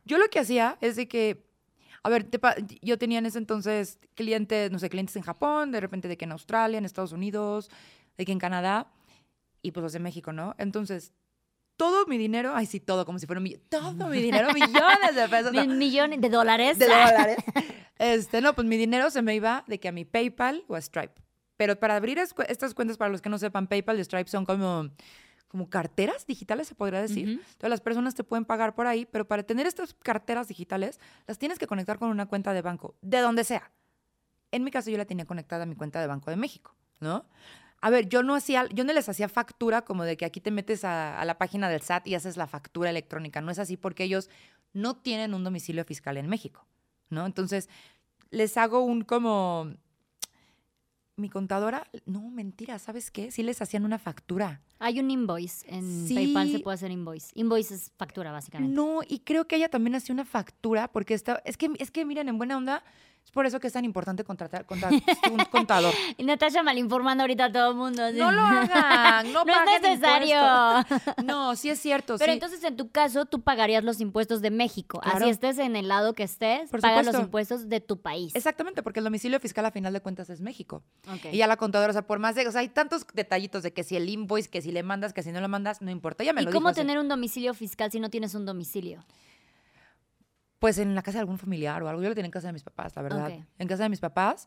Yo 0.04 0.18
lo 0.18 0.28
que 0.28 0.38
hacía 0.38 0.76
es 0.80 0.96
de 0.96 1.08
que, 1.08 1.42
a 2.02 2.08
ver, 2.08 2.28
yo 2.82 2.98
tenía 2.98 3.18
en 3.18 3.26
ese 3.26 3.38
entonces 3.38 3.98
clientes, 4.14 4.70
no 4.70 4.78
sé, 4.78 4.88
clientes 4.90 5.16
en 5.16 5.22
Japón, 5.22 5.72
de 5.72 5.80
repente 5.80 6.08
de 6.08 6.16
que 6.16 6.24
en 6.24 6.32
Australia, 6.32 6.78
en 6.78 6.84
Estados 6.84 7.12
Unidos, 7.12 7.70
de 8.16 8.24
que 8.24 8.32
en 8.32 8.38
Canadá 8.38 8.92
y 9.62 9.72
pues 9.72 9.82
los 9.82 9.92
de 9.92 10.00
México, 10.00 10.32
¿no? 10.32 10.54
Entonces, 10.58 11.12
todo 11.80 12.04
mi 12.06 12.18
dinero, 12.18 12.52
ay 12.54 12.66
sí, 12.66 12.78
todo, 12.78 13.06
como 13.06 13.18
si 13.18 13.24
fuera 13.26 13.38
un 13.38 13.44
millón, 13.44 13.62
todo 13.70 14.08
mi 14.08 14.20
dinero, 14.28 14.52
millones 14.52 15.14
de 15.14 15.28
pesos. 15.30 15.50
no 15.54 15.64
Mil 15.64 15.76
millones 15.78 16.20
de 16.20 16.28
dólares. 16.28 16.78
de 16.78 16.84
dólares. 16.88 17.38
Este, 17.98 18.42
no, 18.42 18.54
pues 18.54 18.66
mi 18.66 18.76
dinero 18.76 19.08
se 19.10 19.22
me 19.22 19.34
iba 19.34 19.64
de 19.66 19.80
que 19.80 19.88
a 19.88 19.92
mi 19.92 20.04
PayPal 20.04 20.62
o 20.68 20.74
a 20.74 20.80
Stripe. 20.82 21.14
Pero 21.56 21.80
para 21.80 21.96
abrir 21.96 22.18
es- 22.18 22.34
estas 22.48 22.74
cuentas, 22.74 22.98
para 22.98 23.10
los 23.10 23.22
que 23.22 23.30
no 23.30 23.38
sepan, 23.38 23.66
PayPal 23.66 23.98
y 23.98 24.04
Stripe 24.04 24.28
son 24.28 24.44
como, 24.44 24.90
como 25.48 25.70
carteras 25.70 26.26
digitales, 26.26 26.68
se 26.68 26.74
podría 26.74 27.00
decir. 27.00 27.24
Ujú. 27.28 27.40
Entonces 27.40 27.70
las 27.70 27.80
personas 27.80 28.14
te 28.14 28.24
pueden 28.24 28.44
pagar 28.44 28.74
por 28.74 28.86
ahí, 28.86 29.06
pero 29.06 29.26
para 29.26 29.42
tener 29.42 29.66
estas 29.66 29.94
carteras 29.94 30.48
digitales, 30.48 31.00
las 31.26 31.38
tienes 31.38 31.58
que 31.58 31.66
conectar 31.66 31.98
con 31.98 32.10
una 32.10 32.26
cuenta 32.26 32.52
de 32.52 32.60
banco, 32.62 32.94
de 33.00 33.20
donde 33.20 33.44
sea. 33.44 33.70
En 34.52 34.64
mi 34.64 34.70
caso, 34.70 34.90
yo 34.90 34.98
la 34.98 35.04
tenía 35.06 35.24
conectada 35.24 35.62
a 35.62 35.66
mi 35.66 35.76
cuenta 35.76 36.00
de 36.00 36.06
Banco 36.08 36.28
de 36.30 36.36
México, 36.36 36.74
¿no? 37.00 37.24
A 37.82 37.90
ver, 37.90 38.08
yo 38.08 38.22
no 38.22 38.34
hacía, 38.34 38.66
yo 38.74 38.84
no 38.84 38.92
les 38.92 39.08
hacía 39.08 39.28
factura 39.28 39.82
como 39.82 40.04
de 40.04 40.16
que 40.16 40.24
aquí 40.26 40.40
te 40.40 40.50
metes 40.50 40.84
a, 40.84 41.18
a 41.18 41.24
la 41.24 41.38
página 41.38 41.68
del 41.68 41.80
SAT 41.80 42.06
y 42.06 42.14
haces 42.14 42.36
la 42.36 42.46
factura 42.46 42.90
electrónica. 42.90 43.40
No 43.40 43.50
es 43.50 43.58
así 43.58 43.76
porque 43.76 44.04
ellos 44.04 44.28
no 44.72 44.96
tienen 44.96 45.32
un 45.34 45.44
domicilio 45.44 45.84
fiscal 45.84 46.16
en 46.18 46.28
México, 46.28 46.66
¿no? 47.08 47.24
Entonces, 47.26 47.68
les 48.30 48.56
hago 48.56 48.80
un 48.82 49.02
como... 49.02 49.72
Mi 51.16 51.28
contadora, 51.28 51.86
no, 52.06 52.30
mentira, 52.30 52.78
¿sabes 52.78 53.10
qué? 53.10 53.30
Sí 53.30 53.42
les 53.42 53.60
hacían 53.60 53.84
una 53.84 53.98
factura. 53.98 54.62
Hay 54.78 55.00
un 55.00 55.10
invoice. 55.10 55.66
En 55.68 56.06
Sí. 56.08 56.14
PayPal 56.14 56.50
se 56.50 56.58
puede 56.60 56.76
hacer 56.76 56.90
invoice. 56.90 57.30
Invoice 57.34 57.74
es 57.74 57.92
factura, 57.98 58.32
básicamente. 58.32 58.74
No, 58.74 59.00
y 59.06 59.18
creo 59.18 59.46
que 59.46 59.56
ella 59.56 59.68
también 59.68 59.94
hacía 59.96 60.14
una 60.14 60.24
factura 60.24 60.88
porque 60.90 61.12
está, 61.12 61.42
es 61.44 61.58
que, 61.58 61.68
es 61.78 61.90
que 61.90 62.06
miren, 62.06 62.30
en 62.30 62.38
buena 62.38 62.56
onda, 62.56 62.82
es 63.24 63.30
por 63.32 63.46
eso 63.46 63.60
que 63.60 63.68
es 63.68 63.72
tan 63.72 63.84
importante 63.84 64.24
contratar, 64.24 64.66
un 65.30 65.44
contador. 65.50 65.94
Y 66.18 66.24
Natasha 66.24 66.62
malinformando 66.62 67.22
ahorita 67.22 67.44
a 67.46 67.52
todo 67.52 67.70
el 67.70 67.76
mundo. 67.76 68.12
No 68.12 68.32
lo 68.32 68.40
hagan, 68.42 69.32
no, 69.32 69.44
No 69.46 69.52
es 69.52 69.82
necesario. 69.82 70.36
impuestos. 70.40 71.24
No, 71.24 71.54
sí 71.54 71.70
es 71.70 71.78
cierto. 71.78 72.16
Pero 72.18 72.32
sí. 72.32 72.34
entonces, 72.34 72.64
en 72.64 72.76
tu 72.76 72.90
caso, 72.90 73.26
tú 73.26 73.42
pagarías 73.42 73.84
los 73.84 74.00
impuestos 74.00 74.42
de 74.42 74.50
México. 74.50 75.00
Claro. 75.00 75.18
Así 75.18 75.28
estés 75.30 75.58
en 75.58 75.76
el 75.76 75.86
lado 75.88 76.14
que 76.14 76.24
estés, 76.24 76.70
Por 76.70 76.80
pagas 76.80 77.06
los 77.06 77.18
impuestos 77.18 77.68
de 77.68 77.80
tu 77.80 78.00
país. 78.00 78.34
Exactamente, 78.34 78.82
porque 78.82 78.98
el 79.00 79.04
domicilio 79.04 79.38
fiscal 79.38 79.64
a 79.64 79.70
final 79.70 79.92
de 79.92 80.00
cuentas 80.00 80.28
es 80.30 80.40
México. 80.40 80.82
Y 81.30 81.36
ya 81.38 81.46
la 81.46 81.56
contadora, 81.56 81.90
o 81.90 81.92
sea, 81.92 82.06
por 82.06 82.18
más 82.18 82.34
de, 82.34 82.48
o 82.48 82.52
sea, 82.52 82.62
hay 82.62 82.68
tantos 82.68 83.06
detallitos 83.14 83.62
de 83.62 83.72
que 83.72 83.84
si 83.84 83.96
el 83.96 84.08
invoice, 84.08 84.50
que 84.50 84.60
si 84.60 84.72
le 84.72 84.82
mandas, 84.82 85.12
que 85.12 85.22
si 85.22 85.30
no 85.30 85.40
lo 85.40 85.48
mandas, 85.48 85.80
no 85.82 85.90
importa. 85.90 86.24
Ella 86.24 86.32
me 86.32 86.42
¿Y 86.42 86.46
lo 86.46 86.50
cómo 86.50 86.68
dijo 86.68 86.68
así. 86.70 86.80
tener 86.80 86.98
un 86.98 87.08
domicilio 87.08 87.54
fiscal 87.54 87.92
si 87.92 88.00
no 88.00 88.10
tienes 88.10 88.34
un 88.34 88.44
domicilio? 88.44 89.04
Pues 90.60 90.78
en 90.78 90.94
la 90.94 91.02
casa 91.02 91.18
de 91.18 91.20
algún 91.20 91.38
familiar 91.38 91.82
o 91.82 91.88
algo. 91.88 92.00
Yo 92.02 92.08
lo 92.08 92.14
tenía 92.14 92.26
en 92.26 92.30
casa 92.32 92.46
de 92.46 92.52
mis 92.52 92.62
papás, 92.62 92.94
la 92.94 93.02
verdad. 93.02 93.32
En 93.58 93.66
casa 93.68 93.82
de 93.82 93.88
mis 93.88 93.98
papás. 94.00 94.46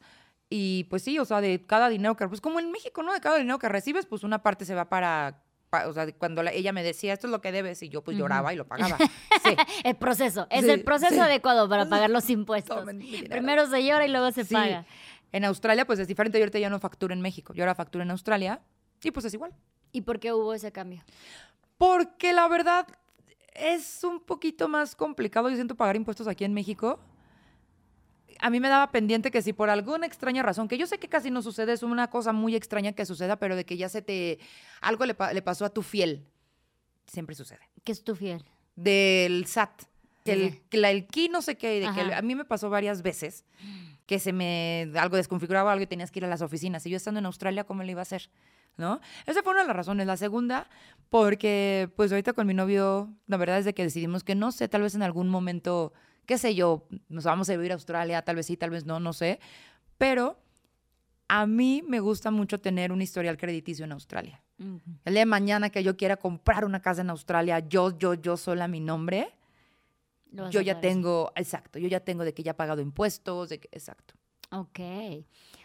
Y 0.50 0.86
pues 0.86 1.02
sí, 1.04 1.18
o 1.20 1.26
sea, 1.26 1.42
de 1.42 1.66
cada 1.66 1.90
dinero 1.90 2.16
que, 2.16 2.28
pues 2.28 2.40
como 2.40 2.60
en 2.60 2.72
México, 2.72 3.04
¿no? 3.04 3.12
De 3.12 3.20
cada 3.20 3.38
dinero 3.38 3.58
que 3.60 3.68
recibes, 3.68 4.06
pues 4.06 4.24
una 4.24 4.42
parte 4.44 4.64
se 4.66 4.76
va 4.76 4.88
para, 4.90 5.42
pa- 5.72 5.88
o 5.88 5.94
sea, 5.94 6.12
cuando 6.14 6.44
la- 6.44 6.52
ella 6.52 6.72
me 6.72 6.84
decía, 6.84 7.14
esto 7.14 7.26
es 7.28 7.32
lo 7.32 7.42
que 7.42 7.52
debes, 7.52 7.82
y 7.82 7.90
yo 7.90 8.04
pues 8.04 8.16
lloraba 8.18 8.54
y 8.54 8.58
lo 8.58 8.66
pagaba. 8.68 8.98
Sí. 9.44 9.56
El 9.84 9.96
proceso. 9.96 10.46
Es 10.52 10.64
Sí, 10.64 10.70
el 10.70 10.84
proceso 10.84 11.16
sí. 11.16 11.20
adecuado 11.20 11.68
para 11.68 11.90
pagar 11.90 12.10
los 12.12 12.30
impuestos. 12.30 12.86
Primero 13.30 13.68
se 13.68 13.84
llora 13.84 14.06
y 14.06 14.10
luego 14.12 14.32
se 14.32 14.46
Sí. 14.46 14.54
paga. 14.54 14.86
En 15.32 15.44
Australia, 15.46 15.86
pues 15.86 15.98
es 16.00 16.08
diferente. 16.08 16.38
Yo 16.38 16.44
ahorita 16.44 16.60
ya 16.60 16.70
no 16.70 16.80
facturo 16.80 17.14
en 17.14 17.22
México. 17.22 17.54
Yo 17.56 17.64
ahora 17.64 17.74
facturo 17.74 18.04
en 18.04 18.12
Australia 18.12 18.62
y 19.02 19.10
pues 19.10 19.26
es 19.26 19.34
igual. 19.34 19.52
¿Y 19.92 20.02
por 20.02 20.20
qué 20.20 20.32
hubo 20.32 20.54
ese 20.54 20.72
cambio? 20.72 21.04
Porque 21.78 22.34
la 22.34 22.48
verdad 22.48 22.86
es 23.56 24.04
un 24.04 24.20
poquito 24.20 24.68
más 24.68 24.96
complicado, 24.96 25.50
yo 25.50 25.56
siento, 25.56 25.76
pagar 25.76 25.96
impuestos 25.96 26.28
aquí 26.28 26.44
en 26.44 26.54
México. 26.54 27.00
A 28.40 28.50
mí 28.50 28.60
me 28.60 28.68
daba 28.68 28.92
pendiente 28.92 29.32
que 29.32 29.42
si 29.42 29.54
por 29.54 29.70
alguna 29.70 30.06
extraña 30.08 30.42
razón, 30.44 30.68
que 30.68 30.78
yo 30.78 30.88
sé 30.88 30.98
que 30.98 31.08
casi 31.08 31.30
no 31.32 31.42
sucede, 31.42 31.72
es 31.74 31.84
una 31.84 32.10
cosa 32.10 32.34
muy 32.34 32.56
extraña 32.56 32.94
que 32.94 33.06
suceda, 33.06 33.38
pero 33.38 33.56
de 33.56 33.66
que 33.66 33.78
ya 33.78 33.90
se 33.90 34.02
te... 34.02 34.40
algo 34.82 35.06
le, 35.06 35.14
pa- 35.14 35.34
le 35.34 35.42
pasó 35.42 35.66
a 35.66 35.70
tu 35.70 35.82
fiel. 35.82 36.26
Siempre 37.06 37.36
sucede. 37.36 37.62
Que 37.84 37.92
es 37.92 38.04
tu 38.04 38.16
fiel. 38.16 38.44
Del 38.76 39.46
SAT. 39.46 39.84
Que 40.26 40.34
el, 40.34 40.48
Ajá. 40.48 40.58
que 40.70 40.78
la, 40.78 40.90
el 40.92 41.06
ki 41.06 41.30
no 41.30 41.42
sé 41.42 41.58
qué, 41.58 41.80
de 41.82 41.94
que 41.94 42.14
a 42.14 42.22
mí 42.22 42.34
me 42.34 42.46
pasó 42.46 42.70
varias 42.70 43.02
veces 43.02 43.44
que 44.06 44.20
se 44.20 44.32
me 44.34 44.90
algo 44.96 45.18
desconfiguraba 45.18 45.72
algo 45.72 45.84
y 45.84 45.88
tenías 45.88 46.12
que 46.12 46.20
ir 46.20 46.26
a 46.26 46.30
las 46.30 46.42
oficinas. 46.42 46.86
Y 46.86 46.90
yo 46.90 46.98
estando 46.98 47.20
en 47.20 47.26
Australia, 47.26 47.66
¿cómo 47.66 47.84
le 47.84 47.92
iba 47.92 48.02
a 48.02 48.04
hacer? 48.04 48.30
¿No? 48.76 49.00
Esa 49.26 49.44
fue 49.44 49.52
una 49.52 49.62
de 49.62 49.68
las 49.68 49.76
razones. 49.76 50.08
La 50.08 50.18
segunda, 50.18 50.68
porque 51.10 51.92
pues 51.96 52.12
ahorita 52.12 52.34
con 52.34 52.48
mi 52.48 52.56
novio, 52.56 53.14
la 53.28 53.38
verdad 53.38 53.60
es 53.60 53.66
de 53.66 53.74
que 53.74 53.84
decidimos 53.84 54.24
que 54.24 54.34
no 54.34 54.52
sé, 54.52 54.68
tal 54.68 54.82
vez 54.82 54.96
en 54.96 55.04
algún 55.04 55.30
momento, 55.30 55.94
qué 56.26 56.40
sé 56.40 56.56
yo, 56.56 56.88
nos 57.08 57.24
vamos 57.24 57.50
a 57.50 57.54
vivir 57.54 57.72
a 57.72 57.76
Australia, 57.76 58.24
tal 58.24 58.36
vez 58.36 58.48
sí, 58.48 58.58
tal 58.58 58.72
vez 58.72 58.86
no, 58.86 59.00
no 59.00 59.14
sé. 59.14 59.40
Pero 60.00 60.40
a 61.28 61.46
mí 61.46 61.84
me 61.88 62.00
gusta 62.00 62.32
mucho 62.32 62.60
tener 62.60 62.92
un 62.92 63.02
historial 63.02 63.38
crediticio 63.38 63.86
en 63.86 63.92
Australia. 63.92 64.42
Ujú. 64.60 64.82
El 65.06 65.14
día 65.14 65.22
de 65.22 65.26
mañana 65.26 65.70
que 65.70 65.84
yo 65.84 65.96
quiera 65.98 66.18
comprar 66.18 66.66
una 66.66 66.82
casa 66.82 67.02
en 67.02 67.10
Australia, 67.10 67.60
yo, 67.60 67.98
yo, 67.98 68.16
yo 68.16 68.38
sola 68.38 68.68
mi 68.68 68.80
nombre, 68.80 69.30
yo 70.50 70.62
ya 70.62 70.80
tengo, 70.80 71.32
exacto, 71.36 71.78
yo 71.78 71.88
ya 71.88 72.00
tengo 72.00 72.24
de 72.24 72.34
que 72.34 72.42
ya 72.44 72.52
he 72.52 72.56
pagado 72.56 72.82
impuestos, 72.82 73.50
de 73.50 73.60
que, 73.60 73.70
exacto. 73.72 74.16
Ok. 74.52 74.80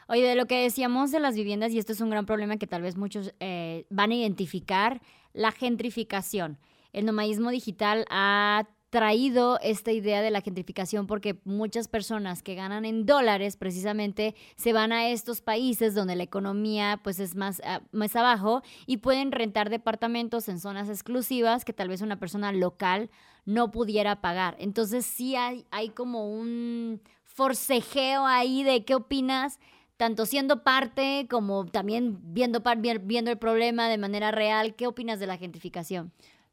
Oye, 0.09 0.27
de 0.27 0.35
lo 0.35 0.47
que 0.47 0.63
decíamos 0.63 1.11
de 1.11 1.21
las 1.21 1.37
viviendas, 1.37 1.73
y 1.73 1.79
esto 1.79 1.93
es 1.93 2.01
un 2.01 2.09
gran 2.09 2.25
problema 2.25 2.57
que 2.57 2.67
tal 2.67 2.81
vez 2.81 2.97
muchos 2.97 3.35
eh, 3.41 3.85
van 3.91 4.11
a 4.11 4.15
identificar, 4.15 5.03
la 5.35 5.53
gentrificación. 5.53 6.59
El 6.95 7.05
nomadismo 7.05 7.51
digital 7.51 8.07
ha 8.11 8.67
traído 8.91 9.59
esta 9.61 9.93
idea 9.93 10.23
de 10.23 10.31
la 10.31 10.41
gentrificación 10.41 11.07
porque 11.07 11.39
muchas 11.45 11.89
personas 11.89 12.43
que 12.43 12.55
ganan 12.55 12.87
en 12.87 13.05
dólares 13.05 13.59
precisamente 13.59 14.35
se 14.57 14.73
van 14.73 14.93
a 14.93 15.11
estos 15.11 15.43
países 15.43 15.95
donde 15.95 16.17
la 16.17 16.23
economía 16.23 16.99
pues 17.05 17.21
es 17.21 17.35
más, 17.35 17.61
ah, 17.65 17.83
más 17.93 18.17
abajo 18.17 18.63
y 18.87 18.99
pueden 18.99 19.31
rentar 19.31 19.69
departamentos 19.69 20.49
en 20.49 20.59
zonas 20.59 20.89
exclusivas 20.89 21.67
que 21.67 21.75
tal 21.75 21.89
vez 21.89 22.01
una 22.01 22.19
persona 22.19 22.51
local 22.51 23.11
no 23.45 23.71
pudiera 23.71 24.23
pagar. 24.23 24.57
Entonces 24.59 25.05
sí 25.05 25.37
hay, 25.37 25.67
hay 25.71 25.91
como 25.91 26.31
un 26.31 27.03
forcejeo 27.25 28.27
ahí 28.27 28.63
de 28.65 28.85
qué 28.85 28.95
opinas, 28.95 29.61
tanto 29.99 30.25
siendo 30.25 30.63
parte 30.63 31.27
como 31.29 31.67
también 31.67 32.19
viendo, 32.33 32.63
viendo 33.03 33.31
el 33.31 33.37
problema 33.37 33.89
de 33.89 33.99
manera 33.99 34.31
real. 34.31 34.75
¿Qué 34.75 34.87
opinas 34.87 35.21
de 35.21 35.27
la 35.27 35.37
gentrificación? 35.37 36.13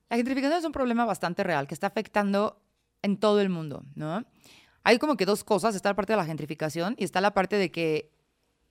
La 0.09 0.17
gentrificación 0.17 0.59
es 0.59 0.65
un 0.65 0.71
problema 0.73 1.05
bastante 1.05 1.43
real 1.43 1.65
que 1.67 1.73
está 1.73 1.87
afectando 1.87 2.61
en 3.01 3.17
todo 3.17 3.39
el 3.39 3.49
mundo, 3.49 3.83
¿no? 3.95 4.25
Hay 4.83 4.97
como 4.99 5.15
que 5.15 5.25
dos 5.25 5.43
cosas, 5.43 5.75
está 5.75 5.89
la 5.89 5.95
parte 5.95 6.13
de 6.13 6.17
la 6.17 6.25
gentrificación 6.25 6.95
y 6.97 7.03
está 7.05 7.21
la 7.21 7.33
parte 7.33 7.55
de 7.57 7.71
que 7.71 8.11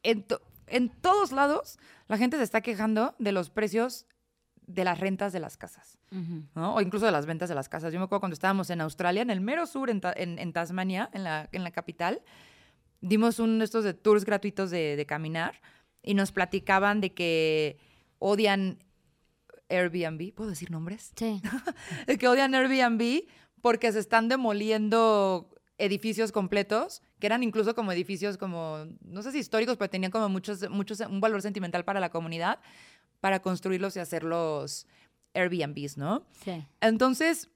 en, 0.02 0.22
to- 0.24 0.40
en 0.66 0.90
todos 0.90 1.32
lados 1.32 1.78
la 2.08 2.18
gente 2.18 2.36
se 2.36 2.42
está 2.44 2.60
quejando 2.60 3.14
de 3.18 3.32
los 3.32 3.50
precios 3.50 4.06
de 4.66 4.84
las 4.84 4.98
rentas 5.00 5.32
de 5.32 5.40
las 5.40 5.56
casas. 5.56 5.98
¿no? 6.54 6.74
O 6.76 6.80
incluso 6.80 7.04
de 7.06 7.12
las 7.12 7.26
ventas 7.26 7.48
de 7.48 7.54
las 7.54 7.68
casas. 7.68 7.92
Yo 7.92 7.98
me 7.98 8.04
acuerdo 8.04 8.20
cuando 8.20 8.34
estábamos 8.34 8.70
en 8.70 8.80
Australia, 8.80 9.22
en 9.22 9.30
el 9.30 9.40
mero 9.40 9.66
sur, 9.66 9.90
en, 9.90 10.00
Ta- 10.00 10.14
en- 10.16 10.38
en 10.38 10.52
Tasmania, 10.52 11.10
en 11.12 11.24
la, 11.24 11.48
en 11.52 11.64
la 11.64 11.70
capital, 11.72 12.22
dimos 13.04 13.38
un 13.38 13.58
de 13.58 13.64
estos 13.64 13.84
de 13.84 13.94
tours 13.94 14.24
gratuitos 14.24 14.70
de, 14.70 14.96
de 14.96 15.06
caminar 15.06 15.60
y 16.02 16.14
nos 16.14 16.32
platicaban 16.32 17.00
de 17.00 17.12
que 17.12 17.78
odian 18.18 18.82
Airbnb. 19.68 20.32
¿Puedo 20.34 20.50
decir 20.50 20.70
nombres? 20.70 21.12
Sí. 21.16 21.40
De 22.06 22.18
que 22.18 22.28
odian 22.28 22.54
Airbnb 22.54 23.24
porque 23.60 23.90
se 23.92 23.98
están 23.98 24.28
demoliendo 24.28 25.50
edificios 25.78 26.32
completos, 26.32 27.02
que 27.18 27.26
eran 27.26 27.42
incluso 27.42 27.74
como 27.74 27.92
edificios 27.92 28.36
como, 28.36 28.86
no 29.00 29.22
sé 29.22 29.32
si 29.32 29.38
históricos, 29.38 29.76
pero 29.76 29.90
tenían 29.90 30.12
como 30.12 30.28
muchos, 30.28 30.68
muchos, 30.70 31.00
un 31.00 31.20
valor 31.20 31.40
sentimental 31.42 31.84
para 31.84 31.98
la 31.98 32.10
comunidad, 32.10 32.60
para 33.20 33.40
construirlos 33.40 33.96
y 33.96 34.00
hacerlos 34.00 34.86
Airbnbs, 35.32 35.96
¿no? 35.96 36.26
Sí. 36.44 36.64
Entonces, 36.80 37.48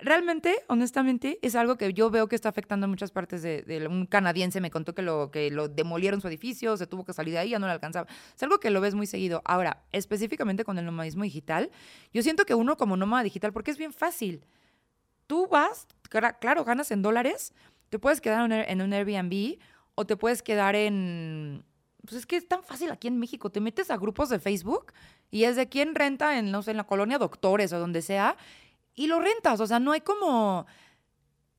realmente, 0.00 0.54
honestamente, 0.68 1.38
es 1.42 1.54
algo 1.54 1.76
que 1.76 1.92
yo 1.92 2.10
veo 2.10 2.28
que 2.28 2.34
está 2.34 2.48
afectando 2.48 2.84
a 2.84 2.88
muchas 2.88 3.10
partes 3.10 3.42
de, 3.42 3.86
un 3.88 4.06
canadiense 4.06 4.60
me 4.60 4.70
contó 4.70 4.94
que 4.94 5.02
lo 5.02 5.30
que 5.30 5.50
lo 5.50 5.68
demolieron 5.68 6.20
su 6.20 6.28
edificio, 6.28 6.76
se 6.76 6.86
tuvo 6.86 7.04
que 7.04 7.12
salir 7.12 7.34
de 7.34 7.40
ahí, 7.40 7.50
ya 7.50 7.58
no 7.58 7.66
le 7.66 7.72
alcanzaba. 7.72 8.08
Es 8.34 8.42
algo 8.42 8.58
que 8.58 8.70
lo 8.70 8.80
ves 8.80 8.94
muy 8.94 9.06
seguido. 9.06 9.42
Ahora, 9.44 9.84
específicamente 9.92 10.64
con 10.64 10.78
el 10.78 10.84
nomadismo 10.84 11.24
digital, 11.24 11.70
yo 12.12 12.22
siento 12.22 12.44
que 12.44 12.54
uno 12.54 12.76
como 12.76 12.96
nómada 12.96 13.22
digital, 13.22 13.52
porque 13.52 13.70
es 13.70 13.78
bien 13.78 13.92
fácil. 13.92 14.44
Tú 15.26 15.46
vas, 15.48 15.86
claro, 16.40 16.64
ganas 16.64 16.90
en 16.90 17.02
dólares, 17.02 17.52
te 17.88 17.98
puedes 17.98 18.20
quedar 18.20 18.50
en 18.50 18.80
un 18.80 18.92
Airbnb 18.92 19.58
o 19.94 20.06
te 20.06 20.16
puedes 20.16 20.42
quedar 20.42 20.74
en 20.74 21.64
pues 22.04 22.16
es 22.16 22.26
que 22.26 22.36
es 22.36 22.48
tan 22.48 22.62
fácil 22.64 22.90
aquí 22.90 23.08
en 23.08 23.18
México. 23.18 23.50
Te 23.50 23.60
metes 23.60 23.90
a 23.90 23.96
grupos 23.96 24.28
de 24.28 24.40
Facebook 24.40 24.92
y 25.30 25.44
es 25.44 25.56
de 25.56 25.68
quién 25.68 25.94
renta 25.94 26.38
en, 26.38 26.50
no 26.50 26.62
sé, 26.62 26.72
en 26.72 26.76
la 26.76 26.84
colonia 26.84 27.18
Doctores 27.18 27.72
o 27.72 27.78
donde 27.78 28.02
sea 28.02 28.36
y 28.94 29.06
lo 29.06 29.20
rentas. 29.20 29.60
O 29.60 29.66
sea, 29.66 29.78
no 29.80 29.92
hay 29.92 30.00
como... 30.00 30.66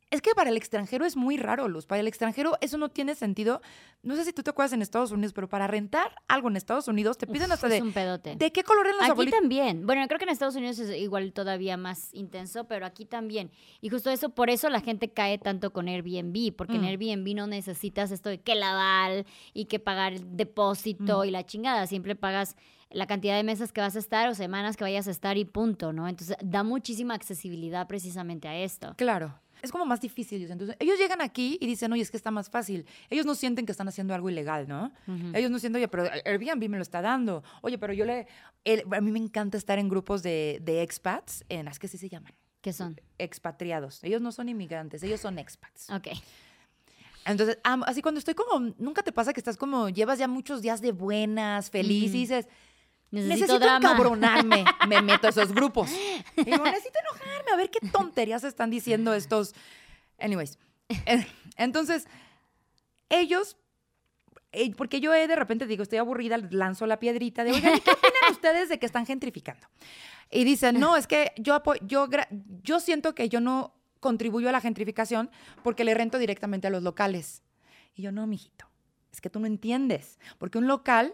Es 0.09 0.21
que 0.21 0.35
para 0.35 0.51
el 0.51 0.57
extranjero 0.57 1.05
es 1.05 1.15
muy 1.15 1.37
raro, 1.37 1.67
Luz. 1.67 1.87
Para 1.87 1.99
el 2.01 2.07
extranjero 2.07 2.55
eso 2.61 2.77
no 2.77 2.89
tiene 2.89 3.15
sentido. 3.15 3.63
No 4.03 4.15
sé 4.15 4.23
si 4.25 4.31
tú 4.31 4.43
te 4.43 4.51
acuerdas 4.51 4.71
en 4.73 4.83
Estados 4.83 5.09
Unidos, 5.11 5.33
pero 5.33 5.49
para 5.49 5.65
rentar 5.65 6.13
algo 6.27 6.49
en 6.49 6.55
Estados 6.55 6.87
Unidos 6.87 7.17
te 7.17 7.25
piden 7.25 7.51
hasta 7.51 7.65
es 7.65 7.73
de... 7.73 7.81
un 7.81 7.93
pedote. 7.93 8.35
¿De 8.35 8.51
qué 8.51 8.63
color 8.63 8.85
eran 8.85 8.97
los 8.97 9.03
Aquí 9.05 9.11
abuelitos? 9.13 9.39
también. 9.39 9.87
Bueno, 9.87 10.05
creo 10.07 10.19
que 10.19 10.25
en 10.25 10.29
Estados 10.29 10.55
Unidos 10.55 10.77
es 10.77 10.95
igual 11.01 11.33
todavía 11.33 11.77
más 11.77 12.13
intenso, 12.13 12.65
pero 12.65 12.85
aquí 12.85 13.05
también. 13.05 13.49
Y 13.81 13.89
justo 13.89 14.11
eso, 14.11 14.29
por 14.29 14.51
eso 14.51 14.69
la 14.69 14.81
gente 14.81 15.11
cae 15.11 15.39
tanto 15.39 15.73
con 15.73 15.87
Airbnb, 15.87 16.55
porque 16.55 16.75
en 16.75 16.81
Mm. 16.81 16.85
Airbnb 16.85 17.35
no 17.35 17.47
necesitas 17.47 18.11
esto 18.11 18.29
de 18.29 18.39
que 18.39 18.53
lavar 18.53 19.25
y 19.51 19.65
que 19.65 19.79
pagar 19.79 20.13
el 20.13 20.37
depósito 20.37 21.21
Mm. 21.23 21.25
y 21.25 21.31
la 21.31 21.43
chingada. 21.43 21.87
Siempre 21.87 22.15
pagas 22.15 22.55
la 22.93 23.07
cantidad 23.07 23.35
de 23.35 23.43
meses 23.43 23.71
que 23.73 23.81
vas 23.81 23.95
a 23.95 23.99
estar 23.99 24.29
o 24.29 24.35
semanas 24.35 24.77
que 24.77 24.83
vayas 24.83 25.07
a 25.07 25.11
estar 25.11 25.37
y 25.37 25.45
punto, 25.45 25.91
¿no? 25.93 26.07
Entonces 26.07 26.37
da 26.43 26.63
muchísima 26.63 27.13
accesibilidad 27.15 27.87
precisamente 27.87 28.47
a 28.47 28.55
esto. 28.57 28.93
Claro. 28.97 29.39
es 29.61 29.71
como 29.71 29.85
más 29.85 30.01
difícil. 30.01 30.49
Entonces, 30.51 30.75
ellos 30.79 30.97
llegan 30.99 31.21
aquí 31.21 31.57
y 31.61 31.67
dicen, 31.67 31.91
oye, 31.93 32.01
es 32.01 32.11
que 32.11 32.17
está 32.17 32.31
más 32.31 32.49
fácil. 32.49 32.85
Ellos 33.09 33.25
no 33.25 33.33
sienten 33.33 33.65
que 33.65 33.71
están 33.71 33.87
haciendo 33.87 34.13
algo 34.13 34.29
ilegal, 34.29 34.67
¿no? 34.67 34.91
Ellos 35.33 35.49
no 35.49 35.57
sienten, 35.57 35.77
oye, 35.81 35.87
pero 35.87 36.03
Airbnb 36.25 36.67
me 36.69 36.77
lo 36.77 36.83
está 36.83 37.01
dando. 37.01 37.43
Oye, 37.61 37.77
pero 37.77 37.93
yo 37.93 38.05
le... 38.05 38.27
el- 38.65 38.83
a 38.91 38.99
mí 39.01 39.11
me 39.11 39.19
encanta 39.19 39.57
estar 39.57 39.79
en 39.79 39.87
grupos 39.87 40.21
de, 40.21 40.59
de 40.61 40.81
expats, 40.81 41.45
en 41.49 41.65
las 41.65 41.79
que 41.79 41.87
sí 41.87 41.97
se 41.97 42.09
llaman. 42.09 42.33
¿Qué 42.61 42.73
son? 42.73 42.99
Expatriados. 43.17 44.03
Ellos 44.03 44.21
no 44.21 44.31
son 44.33 44.49
inmigrantes, 44.49 45.01
ellos 45.03 45.21
son 45.21 45.39
expats. 45.39 45.89
Ok. 45.89 46.07
Entonces, 47.25 47.57
así 47.63 48.01
cuando 48.01 48.19
estoy 48.19 48.33
como, 48.33 48.73
nunca 48.77 49.01
te 49.01 49.13
pasa 49.13 49.31
que 49.31 49.39
estás 49.39 49.55
como, 49.55 49.87
llevas 49.89 50.19
ya 50.19 50.27
muchos 50.27 50.61
días 50.61 50.81
de 50.81 50.91
buenas, 50.91 51.69
feliz, 51.69 52.13
y 52.13 52.19
dices, 52.19 52.47
Necesito, 53.13 53.33
necesito 53.35 53.59
drama. 53.59 53.91
encabronarme, 53.91 54.65
me 54.87 55.01
meto 55.03 55.27
a 55.27 55.29
esos 55.29 55.53
grupos. 55.53 55.91
Digo, 56.35 56.63
necesito 56.63 56.97
enojarme, 56.99 57.51
a 57.51 57.55
ver 57.55 57.69
qué 57.69 57.79
tonterías 57.91 58.43
están 58.43 58.71
diciendo 58.71 59.13
estos. 59.13 59.53
Anyways, 60.17 60.57
entonces, 61.57 62.07
ellos, 63.09 63.55
eh, 64.51 64.73
porque 64.75 64.99
yo 64.99 65.13
eh, 65.13 65.27
de 65.27 65.35
repente 65.35 65.67
digo, 65.67 65.83
estoy 65.83 65.99
aburrida, 65.99 66.39
lanzo 66.49 66.87
la 66.87 66.97
piedrita 66.97 67.43
de, 67.43 67.51
oigan, 67.51 67.75
¿y 67.75 67.81
¿qué 67.81 67.91
opinan 67.91 68.13
ustedes 68.31 68.69
de 68.69 68.79
que 68.79 68.87
están 68.87 69.05
gentrificando? 69.05 69.67
Y 70.31 70.43
dicen, 70.43 70.79
no, 70.79 70.97
es 70.97 71.05
que 71.05 71.33
yo, 71.37 71.61
yo, 71.83 72.09
yo 72.63 72.79
siento 72.79 73.13
que 73.13 73.29
yo 73.29 73.41
no 73.41 73.75
contribuyo 73.99 74.49
a 74.49 74.51
la 74.51 74.59
gentrificación 74.59 75.29
porque 75.61 75.83
le 75.83 75.93
rento 75.93 76.17
directamente 76.17 76.65
a 76.65 76.71
los 76.71 76.81
locales. 76.81 77.43
Y 77.93 78.01
yo, 78.01 78.11
no, 78.11 78.25
mijito, 78.25 78.65
es 79.11 79.21
que 79.21 79.29
tú 79.29 79.39
no 79.39 79.45
entiendes, 79.45 80.17
porque 80.39 80.57
un 80.57 80.65
local, 80.65 81.13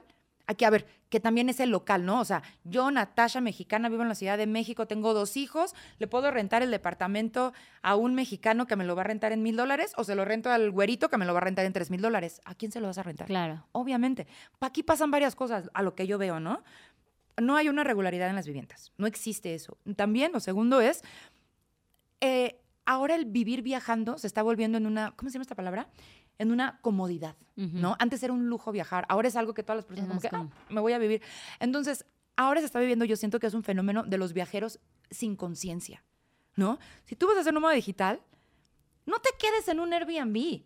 aquí, 0.50 0.66
a 0.66 0.72
ver, 0.72 0.88
que 1.10 1.20
también 1.20 1.48
es 1.48 1.60
el 1.60 1.70
local, 1.70 2.06
¿no? 2.06 2.20
O 2.20 2.26
sea, 2.26 2.42
yo, 2.64 2.90
Natasha, 2.90 3.40
mexicana, 3.40 3.88
vivo 3.88 4.02
en 4.02 4.10
la 4.10 4.16
Ciudad 4.16 4.36
de 4.36 4.48
México, 4.48 4.88
tengo 4.88 5.14
dos 5.14 5.38
hijos, 5.38 5.76
¿le 6.00 6.08
puedo 6.08 6.32
rentar 6.32 6.64
el 6.64 6.72
departamento 6.72 7.54
a 7.84 7.96
un 7.96 8.16
mexicano 8.16 8.66
que 8.66 8.76
me 8.76 8.84
lo 8.84 8.96
va 8.96 9.04
a 9.04 9.06
rentar 9.06 9.32
en 9.32 9.44
mil 9.44 9.56
dólares 9.56 9.94
o 9.96 10.04
se 10.04 10.16
lo 10.16 10.26
rento 10.26 10.50
al 10.50 10.72
güerito 10.72 11.08
que 11.08 11.18
me 11.18 11.26
lo 11.26 11.34
va 11.34 11.40
a 11.40 11.44
rentar 11.44 11.66
en 11.66 11.74
tres 11.74 11.92
mil 11.92 12.02
dólares? 12.02 12.42
¿A 12.46 12.56
quién 12.56 12.72
se 12.72 12.82
lo 12.82 12.88
vas 12.88 12.98
a 12.98 13.04
rentar? 13.04 13.28
Claro. 13.28 13.68
Obviamente. 13.72 14.26
Aquí 14.60 14.82
pasan 14.82 15.12
varias 15.12 15.36
cosas, 15.36 15.70
a 15.74 15.84
lo 15.84 15.94
que 15.94 16.08
yo 16.08 16.18
veo, 16.18 16.40
¿no? 16.40 16.64
No 17.40 17.56
hay 17.56 17.70
una 17.70 17.84
regularidad 17.84 18.28
en 18.28 18.36
las 18.36 18.48
viviendas. 18.48 18.92
No 18.98 19.06
existe 19.06 19.54
eso. 19.54 19.78
También, 19.96 20.32
lo 20.32 20.40
segundo 20.40 20.82
es, 20.82 21.04
eh, 22.22 22.60
ahora 22.86 23.14
el 23.14 23.26
vivir 23.26 23.62
viajando 23.62 24.18
se 24.18 24.26
está 24.26 24.42
volviendo 24.42 24.80
en 24.80 24.88
una, 24.88 25.12
¿cómo 25.16 25.30
se 25.30 25.36
llama 25.36 25.44
esta 25.44 25.56
palabra? 25.56 25.90
En 26.40 26.52
una 26.52 26.80
comodidad, 26.82 27.36
¿no? 27.56 27.96
Antes 28.00 28.24
era 28.24 28.34
un 28.34 28.48
lujo 28.50 28.72
viajar, 28.72 29.06
ahora 29.10 29.28
es 29.28 29.36
algo 29.36 29.54
que 29.54 29.62
todas 29.62 29.76
las 29.78 29.86
personas 29.86 30.08
como 30.10 30.22
que. 30.22 30.30
"Ah, 30.32 30.48
me 30.70 30.80
voy 30.82 30.94
a 30.94 30.98
vivir. 30.98 31.22
Entonces, 31.60 32.06
ahora 32.38 32.62
se 32.62 32.66
está 32.66 32.80
viviendo, 32.80 33.06
yo 33.06 33.16
siento 33.18 33.40
que 33.40 33.48
es 33.48 33.54
un 33.54 33.64
fenómeno 33.64 34.04
de 34.04 34.18
los 34.18 34.34
viajeros 34.34 34.80
sin 35.12 35.36
conciencia, 35.36 36.04
¿no? 36.56 36.80
Si 37.06 37.16
tú 37.16 37.28
vas 37.28 37.38
a 37.38 37.42
hacer 37.42 37.54
nómada 37.54 37.76
digital, 37.76 38.22
no 39.06 39.20
te 39.20 39.30
quedes 39.38 39.68
en 39.68 39.80
un 39.82 39.92
Airbnb, 39.94 40.64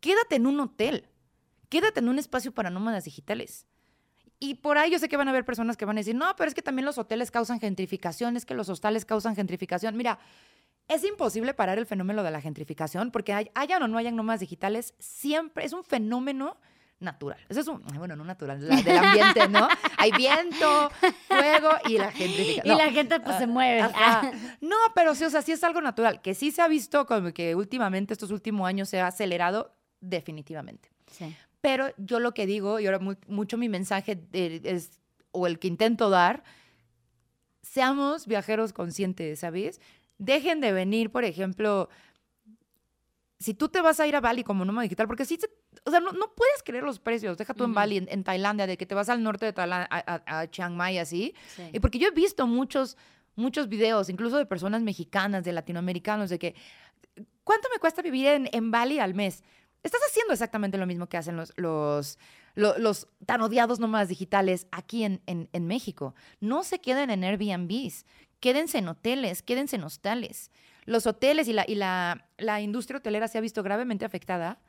quédate 0.00 0.36
en 0.36 0.46
un 0.46 0.58
hotel, 0.60 1.08
quédate 1.68 2.00
en 2.00 2.08
un 2.08 2.18
espacio 2.18 2.52
para 2.52 2.70
nómadas 2.70 3.04
digitales. 3.04 3.66
Y 4.38 4.56
por 4.56 4.76
ahí 4.76 4.90
yo 4.90 4.98
sé 4.98 5.08
que 5.08 5.16
van 5.16 5.28
a 5.28 5.30
haber 5.30 5.44
personas 5.44 5.76
que 5.76 5.84
van 5.84 5.96
a 5.96 6.00
decir, 6.00 6.14
no, 6.14 6.34
pero 6.36 6.48
es 6.48 6.54
que 6.54 6.62
también 6.62 6.84
los 6.84 6.98
hoteles 6.98 7.30
causan 7.30 7.58
gentrificación, 7.60 8.36
es 8.36 8.44
que 8.44 8.54
los 8.54 8.68
hostales 8.68 9.04
causan 9.04 9.34
gentrificación. 9.36 9.96
Mira, 9.96 10.18
es 10.88 11.04
imposible 11.04 11.52
parar 11.54 11.78
el 11.78 11.86
fenómeno 11.86 12.22
de 12.22 12.30
la 12.30 12.40
gentrificación 12.40 13.10
porque 13.10 13.32
hay- 13.32 13.50
hayan 13.54 13.82
o 13.82 13.88
no 13.88 13.98
hayan 13.98 14.16
nómadas 14.16 14.40
digitales, 14.40 14.94
siempre 14.98 15.64
es 15.64 15.72
un 15.72 15.82
fenómeno 15.84 16.56
natural. 16.98 17.38
Eso 17.50 17.60
es 17.60 17.68
un, 17.68 17.82
bueno, 17.98 18.16
no 18.16 18.24
natural, 18.24 18.66
la- 18.68 18.76
del 18.80 18.96
ambiente, 18.96 19.48
¿no? 19.48 19.68
Hay 19.98 20.12
viento, 20.12 20.90
fuego 21.28 21.68
y 21.88 21.98
la 21.98 22.10
gentrificación. 22.10 22.66
Y 22.66 22.68
No. 22.70 22.78
la 22.78 22.90
gente 22.90 23.20
pues 23.20 23.36
se 23.36 23.46
mueve. 23.46 23.82
Ajá. 23.82 24.30
No, 24.62 24.76
pero 24.94 25.14
sí, 25.14 25.24
o 25.24 25.30
sea, 25.30 25.42
sí 25.42 25.52
es 25.52 25.62
algo 25.64 25.80
natural, 25.82 26.22
que 26.22 26.34
sí 26.34 26.50
se 26.50 26.62
ha 26.62 26.68
visto 26.68 27.04
como 27.06 27.32
que 27.34 27.54
últimamente, 27.54 28.14
estos 28.14 28.30
últimos 28.30 28.66
años 28.66 28.88
se 28.88 29.00
ha 29.00 29.08
acelerado 29.08 29.74
definitivamente. 30.00 30.88
Sí. 31.10 31.36
Pero 31.60 31.88
yo 31.98 32.18
lo 32.20 32.32
que 32.32 32.46
digo, 32.46 32.80
y 32.80 32.86
ahora 32.86 32.98
mu- 33.00 33.16
mucho 33.26 33.58
mi 33.58 33.68
mensaje 33.68 34.14
de- 34.14 34.60
es, 34.64 35.00
o 35.32 35.46
el 35.46 35.58
que 35.58 35.68
intento 35.68 36.08
dar, 36.08 36.44
seamos 37.62 38.26
viajeros 38.26 38.72
conscientes, 38.72 39.40
¿sabes? 39.40 39.80
Dejen 40.18 40.60
de 40.60 40.72
venir, 40.72 41.10
por 41.10 41.24
ejemplo, 41.24 41.88
si 43.38 43.52
tú 43.54 43.68
te 43.68 43.80
vas 43.82 44.00
a 44.00 44.06
ir 44.06 44.16
a 44.16 44.20
Bali 44.20 44.44
como 44.44 44.64
nómada 44.64 44.84
digital, 44.84 45.06
porque 45.06 45.24
sí, 45.26 45.36
se- 45.38 45.50
o 45.84 45.90
sea, 45.90 46.00
no, 46.00 46.12
no 46.12 46.32
puedes 46.34 46.62
creer 46.64 46.84
los 46.84 46.98
precios, 46.98 47.36
deja 47.36 47.52
tú 47.52 47.64
en 47.64 47.70
Ujú. 47.70 47.76
Bali, 47.76 47.98
en, 47.98 48.08
en 48.10 48.24
Tailandia, 48.24 48.66
de 48.66 48.78
que 48.78 48.86
te 48.86 48.94
vas 48.94 49.08
al 49.10 49.22
norte 49.22 49.44
de 49.44 49.52
Tailandia, 49.52 49.88
a, 49.90 50.22
a- 50.26 50.40
a 50.40 50.50
Chiang 50.50 50.74
Mai, 50.74 50.98
así, 50.98 51.34
Sí. 51.54 51.62
y 51.72 51.80
porque 51.80 51.98
yo 51.98 52.08
he 52.08 52.12
visto 52.12 52.46
muchos, 52.46 52.96
muchos 53.34 53.68
videos, 53.68 54.08
incluso 54.08 54.38
de 54.38 54.46
personas 54.46 54.82
mexicanas, 54.82 55.44
de 55.44 55.52
latinoamericanos, 55.52 56.30
de 56.30 56.38
que, 56.38 56.54
¿cuánto 57.44 57.68
me 57.72 57.78
cuesta 57.78 58.00
vivir 58.00 58.26
en, 58.26 58.48
en 58.52 58.70
Bali 58.70 58.98
al 59.00 59.12
mes? 59.12 59.44
Estás 59.82 60.00
haciendo 60.08 60.32
exactamente 60.32 60.78
lo 60.78 60.86
mismo 60.86 61.06
que 61.08 61.18
hacen 61.18 61.36
los, 61.36 61.52
los, 61.56 62.18
lo- 62.54 62.78
los, 62.78 63.06
tan 63.26 63.42
odiados 63.42 63.78
nómadas 63.80 64.08
digitales 64.08 64.66
aquí 64.72 65.04
en, 65.04 65.20
en, 65.26 65.50
en 65.52 65.66
México. 65.66 66.14
No 66.40 66.64
se 66.64 66.80
queden 66.80 67.10
en 67.10 67.22
Airbnbs, 67.22 68.06
quédense 68.40 68.78
en 68.78 68.88
hoteles, 68.88 69.42
quédense 69.42 69.76
en 69.76 69.84
hostales. 69.84 70.50
Los 70.84 71.06
hoteles 71.06 71.48
y 71.48 71.52
la, 71.52 71.64
y 71.66 71.74
la, 71.74 72.28
la 72.38 72.60
industria 72.60 72.98
hotelera 72.98 73.28
se 73.28 73.38
ha 73.38 73.40
visto 73.40 73.62
gravemente 73.62 74.04
afectada 74.04 74.60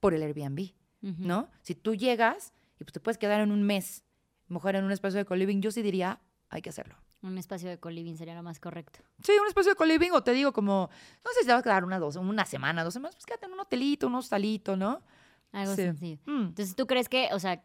por 0.00 0.14
el 0.14 0.22
Airbnb. 0.22 0.70
¿no? 1.02 1.48
Si 1.62 1.74
tú 1.76 1.94
llegas 1.94 2.52
y 2.80 2.84
pues 2.84 2.92
te 2.92 2.98
puedes 3.00 3.16
quedar 3.16 3.40
en 3.40 3.52
un 3.52 3.62
mes, 3.62 4.02
mejor 4.48 4.74
en 4.74 4.84
un 4.84 4.90
espacio 4.90 5.18
de 5.18 5.24
co-living, 5.24 5.60
yo 5.60 5.70
sí 5.70 5.82
diría, 5.82 6.20
hay 6.48 6.62
que 6.62 6.70
hacerlo. 6.70 6.96
Un 7.22 7.38
espacio 7.38 7.68
de 7.68 7.78
co-living 7.78 8.16
sería 8.16 8.34
lo 8.34 8.42
más 8.42 8.58
correcto. 8.58 8.98
Sí, 9.22 9.32
un 9.40 9.46
espacio 9.46 9.70
de 9.72 9.76
co-living 9.76 10.10
o 10.12 10.22
te 10.22 10.32
digo 10.32 10.52
como, 10.52 10.90
no 11.24 11.30
sé 11.32 11.40
si 11.40 11.46
te 11.46 11.52
vas 11.52 11.60
a 11.60 11.62
quedar 11.62 11.84
una, 11.84 11.98
dos, 12.00 12.16
una 12.16 12.44
semana, 12.44 12.82
dos 12.82 12.92
semanas, 12.94 13.14
pues 13.14 13.24
quédate 13.26 13.46
en 13.46 13.52
un 13.52 13.60
hotelito, 13.60 14.08
un 14.08 14.16
hostalito, 14.16 14.76
¿no? 14.76 15.00
Algo 15.52 15.74
Sí. 15.76 15.82
sencillo. 15.82 16.18
Mm. 16.26 16.46
Entonces, 16.48 16.74
¿tú 16.74 16.86
crees 16.88 17.08
que, 17.08 17.28
o 17.32 17.38
sea, 17.38 17.64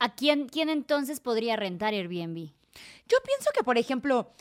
a 0.00 0.14
quién, 0.14 0.48
quién 0.48 0.68
entonces 0.68 1.20
podría 1.20 1.54
rentar 1.56 1.94
Airbnb? 1.94 2.50
Yo 3.08 3.18
pienso 3.24 3.50
que, 3.54 3.64
por 3.64 3.78
ejemplo, 3.78 4.32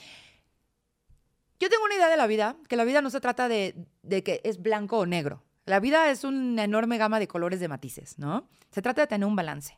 yo 1.59 1.69
tengo 1.69 1.83
una 1.85 1.95
idea 1.95 2.09
de 2.09 2.17
la 2.17 2.27
vida, 2.27 2.57
que 2.67 2.75
la 2.75 2.83
vida 2.83 3.01
no 3.01 3.09
se 3.09 3.21
trata 3.21 3.47
de, 3.47 3.87
de 4.03 4.23
que 4.23 4.41
es 4.43 4.61
blanco 4.61 4.97
o 4.97 5.05
negro. 5.05 5.43
La 5.65 5.79
vida 5.79 6.11
es 6.11 6.23
una 6.23 6.63
enorme 6.63 6.97
gama 6.97 7.19
de 7.19 7.27
colores 7.27 7.59
de 7.59 7.67
matices, 7.67 8.19
¿no? 8.19 8.47
Se 8.71 8.81
trata 8.81 9.01
de 9.01 9.07
tener 9.07 9.27
un 9.27 9.35
balance. 9.35 9.77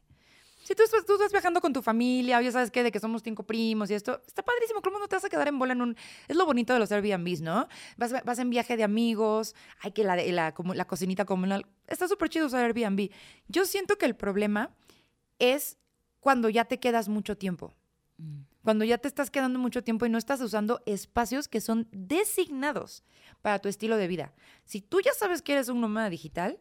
Si 0.64 0.76
tú, 0.76 0.84
tú 1.06 1.14
estás 1.14 1.32
viajando 1.32 1.62
con 1.62 1.72
tu 1.72 1.82
familia, 1.82 2.42
ya 2.42 2.52
sabes 2.52 2.72
qué, 2.72 2.84
de 2.84 2.92
que 2.92 3.00
somos 3.00 3.24
cinco 3.24 3.44
primos 3.44 3.90
y 3.90 3.94
esto, 3.94 4.22
está 4.28 4.44
padrísimo. 4.44 4.82
¿Cómo 4.82 5.00
no 5.00 5.08
te 5.08 5.16
vas 5.16 5.24
a 5.24 5.30
quedar 5.30 5.48
en 5.48 5.58
bola 5.58 5.72
en 5.72 5.82
un...? 5.82 5.96
Es 6.28 6.36
lo 6.36 6.46
bonito 6.46 6.74
de 6.74 6.80
los 6.80 6.92
Airbnbs, 6.92 7.40
¿no? 7.40 7.70
Vas, 7.96 8.12
vas 8.26 8.40
en 8.40 8.50
viaje 8.50 8.76
de 8.76 8.84
amigos, 8.84 9.56
hay 9.80 9.94
que 9.94 10.04
la, 10.04 10.18
la, 10.18 10.54
la 10.58 10.86
cocinita 10.86 11.24
comunal. 11.24 11.66
Está 11.88 12.10
súper 12.10 12.28
chido 12.28 12.48
usar 12.48 12.66
Airbnb. 12.66 13.10
Yo 13.48 13.66
siento 13.66 13.98
que 13.98 14.06
el 14.06 14.18
problema 14.18 14.76
es 15.40 15.78
cuando 16.20 16.50
ya 16.50 16.66
te 16.66 16.82
quedas 16.82 17.08
mucho 17.08 17.38
tiempo. 17.38 17.74
Cuando 18.68 18.84
ya 18.84 18.98
te 18.98 19.08
estás 19.08 19.32
quedando 19.32 19.60
mucho 19.60 19.82
tiempo 19.82 20.06
y 20.06 20.10
no 20.10 20.18
estás 20.18 20.42
usando 20.42 20.82
espacios 20.86 21.48
que 21.48 21.62
son 21.62 21.88
designados 21.94 23.06
para 23.42 23.60
tu 23.60 23.70
estilo 23.70 23.96
de 23.96 24.10
vida. 24.10 24.34
Si 24.66 24.82
tú 24.82 25.00
ya 25.00 25.14
sabes 25.14 25.42
que 25.42 25.54
eres 25.54 25.70
un 25.70 25.80
nómada 25.80 26.10
digital, 26.10 26.60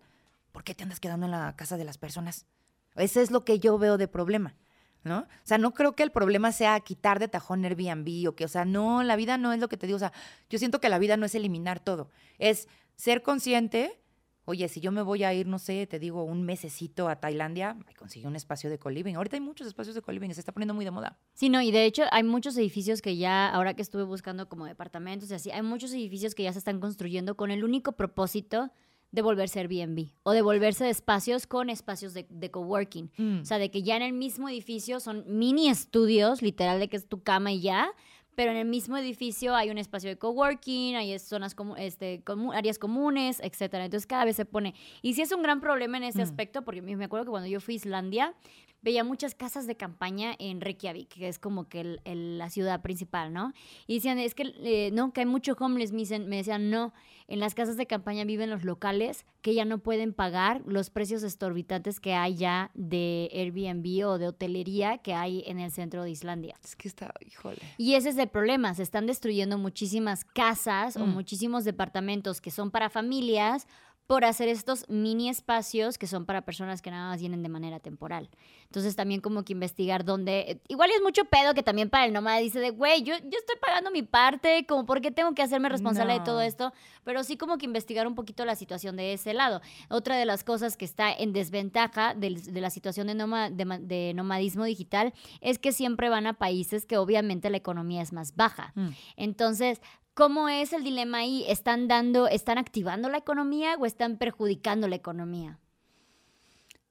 ¿por 0.52 0.62
qué 0.62 0.72
te 0.72 0.84
andas 0.84 1.00
quedando 1.00 1.26
en 1.26 1.32
la 1.32 1.56
casa 1.56 1.76
de 1.76 1.82
las 1.82 1.98
personas? 1.98 2.46
Ese 2.94 3.22
es 3.22 3.32
lo 3.32 3.44
que 3.44 3.58
yo 3.58 3.76
veo 3.76 3.98
de 3.98 4.06
problema, 4.06 4.54
¿no? 5.02 5.22
O 5.22 5.26
sea, 5.42 5.58
no 5.58 5.74
creo 5.74 5.96
que 5.96 6.04
el 6.04 6.12
problema 6.12 6.52
sea 6.52 6.78
quitar 6.78 7.18
de 7.18 7.26
tajón 7.26 7.64
Airbnb 7.64 8.28
o 8.28 8.36
que, 8.36 8.44
o 8.44 8.48
sea, 8.48 8.64
no, 8.64 9.02
la 9.02 9.16
vida 9.16 9.36
no 9.36 9.52
es 9.52 9.58
lo 9.58 9.68
que 9.68 9.76
te 9.76 9.88
digo. 9.88 9.96
O 9.96 9.98
sea, 9.98 10.12
yo 10.48 10.60
siento 10.60 10.80
que 10.80 10.88
la 10.88 11.00
vida 11.00 11.16
no 11.16 11.26
es 11.26 11.34
eliminar 11.34 11.80
todo. 11.80 12.12
Es 12.38 12.68
ser 12.94 13.22
consciente. 13.22 14.00
Oye, 14.48 14.68
si 14.68 14.80
yo 14.80 14.92
me 14.92 15.02
voy 15.02 15.24
a 15.24 15.34
ir, 15.34 15.48
no 15.48 15.58
sé, 15.58 15.88
te 15.88 15.98
digo, 15.98 16.22
un 16.22 16.44
mesecito 16.44 17.08
a 17.08 17.16
Tailandia, 17.16 17.76
consigue 17.98 18.28
un 18.28 18.36
espacio 18.36 18.70
de 18.70 18.78
co-living. 18.78 19.16
Ahorita 19.16 19.36
hay 19.36 19.40
muchos 19.40 19.66
espacios 19.66 19.96
de 19.96 20.02
co-living, 20.02 20.32
se 20.32 20.40
está 20.40 20.52
poniendo 20.52 20.72
muy 20.72 20.84
de 20.84 20.92
moda. 20.92 21.18
Sí, 21.34 21.48
no, 21.48 21.60
y 21.60 21.72
de 21.72 21.84
hecho 21.84 22.04
hay 22.12 22.22
muchos 22.22 22.56
edificios 22.56 23.02
que 23.02 23.16
ya, 23.16 23.48
ahora 23.48 23.74
que 23.74 23.82
estuve 23.82 24.04
buscando 24.04 24.48
como 24.48 24.64
departamentos 24.64 25.30
y 25.32 25.34
así, 25.34 25.50
hay 25.50 25.62
muchos 25.62 25.92
edificios 25.92 26.36
que 26.36 26.44
ya 26.44 26.52
se 26.52 26.60
están 26.60 26.78
construyendo 26.78 27.36
con 27.36 27.50
el 27.50 27.64
único 27.64 27.92
propósito 27.92 28.70
de 29.10 29.22
volverse 29.22 29.58
Airbnb 29.58 30.10
o 30.22 30.30
de 30.30 30.42
volverse 30.42 30.84
de 30.84 30.90
espacios 30.90 31.48
con 31.48 31.68
espacios 31.68 32.14
de, 32.14 32.26
de 32.28 32.50
coworking. 32.50 33.10
Mm. 33.16 33.40
O 33.40 33.44
sea, 33.44 33.58
de 33.58 33.70
que 33.70 33.82
ya 33.82 33.96
en 33.96 34.02
el 34.02 34.12
mismo 34.12 34.48
edificio 34.48 35.00
son 35.00 35.24
mini 35.26 35.68
estudios, 35.68 36.40
literal, 36.40 36.78
de 36.78 36.88
que 36.88 36.96
es 36.96 37.08
tu 37.08 37.22
cama 37.22 37.50
y 37.50 37.62
ya, 37.62 37.88
pero 38.36 38.52
en 38.52 38.58
el 38.58 38.66
mismo 38.68 38.96
edificio 38.96 39.56
hay 39.56 39.70
un 39.70 39.78
espacio 39.78 40.08
de 40.08 40.16
coworking, 40.16 40.94
hay 40.94 41.18
zonas 41.18 41.56
comu- 41.56 41.74
este, 41.78 42.22
comu- 42.24 42.54
áreas 42.54 42.78
comunes, 42.78 43.40
etcétera. 43.40 43.86
Entonces 43.86 44.06
cada 44.06 44.24
vez 44.24 44.36
se 44.36 44.44
pone. 44.44 44.74
Y 45.02 45.14
sí 45.14 45.22
es 45.22 45.32
un 45.32 45.42
gran 45.42 45.60
problema 45.60 45.96
en 45.96 46.04
ese 46.04 46.18
Mm. 46.20 46.22
aspecto, 46.22 46.62
porque 46.62 46.82
me 46.82 46.94
me 46.94 47.06
acuerdo 47.06 47.24
que 47.24 47.30
cuando 47.30 47.48
yo 47.48 47.60
fui 47.60 47.74
a 47.74 47.76
Islandia, 47.76 48.34
veía 48.82 49.02
muchas 49.02 49.34
casas 49.34 49.66
de 49.66 49.74
campaña 49.74 50.36
en 50.38 50.60
Reykjavik, 50.60 51.08
que 51.08 51.26
es 51.28 51.38
como 51.40 51.68
que 51.68 51.80
el- 51.80 52.00
el- 52.04 52.38
la 52.38 52.50
ciudad 52.50 52.82
principal, 52.82 53.32
¿no? 53.32 53.52
Y 53.88 53.94
decían, 53.96 54.18
es 54.20 54.34
que 54.34 54.54
eh, 54.60 54.90
no, 54.92 55.12
que 55.12 55.20
hay 55.22 55.26
mucho 55.26 55.56
homeless. 55.58 55.90
Me, 55.92 56.00
dicen- 56.02 56.28
me 56.28 56.36
decían, 56.36 56.70
no, 56.70 56.92
en 57.28 57.40
las 57.40 57.54
casas 57.54 57.76
de 57.76 57.86
campaña 57.86 58.24
viven 58.24 58.50
los 58.50 58.64
locales 58.64 59.24
que 59.42 59.54
ya 59.54 59.64
no 59.64 59.78
pueden 59.78 60.12
pagar 60.12 60.62
los 60.66 60.90
precios 60.90 61.22
exorbitantes 61.22 61.98
que 62.00 62.14
hay 62.14 62.36
ya 62.36 62.70
de 62.74 63.28
Airbnb 63.32 64.06
o 64.06 64.18
de 64.18 64.28
hotelería 64.28 64.98
que 64.98 65.14
hay 65.14 65.42
en 65.46 65.58
el 65.58 65.70
centro 65.70 66.02
de 66.04 66.10
Islandia. 66.10 66.54
Es 66.62 66.76
que 66.76 66.88
está, 66.88 67.12
híjole. 67.24 67.58
Y 67.78 67.94
ese 67.94 68.10
es 68.10 68.18
el 68.18 68.28
problema, 68.28 68.74
se 68.74 68.82
están 68.82 69.06
destruyendo 69.06 69.58
muchísimas 69.58 70.24
casas 70.24 70.96
o 70.96 71.06
Mm. 71.06 71.10
muchísimos 71.14 71.64
departamentos 71.64 72.40
que 72.40 72.50
son 72.50 72.70
para 72.70 72.90
familias 72.90 73.66
por 74.06 74.24
hacer 74.24 74.48
estos 74.48 74.88
mini 74.88 75.28
espacios 75.28 75.98
que 75.98 76.06
son 76.06 76.26
para 76.26 76.42
personas 76.42 76.80
que 76.80 76.90
nada 76.90 77.10
más 77.10 77.20
vienen 77.20 77.42
de 77.42 77.48
manera 77.48 77.80
temporal. 77.80 78.28
Entonces 78.64 78.94
también 78.94 79.20
como 79.20 79.44
que 79.44 79.52
investigar 79.52 80.04
dónde... 80.04 80.60
Igual 80.68 80.90
es 80.90 81.02
mucho 81.02 81.24
pedo 81.24 81.54
que 81.54 81.62
también 81.62 81.90
para 81.90 82.04
el 82.06 82.12
nómada 82.12 82.38
dice 82.38 82.60
de, 82.60 82.70
güey, 82.70 83.02
yo, 83.02 83.14
yo 83.18 83.38
estoy 83.38 83.56
pagando 83.60 83.90
mi 83.90 84.02
parte, 84.02 84.64
como 84.68 84.86
por 84.86 85.00
qué 85.00 85.10
tengo 85.10 85.34
que 85.34 85.42
hacerme 85.42 85.68
responsable 85.68 86.12
de 86.14 86.20
todo 86.20 86.36
No. 86.36 86.42
esto, 86.42 86.72
pero 87.04 87.24
sí 87.24 87.36
como 87.36 87.58
que 87.58 87.66
investigar 87.66 88.06
un 88.06 88.14
poquito 88.14 88.44
la 88.44 88.54
situación 88.54 88.96
de 88.96 89.12
ese 89.12 89.34
lado. 89.34 89.60
Otra 89.88 90.16
de 90.16 90.24
las 90.24 90.44
cosas 90.44 90.76
que 90.76 90.84
está 90.84 91.12
en 91.12 91.32
desventaja 91.32 92.14
del- 92.14 92.42
de, 92.52 92.60
la 92.60 92.70
situación 92.70 93.08
de, 93.08 93.14
noma- 93.14 93.50
de 93.50 93.64
de 93.80 94.12
nomadismo 94.14 94.64
digital 94.64 95.14
es 95.40 95.58
que 95.58 95.72
siempre 95.72 96.08
van 96.08 96.26
a 96.26 96.34
países 96.34 96.86
que 96.86 96.96
obviamente 96.96 97.50
la 97.50 97.56
economía 97.56 98.02
es 98.02 98.12
más 98.12 98.36
baja. 98.36 98.72
Mm. 98.76 98.88
Entonces, 99.16 99.80
¿cómo 100.16 100.48
es 100.48 100.72
el 100.72 100.82
dilema 100.82 101.18
ahí? 101.18 101.44
¿Están 101.46 101.88
dando, 101.88 102.26
están 102.26 102.56
activando 102.56 103.10
la 103.10 103.18
economía 103.18 103.76
o 103.78 103.84
están 103.84 104.16
perjudicando 104.16 104.88
la 104.88 104.96
economía? 104.96 105.58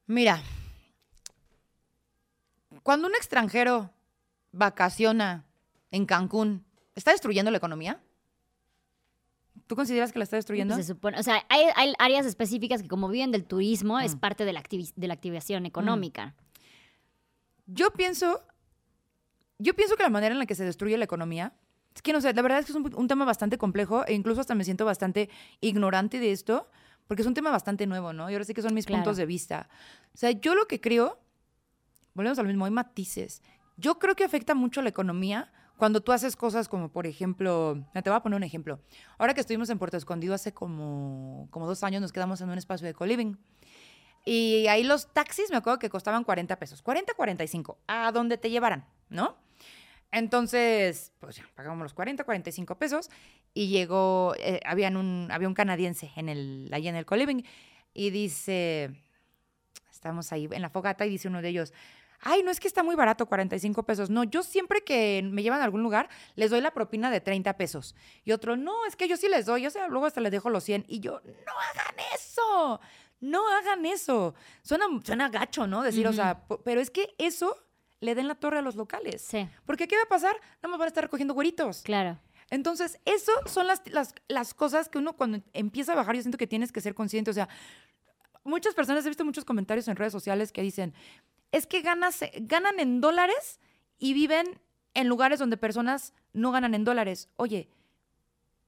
Mira, 0.05 0.41
cuando 2.84 3.07
un 3.07 3.15
extranjero 3.15 3.91
vacaciona 4.51 5.43
en 5.89 6.05
Cancún, 6.05 6.63
¿está 6.93 7.11
destruyendo 7.11 7.49
la 7.49 7.57
economía? 7.57 7.99
¿Tú 9.65 9.76
consideras 9.76 10.11
que 10.13 10.19
la 10.19 10.23
está 10.23 10.36
destruyendo? 10.36 10.76
Pues 10.76 10.86
se 10.86 10.93
supone, 10.93 11.19
o 11.19 11.23
sea, 11.23 11.43
hay, 11.49 11.63
hay 11.76 11.93
áreas 11.97 12.28
específicas 12.28 12.84
que 12.84 12.88
como 12.88 13.09
viven 13.09 13.32
del 13.32 13.45
turismo 13.45 13.99
es 13.99 14.15
Mm. 14.15 14.19
parte 14.19 14.45
de 14.45 14.53
la, 14.53 14.61
de 14.61 15.07
la 15.07 15.13
activación 15.15 15.65
económica. 15.65 16.36
Yo 17.65 17.91
pienso, 17.91 18.45
yo 19.57 19.73
pienso 19.73 19.95
que 19.95 20.03
la 20.03 20.09
manera 20.09 20.34
en 20.34 20.39
la 20.39 20.45
que 20.45 20.53
se 20.53 20.63
destruye 20.63 20.95
la 20.99 21.05
economía, 21.05 21.53
es 21.95 22.01
que 22.01 22.13
no 22.13 22.21
sé, 22.21 22.33
la 22.33 22.41
verdad 22.41 22.59
es 22.59 22.65
que 22.65 22.71
es 22.73 22.75
un, 22.75 22.93
un 22.95 23.07
tema 23.07 23.25
bastante 23.25 23.57
complejo 23.57 24.05
e 24.05 24.13
incluso 24.13 24.41
hasta 24.41 24.53
me 24.53 24.63
siento 24.63 24.85
bastante 24.85 25.29
ignorante 25.61 26.19
de 26.19 26.31
esto, 26.31 26.69
porque 27.07 27.21
es 27.21 27.27
un 27.27 27.33
tema 27.33 27.49
bastante 27.51 27.87
nuevo, 27.87 28.13
¿no? 28.13 28.29
Y 28.29 28.33
ahora 28.33 28.45
sí 28.45 28.53
que 28.53 28.61
son 28.61 28.73
mis 28.73 28.85
Claro. 28.85 29.03
puntos 29.03 29.17
de 29.17 29.25
vista. 29.25 29.69
O 30.13 30.17
sea, 30.17 30.31
yo 30.31 30.55
lo 30.55 30.67
que 30.67 30.81
creo, 30.81 31.19
volvemos 32.13 32.37
a 32.39 32.41
lo 32.43 32.47
mismo, 32.49 32.65
hay 32.65 32.71
matices. 32.71 33.41
Yo 33.77 33.99
creo 33.99 34.15
que 34.15 34.23
afecta 34.23 34.55
mucho 34.55 34.81
la 34.81 34.89
economía 34.89 35.51
cuando 35.77 36.01
tú 36.01 36.11
haces 36.13 36.35
cosas 36.35 36.67
como, 36.69 36.89
por 36.89 37.05
ejemplo, 37.05 37.85
te 37.93 38.09
voy 38.09 38.15
a 38.17 38.21
poner 38.21 38.37
un 38.37 38.43
ejemplo. 38.43 38.79
Ahora 39.17 39.33
que 39.33 39.41
estuvimos 39.41 39.69
en 39.69 39.77
Puerto 39.77 39.97
Escondido 39.97 40.33
hace 40.33 40.53
como, 40.53 41.47
como 41.51 41.67
dos 41.67 41.83
años, 41.83 42.01
nos 42.01 42.11
quedamos 42.13 42.39
en 42.41 42.49
un 42.49 42.57
espacio 42.57 42.87
de 42.87 42.93
co-living. 42.93 43.35
Y 44.23 44.65
ahí 44.67 44.83
los 44.83 45.13
taxis 45.13 45.51
me 45.51 45.57
acuerdo 45.57 45.77
que 45.79 45.89
costaban 45.89 46.23
40 46.23 46.57
pesos, 46.57 46.81
40, 46.81 47.13
45, 47.13 47.77
a 47.87 48.11
donde 48.11 48.37
te 48.37 48.49
llevaran, 48.49 48.85
¿no? 49.09 49.35
Entonces, 50.16 51.11
pues 51.20 51.36
ya, 51.36 51.43
pagamos 51.55 51.84
los 51.84 51.93
40, 51.93 52.24
45 52.24 52.78
pesos 52.78 53.09
y 53.53 53.68
llegó, 53.68 54.34
eh, 54.39 54.61
habían 54.66 54.95
un, 54.95 55.28
había 55.30 55.49
un 55.49 55.53
canadiense 55.53 56.09
en 56.16 56.30
el, 56.30 56.70
ahí 56.72 56.88
en 56.88 56.95
el 56.95 57.05
co-living 57.05 57.43
y 57.93 58.11
dice, 58.11 58.95
estamos 59.91 60.32
ahí 60.32 60.47
en 60.49 60.61
la 60.61 60.70
fogata 60.70 61.05
y 61.05 61.09
dice 61.09 61.28
uno 61.28 61.41
de 61.41 61.49
ellos, 61.49 61.74
ay, 62.22 62.43
no 62.43 62.51
es 62.51 62.61
que 62.61 62.70
está 62.70 62.82
muy 62.82 62.95
barato, 62.95 63.26
45 63.26 63.84
pesos. 63.84 64.09
No, 64.09 64.24
yo 64.24 64.41
siempre 64.41 64.86
que 64.86 65.22
me 65.22 65.43
llevan 65.43 65.59
a 65.59 65.66
algún 65.66 65.84
lugar, 65.84 66.07
les 66.36 66.49
doy 66.49 66.61
la 66.61 66.72
propina 66.72 67.11
de 67.11 67.20
30 67.20 67.57
pesos. 67.57 67.93
Y 68.24 68.32
otro, 68.32 68.55
no, 68.55 68.86
es 68.86 68.95
que 68.95 69.09
yo 69.09 69.18
sí 69.18 69.28
les 69.28 69.45
doy, 69.45 69.68
o 69.68 69.70
sea, 69.70 69.89
luego 69.89 70.05
hasta 70.05 70.22
les 70.22 70.32
dejo 70.32 70.49
los 70.49 70.63
100. 70.63 70.86
Y 70.88 71.01
yo, 71.01 71.20
no 71.26 71.51
hagan 71.59 71.95
eso, 72.16 72.80
no 73.20 73.49
hagan 73.49 73.86
eso. 73.86 74.34
Suena, 74.61 74.86
suena 75.03 75.28
gacho, 75.28 75.68
¿no? 75.68 75.84
Decir, 75.84 76.07
o 76.07 76.13
sea, 76.13 76.45
pero 76.63 76.80
es 76.80 76.89
que 76.89 77.16
eso 77.18 77.64
le 78.01 78.15
den 78.15 78.27
la 78.27 78.35
torre 78.35 78.59
a 78.59 78.61
los 78.61 78.75
locales. 78.75 79.21
Sí, 79.21 79.47
Porque 79.65 79.87
¿qué 79.87 79.95
va 79.95 80.03
a 80.03 80.09
pasar? 80.09 80.35
Nada 80.57 80.69
más 80.69 80.79
van 80.79 80.85
a 80.85 80.87
estar 80.89 81.03
recogiendo 81.03 81.33
güeritos. 81.33 81.81
claro. 81.81 82.19
Entonces, 82.51 82.99
eso 83.05 83.31
son 83.47 83.65
las, 83.65 83.81
las, 83.91 84.13
las 84.27 84.53
cosas 84.53 84.87
que 84.87 84.99
uno 84.99 85.13
cuando 85.17 85.41
empieza 85.53 85.93
a 85.93 85.95
bajar, 85.95 86.15
yo 86.15 86.21
siento 86.21 86.37
que 86.37 86.45
tienes 86.45 86.71
que 86.71 86.79
ser 86.79 86.93
consciente. 86.93 87.31
O 87.31 87.33
sea, 87.33 87.49
muchas 88.43 88.75
personas, 88.75 89.03
he 89.03 89.09
visto 89.09 89.25
muchos 89.25 89.45
comentarios 89.45 89.87
en 89.87 89.95
redes 89.95 90.13
sociales 90.13 90.51
que 90.51 90.61
dicen, 90.61 90.93
es 91.51 91.65
que 91.65 91.81
ganas, 91.81 92.19
ganan 92.41 92.79
en 92.79 93.01
dólares 93.01 93.59
y 93.97 94.13
viven 94.13 94.59
en 94.93 95.07
lugares 95.07 95.39
donde 95.39 95.57
personas 95.57 96.13
no 96.33 96.51
ganan 96.51 96.75
en 96.75 96.83
dólares. 96.83 97.29
Oye, 97.35 97.67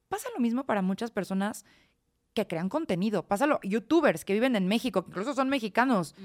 pasa 0.09 0.27
lo 0.33 0.39
mismo 0.41 0.65
para 0.65 0.81
muchas 0.81 1.11
personas 1.11 1.63
que 2.33 2.47
crean 2.47 2.69
contenido. 2.69 3.27
Pásalo, 3.27 3.59
youtubers 3.61 4.25
que 4.25 4.33
viven 4.33 4.55
en 4.55 4.67
México, 4.67 5.03
que 5.03 5.11
incluso 5.11 5.35
son 5.35 5.49
mexicanos. 5.49 6.15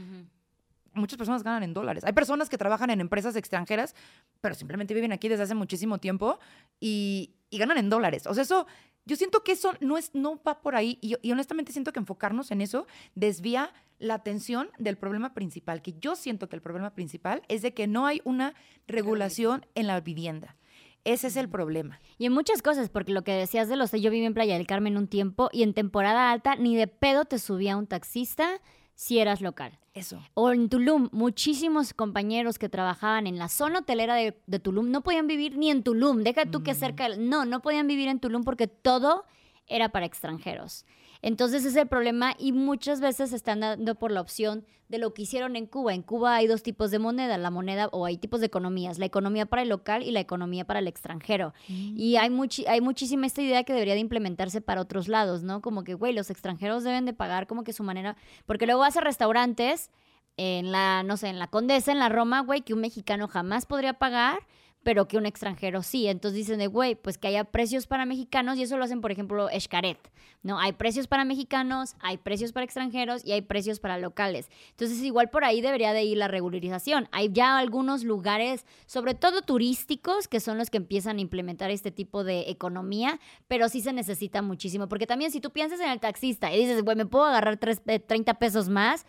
Muchas 0.95 1.17
personas 1.17 1.43
ganan 1.43 1.63
en 1.63 1.75
dólares. 1.75 2.05
Hay 2.05 2.13
personas 2.13 2.49
que 2.49 2.59
trabajan 2.59 2.91
en 2.91 3.01
empresas 3.01 3.37
extranjeras, 3.37 3.95
pero 4.41 4.55
simplemente 4.55 4.95
viven 4.95 5.13
aquí 5.13 5.29
desde 5.29 5.45
hace 5.45 5.55
muchísimo 5.55 5.99
tiempo 5.99 6.39
y, 6.81 7.35
y 7.51 7.59
ganan 7.59 7.79
en 7.79 7.89
dólares. 7.89 8.27
O 8.27 8.35
sea, 8.35 8.43
eso, 8.43 8.67
yo 9.05 9.17
siento 9.17 9.43
que 9.43 9.53
eso 9.53 9.73
no, 9.81 9.97
es, 9.97 10.15
no 10.15 10.41
va 10.43 10.61
por 10.61 10.77
ahí 10.77 10.99
y, 11.01 11.17
y 11.23 11.33
honestamente 11.33 11.73
siento 11.73 11.93
que 11.93 12.01
enfocarnos 12.01 12.51
en 12.51 12.61
eso 12.61 12.87
desvía 13.15 13.73
la 13.99 14.15
atención 14.15 14.69
del 14.79 14.97
problema 14.97 15.33
principal, 15.33 15.81
que 15.81 15.95
yo 16.01 16.17
siento 16.17 16.49
que 16.49 16.57
el 16.57 16.63
problema 16.63 16.95
principal 16.95 17.43
es 17.49 17.63
de 17.63 17.73
que 17.73 17.87
no 17.87 18.07
hay 18.07 18.21
una 18.25 18.55
regulación 18.87 19.65
en 19.75 19.87
la 19.87 20.01
vivienda. 20.01 20.57
Ese 21.05 21.29
es 21.29 21.37
el 21.37 21.49
problema. 21.49 22.01
Y 22.19 22.27
en 22.27 22.33
muchas 22.33 22.63
cosas, 22.63 22.89
porque 22.89 23.13
lo 23.13 23.23
que 23.23 23.33
decías 23.33 23.69
de 23.69 23.77
los 23.77 23.91
yo 23.93 24.11
viví 24.11 24.25
en 24.25 24.35
Playa 24.35 24.55
del 24.55 24.67
Carmen 24.67 24.97
un 24.97 25.09
tiempo 25.09 25.49
y 25.53 25.63
en 25.63 25.75
temporada 25.75 26.31
alta 26.31 26.55
ni 26.57 26.77
de 26.77 26.87
pedo 26.87 27.25
te 27.25 27.39
subía 27.39 27.77
un 27.77 27.87
taxista 27.87 28.61
si 28.95 29.19
eras 29.19 29.41
local. 29.41 29.79
Eso. 29.95 30.23
O 30.35 30.51
en 30.53 30.69
Tulum, 30.71 31.09
muchísimos 31.13 31.93
compañeros 31.93 32.59
que 32.59 32.69
trabajaban 32.69 33.27
en 33.27 33.39
la 33.39 33.49
zona 33.49 33.81
hotelera 33.81 34.15
de, 34.15 34.41
de 34.47 34.59
Tulum 34.59 34.91
no 34.91 35.03
podían 35.03 35.27
vivir 35.27 35.59
ni 35.59 35.71
en 35.71 35.83
Tulum. 35.83 36.23
Deja 36.23 36.47
tú 36.47 36.63
que 36.63 36.75
cerca, 36.75 37.09
del- 37.09 37.29
no, 37.29 37.45
no 37.45 37.61
podían 37.61 37.87
vivir 37.87 38.09
en 38.09 38.19
Tulum 38.21 38.43
porque 38.43 38.67
todo 38.69 39.25
era 39.67 39.91
para 39.91 40.07
extranjeros. 40.07 40.87
Entonces 41.23 41.65
es 41.65 41.77
el 41.77 41.87
problema 41.87 42.35
y 42.39 42.53
muchas 42.53 43.01
veces 43.01 43.31
se 43.31 43.37
están 43.37 43.61
dando 43.61 43.95
por 43.95 44.11
la 44.11 44.21
opción 44.21 44.65
de 44.89 44.99
lo 44.99 45.15
que 45.15 45.23
hicieron 45.23 45.57
en 45.57 45.67
Cuba. 45.67 45.95
En 45.95 46.03
Cuba 46.03 46.35
hay 46.35 46.47
dos 46.47 46.63
tipos 46.63 46.91
de 46.91 46.99
moneda, 46.99 47.39
la 47.39 47.51
moneda 47.51 47.89
o 47.93 48.05
hay 48.05 48.19
tipos 48.19 48.41
de 48.41 48.47
economías, 48.47 48.99
la 48.99 49.07
economía 49.07 49.47
para 49.47 49.63
el 49.63 49.71
local 49.71 50.03
y 50.03 50.11
la 50.11 50.21
economía 50.21 50.67
para 50.67 50.81
el 50.81 50.89
extranjero. 50.89 51.55
Y 51.97 52.17
hay, 52.17 52.29
muchi- 52.29 52.67
hay 52.67 52.81
muchísima 52.83 53.27
esta 53.27 53.41
idea 53.41 53.65
que 53.65 53.73
debería 53.73 53.95
de 53.95 54.01
implementarse 54.01 54.61
para 54.61 54.83
otros 54.83 55.09
lados, 55.09 55.43
¿no? 55.45 55.63
Como 55.63 55.83
que, 55.85 55.95
güey, 55.95 56.13
los 56.13 56.29
extranjeros 56.29 56.85
deben 56.85 57.07
de 57.07 57.15
pagar 57.15 57.47
como 57.47 57.65
que 57.65 57.73
su 57.73 57.85
manera, 57.85 58.17
porque 58.45 58.67
luego 58.67 58.81
vas 58.81 58.97
a 58.99 59.01
restaurantes 59.01 59.91
en 60.37 60.73
la, 60.73 61.03
no 61.05 61.17
sé, 61.17 61.29
en 61.29 61.39
la 61.39 61.47
Condesa, 61.47 61.93
en 61.93 61.99
la 61.99 62.09
Roma, 62.09 62.41
güey, 62.41 62.63
que 62.63 62.75
un 62.75 62.81
mexicano 62.81 63.29
jamás 63.29 63.65
podría 63.65 63.95
pagar, 63.95 64.41
pero 64.83 65.07
que 65.07 65.17
un 65.17 65.27
extranjero 65.27 65.83
sí. 65.83 66.09
Entonces 66.09 66.37
dicen 66.39 66.59
de, 66.59 66.67
güey, 66.67 66.95
pues 66.95 67.19
que 67.19 67.29
haya 67.29 67.45
precios 67.45 67.87
para 67.87 68.05
mexicanos 68.05 68.59
y 68.59 68.63
eso 68.63 68.77
lo 68.77 68.85
hacen, 68.85 69.01
por 69.01 69.13
ejemplo, 69.13 69.49
Escaret, 69.49 69.99
¿no? 70.43 70.59
Hay 70.59 70.73
precios 70.73 71.07
para 71.07 71.25
mexicanos, 71.25 71.95
hay 72.01 72.17
precios 72.19 72.53
para 72.53 72.65
extranjeros 72.65 73.25
y 73.25 73.33
hay 73.33 73.43
precios 73.43 73.79
para 73.81 73.99
locales. 73.99 74.51
Entonces 74.71 75.01
igual 75.03 75.31
por 75.31 75.45
ahí 75.45 75.61
debería 75.61 75.93
de 75.93 76.03
ir 76.05 76.19
la 76.19 76.29
regularización. 76.29 77.09
Hay 77.13 77.31
ya 77.33 77.59
algunos 77.59 78.03
lugares, 78.05 78.67
sobre 78.87 79.15
todo 79.15 79.43
turísticos, 79.43 80.27
que 80.29 80.41
son 80.41 80.59
los 80.59 80.69
que 80.71 80.79
empiezan 80.79 81.19
a 81.19 81.21
implementar 81.21 81.71
este 81.71 81.91
tipo 81.91 82.25
de 82.25 82.51
economía, 82.51 83.21
pero 83.49 83.69
sí 83.69 83.81
se 83.81 83.93
necesita 83.93 84.43
muchísimo, 84.43 84.89
porque 84.89 85.07
también 85.07 85.31
si 85.31 85.41
tú 85.41 85.51
piensas 85.51 85.79
en 85.81 85.91
el 85.91 86.01
taxista 86.01 86.53
y 86.53 86.59
dices, 86.59 86.83
güey, 86.83 86.97
me 86.97 87.07
puedo 87.07 87.25
agarrar 87.27 87.57
tres- 87.57 87.83
eh, 87.87 87.99
30 88.01 88.35
pesos 88.35 88.69
más, 88.69 89.07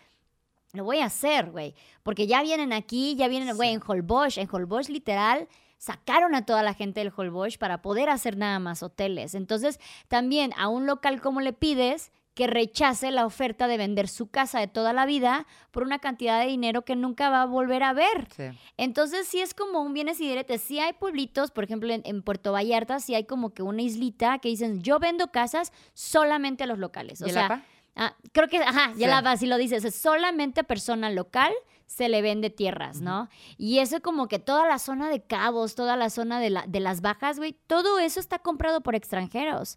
lo 0.72 0.82
voy 0.82 0.98
a 0.98 1.04
hacer, 1.06 1.50
güey. 1.52 1.74
Porque 2.02 2.26
ya 2.26 2.42
vienen 2.42 2.72
aquí, 2.72 3.14
ya 3.14 3.28
vienen, 3.28 3.54
güey, 3.54 3.70
en 3.72 3.80
Holbox. 3.86 4.38
En 4.38 4.48
Holbox, 4.50 4.88
literal, 4.90 5.46
sacaron 5.84 6.34
a 6.34 6.46
toda 6.46 6.62
la 6.62 6.72
gente 6.72 7.00
del 7.00 7.12
Holbox 7.14 7.58
para 7.58 7.82
poder 7.82 8.08
hacer 8.08 8.38
nada 8.38 8.58
más 8.58 8.82
hoteles. 8.82 9.34
Entonces, 9.34 9.78
también 10.08 10.52
a 10.56 10.68
un 10.68 10.86
local, 10.86 11.20
como 11.20 11.42
le 11.42 11.52
pides? 11.52 12.10
Que 12.32 12.46
rechace 12.46 13.10
la 13.10 13.26
oferta 13.26 13.68
de 13.68 13.76
vender 13.76 14.08
su 14.08 14.28
casa 14.28 14.58
de 14.58 14.66
toda 14.66 14.94
la 14.94 15.04
vida 15.04 15.46
por 15.70 15.82
una 15.82 15.98
cantidad 15.98 16.40
de 16.40 16.46
dinero 16.46 16.86
que 16.86 16.96
nunca 16.96 17.28
va 17.28 17.42
a 17.42 17.46
volver 17.46 17.82
a 17.82 17.92
ver. 17.92 18.26
Sí. 18.34 18.44
Entonces, 18.78 19.28
sí 19.28 19.40
es 19.40 19.52
como 19.52 19.82
un 19.82 19.92
bienes 19.92 20.20
y 20.20 20.28
diretes. 20.28 20.62
Sí 20.62 20.80
hay 20.80 20.94
pueblitos, 20.94 21.50
por 21.50 21.64
ejemplo, 21.64 21.92
en, 21.92 22.00
en 22.06 22.22
Puerto 22.22 22.52
Vallarta, 22.52 22.98
sí 22.98 23.14
hay 23.14 23.24
como 23.24 23.52
que 23.52 23.62
una 23.62 23.82
islita 23.82 24.38
que 24.38 24.48
dicen, 24.48 24.82
yo 24.82 24.98
vendo 24.98 25.32
casas 25.32 25.70
solamente 25.92 26.64
a 26.64 26.66
los 26.66 26.78
locales. 26.78 27.20
O 27.20 27.28
sea. 27.28 27.62
Ah, 27.96 28.16
creo 28.32 28.48
que, 28.48 28.58
ajá, 28.58 28.88
ya 28.96 29.06
Sí. 29.18 29.22
la 29.22 29.30
así 29.30 29.46
lo 29.46 29.56
dices, 29.56 29.84
es 29.84 29.94
solamente 29.94 30.60
a 30.60 30.64
persona 30.64 31.10
local 31.10 31.52
se 31.86 32.08
le 32.08 32.22
vende 32.22 32.50
tierras, 32.50 33.00
¿no? 33.00 33.28
Y 33.56 33.78
eso 33.78 34.00
como 34.00 34.26
que 34.26 34.38
toda 34.38 34.66
la 34.66 34.78
zona 34.78 35.08
de 35.10 35.22
Cabos, 35.22 35.74
toda 35.74 35.96
la 35.96 36.10
zona 36.10 36.40
de, 36.40 36.50
la, 36.50 36.64
de 36.66 36.80
las 36.80 37.02
bajas, 37.02 37.38
güey, 37.38 37.52
todo 37.66 37.98
eso 38.00 38.18
está 38.18 38.38
comprado 38.40 38.80
por 38.82 38.94
extranjeros. 38.94 39.76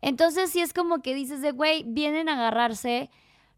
Entonces 0.00 0.50
sí 0.50 0.60
es 0.60 0.72
como 0.72 1.02
que 1.02 1.14
dices 1.14 1.40
de, 1.42 1.52
güey, 1.52 1.84
vienen 1.86 2.28
a 2.28 2.32
agarrarse 2.34 3.10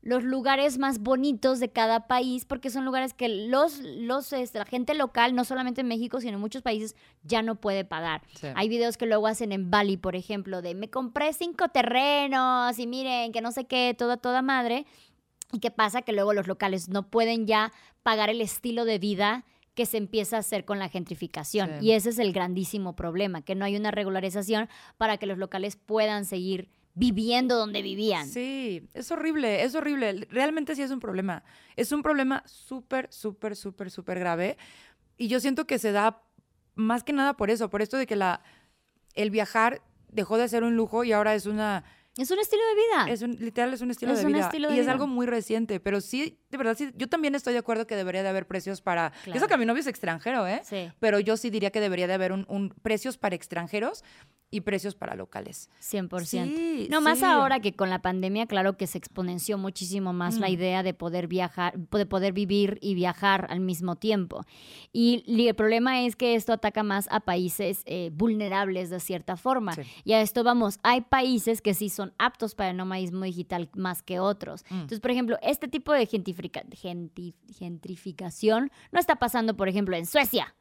los 0.05 0.23
lugares 0.23 0.77
más 0.77 0.99
bonitos 0.99 1.61
de 1.61 1.71
cada 1.71 2.07
país, 2.07 2.45
porque 2.45 2.69
son 2.69 2.85
lugares 2.85 3.15
que 3.15 3.27
los, 3.29 3.79
los, 3.81 4.35
este, 4.35 4.59
la 4.59 4.67
gente 4.67 4.93
local, 4.93 5.35
no 5.35 5.45
solamente 5.45 5.81
en 5.81 5.89
México, 5.89 6.21
sino 6.21 6.35
en 6.35 6.41
muchos 6.41 6.61
países, 6.61 6.95
ya 7.23 7.41
no 7.41 7.55
puede 7.55 7.87
pagar. 7.87 8.21
Sí. 8.35 8.49
Hay 8.55 8.69
videos 8.69 8.99
que 8.99 9.07
luego 9.07 9.27
hacen 9.27 9.51
en 9.51 9.71
Bali, 9.71 9.97
por 9.97 10.15
ejemplo, 10.15 10.61
de 10.61 10.75
me 10.75 10.91
compré 10.91 11.33
cinco 11.33 11.69
terrenos 11.69 12.79
y 12.79 12.87
miren, 12.87 13.33
que 13.33 13.41
no 13.41 13.51
sé 13.51 13.65
qué, 13.65 13.95
toda, 13.97 14.19
toda 14.19 14.43
madre. 14.43 14.85
¿Y 15.53 15.61
qué 15.61 15.71
pasa? 15.71 16.03
Que 16.03 16.13
luego 16.13 16.35
los 16.35 16.47
locales 16.47 16.91
no 16.91 17.09
pueden 17.09 17.47
ya 17.47 17.73
pagar 18.03 18.29
el 18.29 18.43
estilo 18.43 18.85
de 18.85 18.99
vida 18.99 19.47
que 19.75 19.87
se 19.87 19.97
empieza 19.97 20.37
a 20.37 20.41
hacer 20.41 20.67
con 20.67 20.79
la 20.79 20.91
gentrificación. 20.91 21.79
Sí. 21.81 21.87
Y 21.87 21.93
ese 21.93 22.11
es 22.11 22.19
el 22.19 22.35
grandísimo 22.35 22.95
problema, 22.95 23.41
que 23.41 23.55
no 23.55 23.65
hay 23.65 23.75
una 23.75 23.91
regularización 23.91 24.69
para 24.99 25.17
que 25.17 25.25
los 25.25 25.39
locales 25.39 25.77
puedan 25.77 26.27
seguir 26.27 26.69
viviendo 26.95 27.57
donde 27.57 27.83
vivían. 27.83 28.29
Sí, 28.29 28.89
es 28.95 29.11
horrible, 29.11 29.63
es 29.65 29.75
horrible. 29.75 30.27
Realmente 30.31 30.75
sí 30.77 30.83
es 30.83 30.91
un 30.91 31.01
problema. 31.01 31.43
Es 31.77 31.93
un 31.93 32.03
problema 32.03 32.43
súper, 32.47 33.09
súper, 33.13 33.57
súper, 33.57 33.91
súper 33.91 34.19
grave. 34.19 34.57
Y 35.17 35.29
yo 35.29 35.41
siento 35.41 35.67
que 35.67 35.79
se 35.79 35.93
da 35.93 36.23
más 36.75 37.05
que 37.05 37.13
nada 37.13 37.35
por 37.37 37.51
eso, 37.51 37.69
por 37.71 37.83
esto 37.83 37.97
de 37.97 38.07
que 38.07 38.17
la, 38.17 38.43
el 39.15 39.31
viajar 39.31 39.83
dejó 40.09 40.39
de 40.39 40.49
ser 40.49 40.63
un 40.65 40.77
lujo 40.77 41.05
y 41.05 41.13
ahora 41.13 41.35
es 41.35 41.47
una 41.47 41.85
Es 42.17 42.31
un 42.31 42.39
estilo 42.39 42.63
de 42.69 42.75
vida. 42.75 43.13
Es 43.13 43.23
un, 43.23 43.33
literal, 43.37 43.73
es 43.75 43.81
un 43.81 43.91
estilo 43.91 44.13
Es 44.13 44.21
de 44.21 44.27
un 44.27 44.33
vida. 44.33 44.45
estilo 44.47 44.69
y 44.69 44.75
de 44.75 44.79
es 44.81 44.85
vida. 44.87 44.93
algo 44.93 45.07
muy 45.09 45.27
reciente, 45.27 45.81
pero 45.81 46.01
sí, 46.01 46.39
de 46.55 46.59
verdad, 46.59 46.77
sí, 46.77 46.91
yo 46.97 47.09
también 47.09 47.35
estoy 47.35 47.53
de 47.53 47.59
acuerdo 47.59 47.87
que 47.87 47.97
debería 47.97 48.23
de 48.23 48.29
haber 48.29 48.47
precios 48.47 48.81
para... 48.81 49.11
Claro. 49.25 49.37
Eso 49.39 49.49
que 49.49 49.57
mi 49.59 49.67
novio 49.67 49.81
es 49.81 49.89
extranjero, 49.89 50.47
¿eh? 50.47 50.61
Sí. 50.63 50.91
Pero 51.01 51.19
yo 51.19 51.37
sí 51.37 51.51
diría 51.51 51.71
que 51.71 51.81
debería 51.81 52.07
de 52.07 52.15
haber 52.15 52.31
un, 52.33 52.47
un 52.49 52.71
precios 52.83 53.19
para 53.19 53.35
extranjeros 53.35 54.05
y 54.51 54.61
precios 54.61 54.95
para 54.95 55.17
locales. 55.17 55.69
100%. 55.83 56.27
Sí, 56.27 56.87
no 56.89 57.01
más 57.01 57.25
ahora 57.25 57.59
que 57.59 57.73
con 57.73 57.91
la 57.91 58.03
pandemia, 58.03 58.47
claro 58.47 58.77
que 58.77 58.87
se 58.87 58.99
exponenció 58.99 59.59
muchísimo 59.59 60.13
más 60.13 60.39
la 60.39 60.47
Mm. 60.47 60.53
idea 60.53 60.83
de 60.85 60.95
poder 60.95 61.27
viajar, 61.27 61.77
de 61.77 62.07
poder 62.07 62.33
vivir 62.33 62.79
y 62.81 62.95
viajar 62.95 63.49
al 63.51 63.59
mismo 63.59 63.97
tiempo. 63.97 64.45
Y 64.93 65.25
el 65.49 65.55
problema 65.57 66.03
es 66.03 66.15
que 66.15 66.37
esto 66.37 66.53
ataca 66.53 66.85
más 66.85 67.09
a 67.11 67.19
países 67.19 67.83
eh, 67.87 68.11
vulnerables 68.15 68.91
de 68.91 69.01
cierta 69.01 69.37
forma. 69.37 69.73
Sí. 69.75 69.83
Y 70.05 70.13
a 70.13 70.21
esto 70.21 70.45
vamos, 70.45 70.79
hay 70.85 71.01
países 71.01 71.61
que 71.61 71.75
sí 71.75 71.89
son 71.89 72.13
aptos 72.19 72.55
para 72.55 72.71
el 72.71 72.77
nomadismo 72.77 73.25
digital 73.25 73.69
más 73.75 74.03
que 74.03 74.21
otros. 74.21 74.65
Mm. 74.71 74.75
Entonces, 74.75 75.01
por 75.01 75.11
ejemplo, 75.11 75.37
este 75.43 75.67
tipo 75.67 75.93
de 75.93 76.07
gentrifica- 76.07 76.25
genti- 76.25 76.44
gentrificación 76.51 78.71
no 78.93 79.01
está 79.01 79.17
pasando, 79.17 79.57
por 79.57 79.69
ejemplo, 79.69 79.97
en 79.97 80.07
Suecia. 80.07 80.55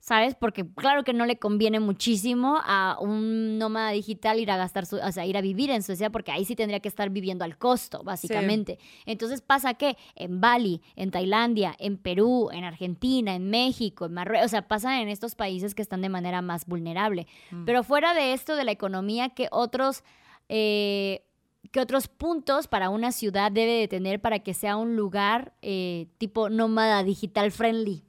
¿Sabes? 0.00 0.36
Porque 0.36 0.64
claro 0.64 1.02
que 1.02 1.12
no 1.12 1.26
le 1.26 1.38
conviene 1.38 1.80
muchísimo 1.80 2.60
a 2.64 2.96
un 3.00 3.58
nómada 3.58 3.90
digital 3.90 4.38
ir 4.38 4.50
a 4.50 4.56
gastar 4.56 4.86
su, 4.86 4.96
o 4.96 5.12
sea, 5.12 5.26
ir 5.26 5.36
a 5.36 5.40
vivir 5.40 5.70
en 5.70 5.82
Suecia 5.82 6.08
porque 6.08 6.30
ahí 6.30 6.44
sí 6.44 6.54
tendría 6.54 6.78
que 6.78 6.88
estar 6.88 7.10
viviendo 7.10 7.44
al 7.44 7.58
costo, 7.58 8.04
básicamente. 8.04 8.78
Entonces 9.06 9.42
pasa 9.42 9.74
que 9.74 9.96
en 10.14 10.40
Bali, 10.40 10.82
en 10.94 11.10
Tailandia, 11.10 11.74
en 11.80 11.98
Perú, 11.98 12.48
en 12.52 12.62
Argentina, 12.62 13.34
en 13.34 13.50
México, 13.50 14.06
en 14.06 14.14
Marruecos, 14.14 14.46
o 14.46 14.48
sea, 14.48 14.68
pasa 14.68 15.02
en 15.02 15.08
estos 15.08 15.34
países 15.34 15.74
que 15.74 15.82
están 15.82 16.00
de 16.00 16.08
manera 16.08 16.42
más 16.42 16.66
vulnerable. 16.66 17.26
Mm. 17.50 17.64
Pero 17.64 17.82
fuera 17.82 18.14
de 18.14 18.34
esto 18.34 18.54
de 18.54 18.64
la 18.64 18.72
economía, 18.72 19.30
¿qué 19.30 19.48
otros, 19.50 20.04
eh, 20.48 21.24
qué 21.70 21.80
otros 21.80 22.08
puntos 22.08 22.68
para 22.68 22.90
una 22.90 23.12
ciudad 23.12 23.52
debe 23.52 23.72
de 23.72 23.88
tener 23.88 24.20
para 24.20 24.40
que 24.40 24.54
sea 24.54 24.76
un 24.76 24.96
lugar 24.96 25.54
eh, 25.62 26.08
tipo 26.18 26.48
nómada 26.48 27.02
digital 27.02 27.50
friendly? 27.52 28.04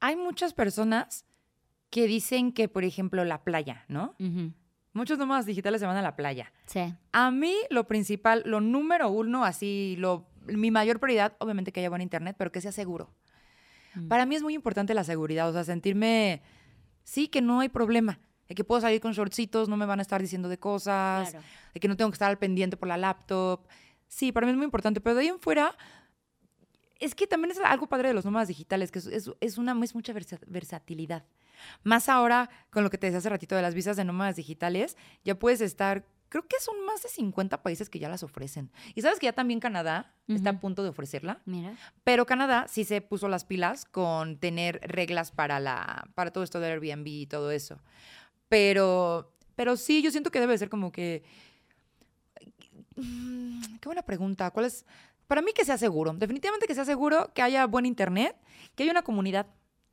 Hay 0.00 0.16
muchas 0.16 0.52
personas 0.52 1.24
que 1.90 2.06
dicen 2.06 2.52
que, 2.52 2.68
por 2.68 2.84
ejemplo, 2.84 3.24
la 3.24 3.42
playa, 3.42 3.84
¿no? 3.88 4.14
Ujú. 4.18 4.52
Muchos 4.92 5.18
nómadas 5.18 5.46
digitales 5.46 5.80
se 5.80 5.86
van 5.86 5.96
a 5.96 6.02
la 6.02 6.16
playa. 6.16 6.52
Sí. 6.66 6.94
A 7.12 7.30
mí, 7.30 7.54
lo 7.70 7.86
principal, 7.86 8.42
lo 8.46 8.60
número 8.60 9.10
uno, 9.10 9.44
así, 9.44 9.96
lo, 9.98 10.26
mi 10.46 10.70
mayor 10.70 11.00
prioridad, 11.00 11.36
obviamente 11.38 11.72
que 11.72 11.80
haya 11.80 11.90
buen 11.90 12.02
internet, 12.02 12.36
pero 12.38 12.50
que 12.50 12.60
sea 12.60 12.72
seguro. 12.72 13.10
Mm. 13.94 14.08
Para 14.08 14.26
mí 14.26 14.36
es 14.36 14.42
muy 14.42 14.54
importante 14.54 14.94
la 14.94 15.04
seguridad, 15.04 15.48
o 15.48 15.52
sea, 15.52 15.64
sentirme, 15.64 16.42
sí, 17.04 17.28
que 17.28 17.42
no 17.42 17.60
hay 17.60 17.68
problema, 17.68 18.20
de 18.48 18.54
que 18.54 18.64
puedo 18.64 18.80
salir 18.80 19.00
con 19.00 19.12
shortcitos, 19.12 19.68
no 19.68 19.76
me 19.76 19.86
van 19.86 19.98
a 19.98 20.02
estar 20.02 20.20
diciendo 20.20 20.48
de 20.48 20.58
cosas, 20.58 21.30
Claro. 21.30 21.44
de 21.74 21.80
que 21.80 21.88
no 21.88 21.96
tengo 21.96 22.10
que 22.10 22.14
estar 22.14 22.30
al 22.30 22.38
pendiente 22.38 22.76
por 22.76 22.88
la 22.88 22.96
laptop. 22.96 23.66
Sí, 24.08 24.30
para 24.32 24.46
mí 24.46 24.52
es 24.52 24.56
muy 24.56 24.64
importante, 24.64 25.00
pero 25.00 25.14
de 25.16 25.22
ahí 25.22 25.28
en 25.28 25.40
fuera, 25.40 25.76
es 26.98 27.14
que 27.14 27.26
también 27.26 27.50
es 27.50 27.58
algo 27.60 27.88
padre 27.88 28.08
de 28.08 28.14
los 28.14 28.24
nómadas 28.24 28.48
digitales, 28.48 28.90
que 28.90 29.00
es, 29.00 29.06
es, 29.06 29.30
es 29.40 29.58
una, 29.58 29.76
es 29.84 29.94
mucha 29.94 30.12
versa- 30.12 30.40
versatilidad. 30.46 31.24
Más 31.84 32.08
ahora, 32.08 32.48
con 32.70 32.84
lo 32.84 32.90
que 32.90 32.98
te 32.98 33.06
decía 33.06 33.18
hace 33.18 33.28
ratito 33.28 33.54
de 33.56 33.62
las 33.62 33.74
visas 33.74 33.96
de 33.96 34.04
nómadas 34.04 34.36
digitales, 34.36 34.96
ya 35.24 35.38
puedes 35.38 35.60
estar, 35.60 36.06
creo 36.28 36.46
que 36.46 36.56
son 36.60 36.84
más 36.86 37.02
de 37.02 37.08
50 37.08 37.62
países 37.62 37.90
que 37.90 37.98
ya 37.98 38.08
las 38.08 38.22
ofrecen. 38.22 38.70
Y 38.94 39.02
sabes 39.02 39.18
que 39.18 39.26
ya 39.26 39.32
también 39.32 39.60
Canadá 39.60 40.14
está 40.28 40.50
a 40.50 40.60
punto 40.60 40.82
de 40.82 40.90
ofrecerla. 40.90 41.40
Mira. 41.46 41.74
Pero 42.04 42.24
Canadá 42.26 42.66
sí 42.68 42.84
se 42.84 43.00
puso 43.00 43.28
las 43.28 43.44
pilas 43.44 43.84
con 43.86 44.38
tener 44.38 44.80
reglas 44.82 45.32
para 45.32 45.60
la 45.60 46.08
para 46.14 46.30
todo 46.30 46.44
esto 46.44 46.60
del 46.60 46.72
Airbnb 46.82 47.06
y 47.06 47.26
todo 47.26 47.50
eso. 47.50 47.78
Pero 48.48 49.32
pero 49.54 49.76
sí, 49.76 50.02
yo 50.02 50.10
siento 50.10 50.30
que 50.30 50.40
debe 50.40 50.58
ser 50.58 50.68
como 50.68 50.92
que 50.92 51.22
Mm, 52.96 53.76
qué 53.80 53.88
buena 53.88 54.02
pregunta. 54.02 54.50
¿Cuál 54.50 54.66
es? 54.66 54.84
Para 55.26 55.42
mí 55.42 55.52
que 55.52 55.64
sea 55.64 55.78
seguro. 55.78 56.12
Definitivamente 56.14 56.66
que 56.66 56.74
sea 56.74 56.84
seguro, 56.84 57.30
que 57.34 57.42
haya 57.42 57.66
buen 57.66 57.86
internet, 57.86 58.36
que 58.74 58.82
haya 58.82 58.92
una 58.92 59.02
comunidad, 59.02 59.46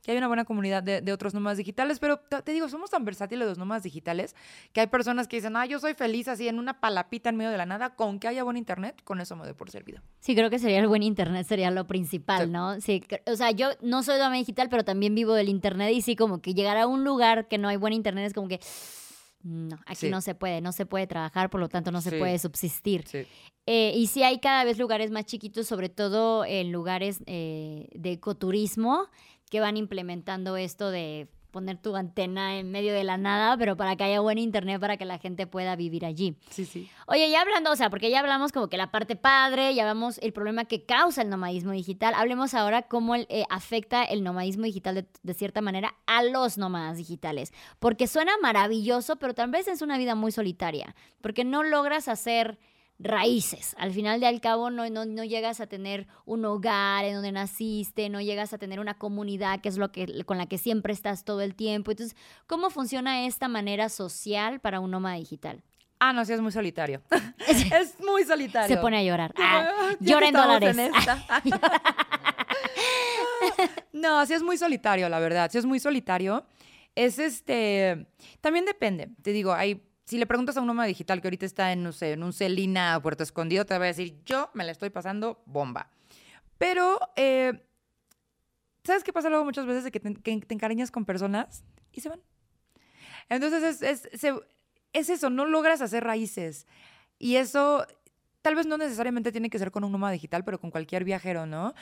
que 0.03 0.11
haya 0.11 0.19
una 0.19 0.27
buena 0.27 0.45
comunidad 0.45 0.83
de, 0.83 1.01
de 1.01 1.11
otros 1.13 1.33
nómadas 1.33 1.57
digitales. 1.57 1.97
Pero 1.99 2.17
te, 2.19 2.41
te 2.41 2.51
digo, 2.51 2.69
somos 2.69 2.89
tan 2.91 3.05
versátiles 3.05 3.47
los 3.47 3.57
nómadas 3.57 3.83
digitales 3.83 4.35
que 4.73 4.81
hay 4.81 4.87
personas 4.87 5.27
que 5.27 5.37
dicen, 5.37 5.55
ah, 5.55 5.65
yo 5.65 5.79
soy 5.79 5.93
feliz 5.95 6.27
así 6.27 6.47
en 6.47 6.59
una 6.59 6.79
palapita 6.81 7.29
en 7.29 7.37
medio 7.37 7.49
de 7.51 7.57
la 7.57 7.65
nada, 7.65 7.95
con 7.95 8.19
que 8.19 8.27
haya 8.27 8.43
buen 8.43 8.57
internet, 8.57 9.01
con 9.03 9.21
eso 9.21 9.35
me 9.35 9.45
doy 9.45 9.53
por 9.53 9.71
servido. 9.71 10.01
Sí, 10.19 10.35
creo 10.35 10.49
que 10.49 10.59
sería 10.59 10.79
el 10.79 10.87
buen 10.87 11.01
internet, 11.03 11.47
sería 11.47 11.71
lo 11.71 11.87
principal, 11.87 12.45
Sí. 12.45 12.51
¿no? 12.51 12.81
Sí, 12.81 13.03
o 13.25 13.35
sea, 13.35 13.51
yo 13.51 13.69
no 13.81 14.03
soy 14.03 14.17
dama 14.19 14.35
digital, 14.35 14.67
pero 14.69 14.83
también 14.83 15.15
vivo 15.15 15.33
del 15.33 15.47
internet 15.49 15.93
y 15.93 16.01
sí, 16.01 16.15
como 16.15 16.41
que 16.41 16.53
llegar 16.53 16.77
a 16.77 16.85
un 16.85 17.03
lugar 17.03 17.47
que 17.47 17.57
no 17.57 17.69
hay 17.69 17.77
buen 17.77 17.93
internet 17.93 18.27
es 18.27 18.33
como 18.33 18.49
que, 18.49 18.59
no, 19.43 19.77
aquí 19.85 19.95
Sí. 20.07 20.09
no 20.09 20.21
se 20.21 20.35
puede, 20.35 20.61
no 20.61 20.71
se 20.71 20.85
puede 20.85 21.05
trabajar, 21.05 21.49
por 21.49 21.59
lo 21.59 21.67
tanto 21.67 21.91
no 21.91 21.99
se 22.01 22.11
Sí. 22.11 22.17
puede 22.17 22.39
subsistir. 22.39 23.05
Sí. 23.07 23.25
Eh, 23.65 23.93
y 23.95 24.07
sí 24.07 24.23
hay 24.23 24.39
cada 24.39 24.63
vez 24.63 24.77
lugares 24.77 25.11
más 25.11 25.25
chiquitos, 25.25 25.67
sobre 25.67 25.89
todo 25.89 26.43
en 26.45 26.71
lugares 26.71 27.21
eh, 27.25 27.87
de 27.93 28.11
ecoturismo, 28.13 29.07
que 29.53 29.59
van 29.59 29.77
implementando 29.77 30.57
esto 30.57 30.89
de 30.89 31.27
poner 31.51 31.77
tu 31.77 31.95
antena 31.95 32.57
en 32.57 32.71
medio 32.71 32.91
de 32.91 33.03
la 33.03 33.19
nada, 33.19 33.55
pero 33.55 33.77
para 33.77 33.95
que 33.95 34.03
haya 34.03 34.19
buen 34.19 34.39
internet 34.39 34.81
para 34.81 34.97
que 34.97 35.05
la 35.05 35.19
gente 35.19 35.45
pueda 35.45 35.75
vivir 35.75 36.07
allí. 36.07 36.35
Sí, 36.49 36.65
sí. 36.65 36.89
Oye, 37.05 37.29
ya 37.29 37.41
hablando, 37.41 37.71
o 37.71 37.75
sea, 37.75 37.91
porque 37.91 38.09
ya 38.09 38.21
hablamos 38.21 38.51
como 38.51 38.67
que 38.67 38.77
la 38.77 38.89
parte 38.89 39.15
padre, 39.15 39.75
ya 39.75 39.83
hablamos 39.83 40.17
el 40.23 40.33
problema 40.33 40.65
que 40.65 40.85
causa 40.85 41.21
el 41.21 41.29
nomadismo 41.29 41.71
digital, 41.71 42.15
hablemos 42.15 42.55
ahora 42.55 42.81
cómo 42.81 43.13
el, 43.13 43.27
eh, 43.29 43.43
afecta 43.51 44.03
el 44.03 44.23
nomadismo 44.23 44.63
digital 44.63 44.95
de, 44.95 45.05
de 45.21 45.33
cierta 45.35 45.61
manera 45.61 45.93
a 46.07 46.23
los 46.23 46.57
nómadas 46.57 46.97
digitales. 46.97 47.53
Porque 47.77 48.07
suena 48.07 48.31
maravilloso, 48.41 49.17
pero 49.17 49.35
tal 49.35 49.51
vez 49.51 49.67
es 49.67 49.83
una 49.83 49.99
vida 49.99 50.15
muy 50.15 50.31
solitaria, 50.31 50.95
porque 51.21 51.45
no 51.45 51.61
logras 51.61 52.07
hacer 52.07 52.57
raíces. 52.99 53.75
Al 53.77 53.91
final 53.91 54.19
de 54.19 54.27
al 54.27 54.39
cabo 54.41 54.69
no, 54.69 54.89
no, 54.89 55.05
no 55.05 55.23
llegas 55.23 55.59
a 55.59 55.67
tener 55.67 56.07
un 56.25 56.45
hogar 56.45 57.05
en 57.05 57.15
donde 57.15 57.31
naciste, 57.31 58.09
no 58.09 58.21
llegas 58.21 58.53
a 58.53 58.57
tener 58.57 58.79
una 58.79 58.97
comunidad 58.97 59.61
que 59.61 59.69
es 59.69 59.77
lo 59.77 59.91
que 59.91 60.23
con 60.25 60.37
la 60.37 60.45
que 60.45 60.57
siempre 60.57 60.93
estás 60.93 61.25
todo 61.25 61.41
el 61.41 61.55
tiempo. 61.55 61.91
Entonces, 61.91 62.17
¿cómo 62.47 62.69
funciona 62.69 63.25
esta 63.25 63.47
manera 63.47 63.89
social 63.89 64.59
para 64.59 64.79
un 64.79 64.91
nómada 64.91 65.15
digital? 65.15 65.63
Ah, 65.99 66.11
no, 66.11 66.25
sí, 66.25 66.33
es 66.33 66.41
muy 66.41 66.51
solitario. 66.51 67.01
es 67.47 67.97
muy 68.01 68.25
solitario. 68.25 68.75
Se 68.75 68.81
pone 68.81 68.97
a 68.97 69.03
llorar. 69.03 69.33
Ah, 69.37 69.93
llora 69.99 70.27
en 70.27 70.33
dólares. 70.33 70.77
no, 73.93 74.25
sí 74.25 74.33
es 74.33 74.43
muy 74.43 74.57
solitario, 74.57 75.07
la 75.07 75.19
verdad. 75.19 75.49
Sí 75.51 75.57
es 75.57 75.65
muy 75.65 75.79
solitario. 75.79 76.45
Es 76.95 77.19
este. 77.19 78.07
También 78.41 78.65
depende. 78.65 79.09
Te 79.21 79.31
digo, 79.31 79.53
hay. 79.53 79.81
Si 80.05 80.17
le 80.17 80.25
preguntas 80.27 80.57
a 80.57 80.61
un 80.61 80.67
nómada 80.67 80.87
digital 80.87 81.21
que 81.21 81.27
ahorita 81.27 81.45
está 81.45 81.71
en, 81.71 81.81
no 81.83 81.91
sé, 81.93 82.11
en 82.13 82.23
un 82.23 82.33
Celina 82.33 82.99
Puerto 83.01 83.23
Escondido, 83.23 83.65
te 83.65 83.77
va 83.77 83.85
a 83.85 83.87
decir, 83.87 84.21
yo 84.25 84.49
me 84.53 84.63
la 84.65 84.71
estoy 84.71 84.89
pasando 84.89 85.41
bomba. 85.45 85.89
Pero, 86.57 86.99
eh, 87.15 87.65
¿sabes 88.83 89.03
qué 89.03 89.13
pasa 89.13 89.29
luego 89.29 89.45
muchas 89.45 89.65
veces? 89.65 89.83
De 89.85 89.91
que 89.91 89.99
te, 89.99 90.13
que 90.15 90.39
te 90.41 90.53
encariñas 90.53 90.91
con 90.91 91.05
personas 91.05 91.63
y 91.91 92.01
se 92.01 92.09
van. 92.09 92.21
Entonces, 93.29 93.81
es, 93.81 93.81
es, 94.11 94.19
se- 94.19 94.39
es 94.91 95.09
eso, 95.09 95.29
no 95.29 95.45
logras 95.45 95.81
hacer 95.81 96.03
raíces. 96.03 96.67
Y 97.17 97.37
eso, 97.37 97.85
tal 98.41 98.55
vez 98.55 98.67
no 98.67 98.77
necesariamente 98.77 99.31
tiene 99.31 99.49
que 99.49 99.57
ser 99.59 99.71
con 99.71 99.83
un 99.85 99.91
nómada 99.91 100.13
digital, 100.13 100.43
pero 100.43 100.59
con 100.59 100.69
cualquier 100.71 101.03
viajero, 101.05 101.45
¿no? 101.45 101.73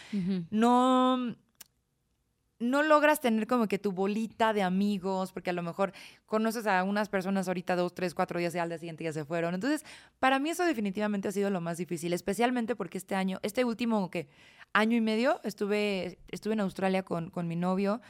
No, 0.51 1.35
no 2.61 2.83
logras 2.83 3.19
tener 3.19 3.47
como 3.47 3.67
que 3.67 3.79
tu 3.79 3.91
bolita 3.91 4.53
de 4.53 4.61
amigos, 4.61 5.31
porque 5.31 5.49
a 5.49 5.53
lo 5.53 5.63
mejor 5.63 5.91
conoces 6.25 6.67
a 6.67 6.83
unas 6.83 7.09
personas 7.09 7.47
ahorita 7.47 7.75
dos, 7.75 7.93
tres, 7.93 8.13
cuatro 8.13 8.39
días 8.39 8.55
y 8.55 8.59
al 8.59 8.69
día 8.69 8.77
siguiente 8.77 9.03
ya 9.03 9.11
se 9.11 9.25
fueron. 9.25 9.53
Entonces, 9.53 9.83
para 10.19 10.39
mí 10.39 10.51
eso 10.51 10.63
definitivamente 10.63 11.27
ha 11.27 11.31
sido 11.31 11.49
lo 11.49 11.59
más 11.59 11.77
difícil, 11.77 12.13
especialmente 12.13 12.75
porque 12.75 12.97
este 12.97 13.15
año, 13.15 13.39
este 13.41 13.65
último 13.65 14.09
año 14.73 14.95
y 14.95 15.01
medio, 15.01 15.41
estuve, 15.43 16.19
estuve 16.29 16.53
en 16.53 16.61
Australia 16.61 17.03
con, 17.03 17.29
con 17.29 17.47
mi 17.47 17.55
novio 17.55 18.01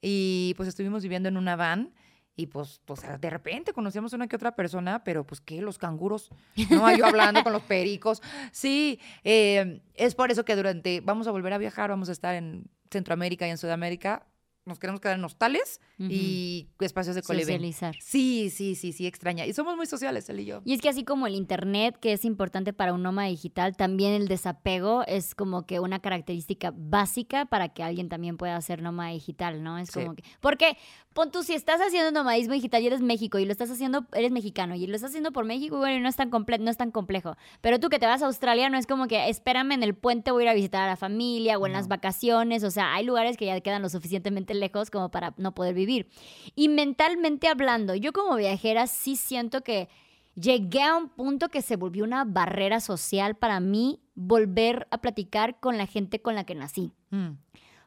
y 0.00 0.54
pues 0.56 0.68
estuvimos 0.68 1.02
viviendo 1.02 1.28
en 1.28 1.36
una 1.36 1.56
van 1.56 1.92
Y 2.36 2.46
pues, 2.46 2.80
pues 2.84 3.00
de 3.20 3.30
repente 3.30 3.72
conocíamos 3.72 4.12
una 4.12 4.28
que 4.28 4.36
otra 4.36 4.54
persona, 4.54 5.02
pero 5.04 5.26
pues 5.26 5.40
qué, 5.40 5.60
los 5.62 5.78
canguros, 5.78 6.30
no, 6.70 6.94
yo 6.96 7.06
hablando 7.06 7.42
con 7.42 7.52
los 7.52 7.62
pericos. 7.62 8.22
Sí, 8.52 9.00
eh, 9.24 9.80
es 9.94 10.14
por 10.14 10.30
eso 10.30 10.44
que 10.44 10.54
durante, 10.54 11.00
vamos 11.00 11.26
a 11.26 11.30
volver 11.30 11.52
a 11.54 11.58
viajar, 11.58 11.90
vamos 11.90 12.08
a 12.08 12.12
estar 12.12 12.34
en 12.34 12.68
Centroamérica 12.90 13.46
y 13.46 13.50
en 13.50 13.58
Sudamérica, 13.58 14.26
nos 14.66 14.80
queremos 14.80 15.00
quedar 15.00 15.16
en 15.16 15.24
hostales 15.24 15.80
y 15.96 16.68
espacios 16.80 17.14
de 17.14 17.22
coliving. 17.22 17.46
Socializar. 17.46 17.94
Sí, 18.00 18.50
sí, 18.50 18.74
sí, 18.74 18.92
sí, 18.92 19.06
extraña. 19.06 19.46
Y 19.46 19.52
somos 19.52 19.76
muy 19.76 19.86
sociales, 19.86 20.28
él 20.28 20.40
y 20.40 20.44
yo. 20.44 20.60
Y 20.64 20.74
es 20.74 20.80
que 20.80 20.88
así 20.88 21.04
como 21.04 21.28
el 21.28 21.36
internet, 21.36 21.96
que 22.00 22.12
es 22.12 22.24
importante 22.24 22.72
para 22.72 22.92
un 22.92 23.02
nómada 23.02 23.28
digital, 23.28 23.76
también 23.76 24.12
el 24.12 24.26
desapego 24.26 25.04
es 25.06 25.36
como 25.36 25.66
que 25.66 25.78
una 25.78 26.00
característica 26.00 26.72
básica 26.76 27.46
para 27.46 27.68
que 27.68 27.84
alguien 27.84 28.08
también 28.08 28.36
pueda 28.36 28.56
hacer 28.56 28.82
nómada 28.82 29.10
digital, 29.10 29.62
¿no? 29.62 29.78
Es 29.78 29.92
como 29.92 30.16
que. 30.16 30.24
Porque, 30.40 30.76
pon 31.14 31.30
tú, 31.30 31.44
si 31.44 31.54
estás 31.54 31.80
haciendo 31.80 32.10
nomadismo 32.10 32.54
digital 32.54 32.82
y 32.82 32.88
eres 32.88 33.00
México 33.00 33.38
y 33.38 33.44
lo 33.44 33.52
estás 33.52 33.70
haciendo, 33.70 34.06
eres 34.14 34.32
mexicano 34.32 34.74
y 34.74 34.84
lo 34.88 34.96
estás 34.96 35.10
haciendo 35.10 35.30
por 35.30 35.44
México, 35.44 35.78
bueno, 35.78 36.00
no 36.00 36.08
es 36.08 36.16
tan 36.16 36.28
completo, 36.28 36.64
no 36.64 36.72
es 36.72 36.76
tan 36.76 36.90
complejo. 36.90 37.36
Pero 37.60 37.78
tú 37.78 37.88
que 37.88 38.00
te 38.00 38.06
vas 38.06 38.20
a 38.20 38.26
Australia, 38.26 38.68
no 38.68 38.78
es 38.78 38.88
como 38.88 39.06
que 39.06 39.28
espérame 39.28 39.72
en 39.72 39.84
el 39.84 39.94
puente, 39.94 40.32
voy 40.32 40.42
a 40.42 40.46
ir 40.46 40.48
a 40.50 40.54
visitar 40.54 40.82
a 40.82 40.88
la 40.88 40.96
familia 40.96 41.56
o 41.56 41.66
en 41.66 41.72
las 41.72 41.86
vacaciones. 41.86 42.64
O 42.64 42.72
sea, 42.72 42.94
hay 42.94 43.04
lugares 43.04 43.36
que 43.36 43.46
ya 43.46 43.60
quedan 43.60 43.82
lo 43.82 43.88
suficientemente 43.88 44.55
lejos 44.56 44.90
como 44.90 45.10
para 45.10 45.34
no 45.36 45.54
poder 45.54 45.74
vivir. 45.74 46.08
Y 46.54 46.68
mentalmente 46.68 47.48
hablando, 47.48 47.94
yo 47.94 48.12
como 48.12 48.36
viajera 48.36 48.86
sí 48.86 49.16
siento 49.16 49.62
que 49.62 49.88
llegué 50.34 50.82
a 50.82 50.96
un 50.96 51.08
punto 51.08 51.48
que 51.48 51.62
se 51.62 51.76
volvió 51.76 52.04
una 52.04 52.24
barrera 52.24 52.80
social 52.80 53.36
para 53.36 53.58
mí 53.60 54.00
volver 54.14 54.86
a 54.90 54.98
platicar 54.98 55.58
con 55.60 55.78
la 55.78 55.86
gente 55.86 56.20
con 56.20 56.34
la 56.34 56.44
que 56.44 56.54
nací. 56.54 56.92
Mm. 57.10 57.38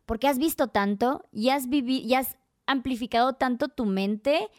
Porque 0.05 0.27
has 0.27 0.39
visto 0.39 0.67
tanto 0.67 1.25
y 1.31 1.49
has, 1.49 1.67
y 1.71 2.13
has 2.15 2.37
amplificado 2.65 3.33
tanto 3.33 3.67
tu 3.67 3.85
mente 3.85 4.49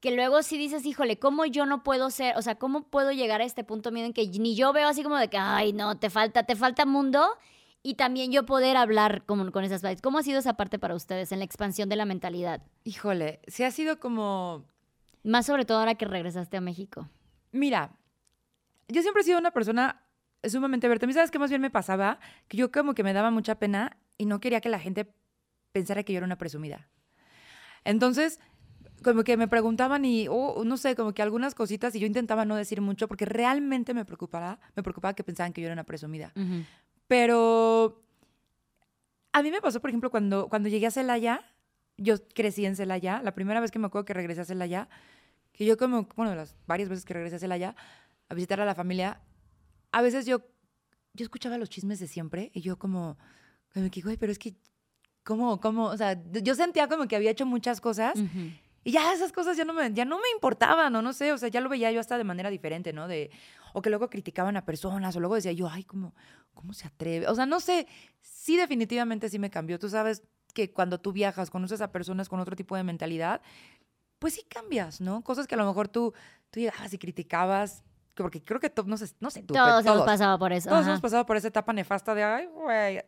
que 0.00 0.10
luego 0.10 0.42
sí 0.42 0.58
dices, 0.58 0.86
híjole, 0.86 1.18
¿cómo 1.18 1.46
yo 1.46 1.66
no 1.66 1.82
puedo 1.82 2.10
ser? 2.10 2.36
O 2.36 2.42
sea, 2.42 2.56
¿cómo 2.56 2.82
puedo 2.82 3.12
llegar 3.12 3.40
a 3.40 3.44
este 3.44 3.64
punto 3.64 3.88
en 3.94 4.12
que 4.12 4.26
ni 4.28 4.54
yo 4.54 4.72
veo 4.72 4.88
así 4.88 5.02
como 5.02 5.16
de 5.16 5.28
que, 5.28 5.38
ay, 5.38 5.72
no, 5.72 5.98
te 5.98 6.10
falta, 6.10 6.44
te 6.44 6.54
falta 6.54 6.86
mundo? 6.86 7.26
Y 7.86 7.94
también 7.94 8.32
yo 8.32 8.44
poder 8.44 8.76
hablar 8.76 9.24
con, 9.26 9.52
con 9.52 9.62
esas 9.62 9.80
vibes. 9.80 10.02
¿Cómo 10.02 10.18
ha 10.18 10.24
sido 10.24 10.40
esa 10.40 10.54
parte 10.54 10.76
para 10.76 10.96
ustedes 10.96 11.30
en 11.30 11.38
la 11.38 11.44
expansión 11.44 11.88
de 11.88 11.94
la 11.94 12.04
mentalidad? 12.04 12.60
Híjole, 12.82 13.38
sí 13.46 13.62
ha 13.62 13.70
sido 13.70 14.00
como... 14.00 14.64
Más 15.22 15.46
sobre 15.46 15.64
todo 15.64 15.78
ahora 15.78 15.94
que 15.94 16.04
regresaste 16.04 16.56
a 16.56 16.60
México. 16.60 17.08
Mira, 17.52 17.96
yo 18.88 19.02
siempre 19.02 19.20
he 19.20 19.24
sido 19.24 19.38
una 19.38 19.52
persona 19.52 20.02
sumamente 20.42 20.88
abierta. 20.88 21.06
A 21.06 21.08
mí, 21.08 21.12
¿sabes 21.12 21.30
qué 21.30 21.38
más 21.38 21.48
bien 21.48 21.62
me 21.62 21.70
pasaba? 21.70 22.18
Que 22.48 22.56
yo 22.56 22.72
como 22.72 22.92
que 22.92 23.04
me 23.04 23.12
daba 23.12 23.30
mucha 23.30 23.60
pena 23.60 23.96
y 24.18 24.26
no 24.26 24.40
quería 24.40 24.60
que 24.60 24.68
la 24.68 24.80
gente 24.80 25.14
pensara 25.70 26.02
que 26.02 26.12
yo 26.12 26.16
era 26.16 26.26
una 26.26 26.38
presumida. 26.38 26.88
Entonces, 27.84 28.40
como 29.04 29.22
que 29.22 29.36
me 29.36 29.46
preguntaban 29.46 30.04
y, 30.04 30.26
oh, 30.28 30.64
no 30.64 30.76
sé, 30.76 30.96
como 30.96 31.14
que 31.14 31.22
algunas 31.22 31.54
cositas 31.54 31.94
y 31.94 32.00
yo 32.00 32.06
intentaba 32.08 32.44
no 32.44 32.56
decir 32.56 32.80
mucho 32.80 33.06
porque 33.06 33.26
realmente 33.26 33.94
me 33.94 34.04
preocupaba, 34.04 34.58
me 34.74 34.82
preocupaba 34.82 35.14
que 35.14 35.22
pensaban 35.22 35.52
que 35.52 35.60
yo 35.60 35.68
era 35.68 35.74
una 35.74 35.84
presumida. 35.84 36.32
Pero 37.08 38.02
a 39.32 39.42
mí 39.42 39.50
me 39.50 39.60
pasó, 39.60 39.80
por 39.80 39.90
ejemplo, 39.90 40.10
cuando, 40.10 40.48
cuando 40.48 40.68
llegué 40.68 40.86
a 40.86 40.90
Celaya, 40.90 41.44
yo 41.96 42.16
crecí 42.34 42.66
en 42.66 42.76
Celaya, 42.76 43.22
la 43.22 43.34
primera 43.34 43.60
vez 43.60 43.70
que 43.70 43.78
me 43.78 43.86
acuerdo 43.86 44.04
que 44.04 44.14
regresé 44.14 44.40
a 44.42 44.44
Celaya, 44.44 44.88
que 45.52 45.64
yo 45.64 45.76
como, 45.76 46.08
bueno, 46.16 46.34
las 46.34 46.56
varias 46.66 46.88
veces 46.88 47.04
que 47.04 47.14
regresé 47.14 47.36
a 47.36 47.38
Celaya 47.38 47.76
a 48.28 48.34
visitar 48.34 48.60
a 48.60 48.64
la 48.64 48.74
familia, 48.74 49.20
a 49.92 50.02
veces 50.02 50.26
yo, 50.26 50.42
yo 51.14 51.24
escuchaba 51.24 51.58
los 51.58 51.70
chismes 51.70 52.00
de 52.00 52.06
siempre 52.08 52.50
y 52.54 52.60
yo 52.60 52.78
como, 52.78 53.18
me 53.74 53.88
digo, 53.88 54.10
pero 54.18 54.32
es 54.32 54.38
que, 54.38 54.56
¿cómo, 55.22 55.60
cómo? 55.60 55.86
O 55.86 55.96
sea, 55.96 56.20
yo 56.30 56.54
sentía 56.54 56.88
como 56.88 57.06
que 57.08 57.16
había 57.16 57.30
hecho 57.30 57.46
muchas 57.46 57.80
cosas. 57.80 58.18
Y 58.86 58.92
ya 58.92 59.12
esas 59.12 59.32
cosas 59.32 59.56
ya 59.56 59.64
no 59.64 59.72
me, 59.72 59.92
ya 59.92 60.04
no 60.04 60.16
me 60.18 60.30
importaban, 60.32 60.94
o 60.94 61.02
no 61.02 61.12
sé, 61.12 61.32
o 61.32 61.38
sea, 61.38 61.48
ya 61.48 61.60
lo 61.60 61.68
veía 61.68 61.90
yo 61.90 61.98
hasta 61.98 62.16
de 62.16 62.22
manera 62.22 62.50
diferente, 62.50 62.92
¿no? 62.92 63.08
De, 63.08 63.32
o 63.72 63.82
que 63.82 63.90
luego 63.90 64.08
criticaban 64.08 64.56
a 64.56 64.64
personas, 64.64 65.16
o 65.16 65.18
luego 65.18 65.34
decía 65.34 65.50
yo, 65.50 65.68
ay, 65.68 65.82
¿cómo, 65.82 66.14
cómo 66.54 66.72
se 66.72 66.86
atreve? 66.86 67.26
O 67.26 67.34
sea, 67.34 67.46
no 67.46 67.58
sé, 67.58 67.88
sí 68.20 68.56
definitivamente 68.56 69.28
sí 69.28 69.40
me 69.40 69.50
cambió. 69.50 69.80
Tú 69.80 69.88
sabes 69.88 70.22
que 70.54 70.72
cuando 70.72 71.00
tú 71.00 71.10
viajas, 71.10 71.50
conoces 71.50 71.80
a 71.80 71.90
personas 71.90 72.28
con 72.28 72.38
otro 72.38 72.54
tipo 72.54 72.76
de 72.76 72.84
mentalidad, 72.84 73.40
pues 74.20 74.34
sí 74.34 74.44
cambias, 74.48 75.00
¿no? 75.00 75.24
Cosas 75.24 75.48
que 75.48 75.56
a 75.56 75.58
lo 75.58 75.66
mejor 75.66 75.88
tú, 75.88 76.14
tú 76.50 76.60
llegabas 76.60 76.92
y 76.92 76.98
criticabas, 76.98 77.82
porque 78.14 78.40
creo 78.40 78.60
que 78.60 78.72
no 78.86 78.96
sé, 78.98 79.12
no 79.18 79.32
sé 79.32 79.42
tú, 79.42 79.54
todos, 79.54 79.84
hemos 79.84 80.02
pasado 80.02 80.38
por 80.38 80.52
eso. 80.52 80.68
Todos 80.68 80.86
hemos 80.86 81.00
pasado 81.00 81.26
por 81.26 81.36
esa 81.36 81.48
etapa 81.48 81.72
nefasta 81.72 82.14
de, 82.14 82.22
ay, 82.22 82.46
güey, 82.46 83.02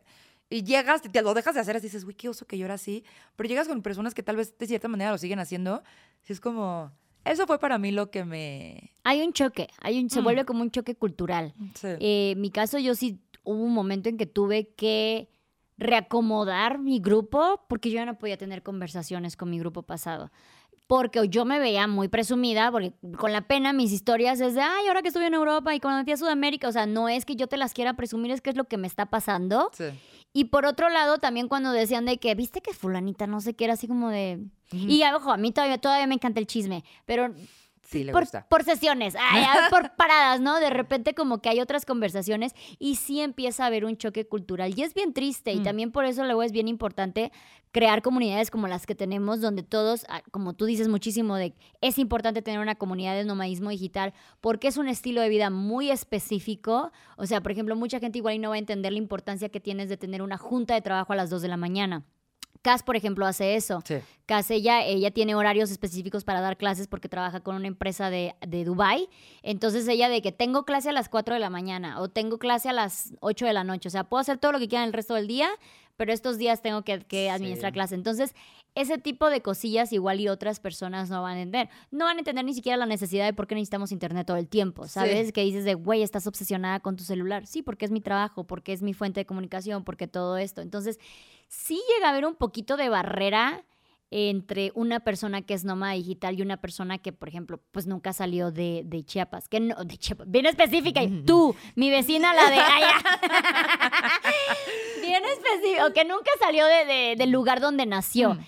y 0.51 0.65
llegas, 0.65 1.03
te, 1.03 1.23
lo 1.23 1.35
dejas 1.35 1.55
de 1.55 1.61
hacer 1.61 1.77
así, 1.77 1.87
dices, 1.87 2.05
uy, 2.05 2.15
qué 2.15 2.29
oso 2.29 2.47
que 2.47 2.57
yo 2.57 2.65
era 2.65 2.75
así. 2.75 3.05
Pero 3.37 3.49
llegas 3.49 3.69
con 3.69 3.83
personas 3.83 4.15
que 4.15 4.23
tal 4.23 4.37
vez 4.37 4.57
de 4.57 4.67
cierta 4.67 4.89
manera 4.89 5.11
lo 5.11 5.19
siguen 5.19 5.39
haciendo. 5.39 5.83
Y 6.27 6.33
es 6.33 6.41
como, 6.41 6.93
eso 7.25 7.47
fue 7.47 7.59
para 7.59 7.79
mí 7.79 7.91
lo 7.91 8.11
que 8.11 8.25
me... 8.25 8.95
Hay 9.05 9.21
un 9.23 9.33
choque, 9.33 9.69
hay 9.81 10.01
un, 10.03 10.09
se 10.09 10.21
mm. 10.21 10.25
vuelve 10.25 10.45
como 10.45 10.63
un 10.63 10.71
choque 10.71 10.95
cultural. 10.95 11.55
Sí. 11.75 11.89
Eh, 12.01 12.35
mi 12.39 12.51
caso, 12.51 12.79
yo 12.79 12.95
sí 12.95 13.21
hubo 13.45 13.63
un 13.63 13.75
momento 13.75 14.09
en 14.09 14.17
que 14.17 14.27
tuve 14.27 14.69
que 14.75 15.29
reacomodar 15.77 16.79
mi 16.79 16.99
grupo 16.99 17.65
porque 17.69 17.91
yo 17.91 17.97
ya 17.97 18.07
no 18.07 18.19
podía 18.19 18.37
tener 18.37 18.63
conversaciones 18.63 19.37
con 19.37 19.49
mi 19.49 19.59
grupo 19.59 19.83
pasado 19.83 20.33
porque 20.89 21.29
yo 21.29 21.45
me 21.45 21.61
veía 21.61 21.87
muy 21.87 22.09
presumida, 22.09 22.73
porque 22.73 22.95
con 23.19 23.31
la 23.31 23.43
pena 23.43 23.75
mis 23.75 23.93
historias 23.93 24.41
es 24.41 24.55
de, 24.55 24.63
ay, 24.63 24.89
ahora 24.89 25.03
que 25.03 25.09
estuve 25.09 25.27
en 25.27 25.35
Europa 25.35 25.75
y 25.75 25.81
cuando 25.81 26.03
fui 26.03 26.15
a 26.15 26.17
Sudamérica, 26.17 26.67
o 26.67 26.73
sea, 26.73 26.87
no 26.87 27.11
es 27.11 27.27
que 27.27 27.37
yo 27.37 27.47
te 27.47 27.59
las 27.59 27.75
quiera 27.75 27.93
presumir, 27.93 28.31
es 28.31 28.41
que 28.41 28.49
es 28.51 28.57
lo 28.57 28.65
que 28.65 28.79
me 28.79 28.87
está 28.87 29.07
pasando. 29.07 29.71
Sí. 29.75 29.85
Y 30.33 30.45
por 30.45 30.65
otro 30.65 30.89
lado, 30.89 31.19
también 31.19 31.47
cuando 31.47 31.73
decían 31.73 32.07
de 32.07 32.17
que, 32.17 32.35
viste 32.35 32.63
que 32.63 32.73
fulanita, 32.73 33.27
no 33.27 33.41
sé 33.43 33.55
qué, 33.55 33.65
era 33.65 33.75
así 33.75 33.87
como 33.87 34.09
de... 34.09 34.41
Y 34.73 35.03
ojo, 35.15 35.31
a 35.31 35.37
mí 35.37 35.53
todavía, 35.53 35.79
todavía 35.79 36.07
me 36.07 36.15
encanta 36.15 36.41
el 36.41 36.47
chisme, 36.47 36.85
pero 37.05 37.35
Sí, 37.89 38.05
le 38.05 38.13
por, 38.13 38.25
gusta. 38.25 38.47
por 38.51 38.65
sesiones, 38.65 39.15
por 39.71 39.93
paradas, 39.97 40.43
¿no? 40.43 40.61
De 40.61 40.69
repente 40.69 41.15
como 41.15 41.41
que 41.41 41.49
hay 41.49 41.61
otras 41.61 41.87
conversaciones 41.87 42.53
y 42.79 42.97
sí 42.97 43.23
empieza 43.23 43.65
a 43.65 43.69
haber 43.69 43.87
un 43.87 43.97
choque 43.97 44.27
cultural 44.27 44.75
y 44.77 44.83
es 44.83 44.93
bien 44.93 45.15
triste 45.15 45.53
y 45.53 45.61
mm. 45.61 45.63
también 45.63 45.91
por 45.91 46.05
eso 46.05 46.23
luego 46.25 46.43
es 46.43 46.53
bien 46.53 46.69
importante 46.69 47.33
crear 47.71 48.03
comunidades 48.03 48.51
como 48.51 48.69
las 48.69 48.85
que 48.85 48.95
tenemos 48.95 49.41
donde 49.41 49.63
todos, 49.63 50.05
ah, 50.11 50.21
como 50.31 50.53
tú 50.53 50.67
dices 50.67 50.89
muchísimo, 50.89 51.37
de 51.37 51.55
es 51.81 51.99
importante 51.99 52.43
tener 52.43 52.61
una 52.61 52.75
comunidad 52.75 53.15
de 53.15 53.25
nomadismo 53.25 53.71
digital 53.71 54.13
porque 54.43 54.69
es 54.69 54.77
un 54.77 54.89
estilo 54.89 55.23
de 55.23 55.31
vida 55.31 55.49
muy 55.49 55.91
específico. 55.91 56.93
O 57.17 57.25
sea, 57.25 57.41
por 57.41 57.53
ejemplo, 57.53 57.75
mucha 57.75 58.01
gente 58.01 58.19
igual 58.19 58.39
no 58.43 58.51
va 58.51 58.57
a 58.57 58.59
entender 58.59 58.93
la 58.93 58.99
importancia 58.99 59.49
que 59.49 59.61
tienes 59.61 59.89
de 59.89 59.97
tener 59.97 60.21
una 60.21 60.37
junta 60.37 60.75
de 60.75 60.83
trabajo 60.83 61.15
a 61.15 61.17
las 61.17 61.31
2 61.31 61.41
de 61.41 61.49
la 61.49 61.57
mañana. 61.57 62.05
Cas, 62.63 62.83
por 62.83 62.97
ejemplo, 62.97 63.27
hace 63.27 63.57
eso. 63.57 63.83
Sí. 63.85 63.97
Cas, 64.27 64.51
ella, 64.51 64.85
ella 64.85 65.11
tiene 65.11 65.35
horarios 65.35 65.71
específicos 65.71 66.25
para 66.25 66.41
dar 66.41 66.57
clases 66.57 66.87
porque 66.87 67.09
trabaja 67.09 67.41
con 67.41 67.57
una 67.57 67.67
empresa 67.67 68.11
de, 68.11 68.35
de 68.47 68.65
Dubai. 68.65 69.09
Entonces 69.43 69.89
ella 69.89 70.09
de 70.09 70.21
que 70.23 70.33
tengo 70.33 70.65
clase 70.65 70.91
a 70.91 70.93
las 70.93 71.09
4 71.09 71.35
de 71.35 71.41
la 71.41 71.51
mañana 71.51 72.01
o 72.01 72.09
tengo 72.09 72.39
clase 72.39 72.69
a 72.69 72.73
las 72.73 73.15
8 73.21 73.47
de 73.47 73.53
la 73.53 73.65
noche. 73.65 73.89
O 73.89 73.91
sea, 73.91 74.05
puedo 74.05 74.21
hacer 74.21 74.39
todo 74.39 74.53
lo 74.53 74.59
que 74.59 74.69
quiera 74.69 74.85
el 74.85 74.93
resto 74.93 75.15
del 75.15 75.29
día, 75.29 75.49
pero 75.99 76.13
estos 76.13 76.39
días 76.39 76.63
tengo 76.63 76.83
que, 76.83 77.29
administrar 77.29 77.73
clase. 77.73 77.97
Entonces, 77.97 78.33
ese 78.77 78.99
tipo 78.99 79.29
de 79.31 79.43
cosillas 79.43 79.93
igual 79.93 80.21
y 80.21 80.29
otras 80.29 80.61
personas 80.61 81.11
no 81.11 81.23
van 81.23 81.39
a 81.39 81.43
entender. 81.43 81.69
No 81.91 82.05
van 82.05 82.17
a 82.17 82.21
entender 82.21 82.45
ni 82.45 82.55
siquiera 82.55 82.77
la 82.77 82.87
necesidad 82.87 83.27
de 83.27 83.33
por 83.33 83.49
qué 83.49 83.57
necesitamos 83.57 83.91
internet 83.91 84.25
todo 84.25 84.37
el 84.37 84.47
tiempo, 84.47 84.87
¿sabes? 84.87 85.33
Que 85.33 85.43
dices 85.43 85.65
de, 85.65 85.75
güey, 85.75 86.05
estás 86.05 86.29
obsesionada 86.29 86.79
con 86.79 86.95
tu 86.95 87.03
celular. 87.03 87.49
Sí, 87.49 87.63
porque 87.63 87.85
es 87.85 87.91
mi 87.91 88.01
trabajo, 88.01 88.45
porque 88.45 88.73
es 88.73 88.81
mi 88.81 88.95
fuente 88.95 89.21
de 89.21 89.27
comunicación, 89.27 89.83
porque 89.83 90.07
todo 90.07 90.39
esto. 90.39 90.63
Entonces, 90.63 91.01
sí 91.49 91.83
llega 91.97 92.07
a 92.07 92.11
haber 92.13 92.27
un 92.27 92.37
poquito 92.37 92.77
de 92.77 92.89
barrera 92.89 93.65
entre 94.11 94.73
una 94.75 95.01
persona 95.01 95.43
que 95.43 95.55
es 95.55 95.65
nómada 95.65 95.93
digital 95.93 96.39
y 96.39 96.43
una 96.43 96.57
persona 96.57 96.99
que, 96.99 97.13
por 97.13 97.29
ejemplo, 97.29 97.61
pues 97.73 97.87
nunca 97.87 98.13
salió 98.13 98.51
de, 98.51 98.83
de 98.87 99.05
Chiapas, 99.05 99.49
que 99.49 99.61
no, 99.61 99.75
de 99.85 99.99
Chiapas, 99.99 100.31
bien 100.31 100.47
específica, 100.47 101.03
y 101.03 101.25
tú, 101.25 101.55
mi 101.75 101.91
vecina, 101.91 102.33
la 102.33 102.51
de 102.51 102.59
allá, 102.59 102.93
bien 105.03 105.23
específico, 105.25 105.93
que 105.93 106.05
nunca 106.05 106.31
salió 106.41 106.65
de, 106.65 107.17
del 107.19 107.31
lugar 107.31 107.61
donde 107.61 107.85
nació. 107.85 108.35
Mm. 108.35 108.39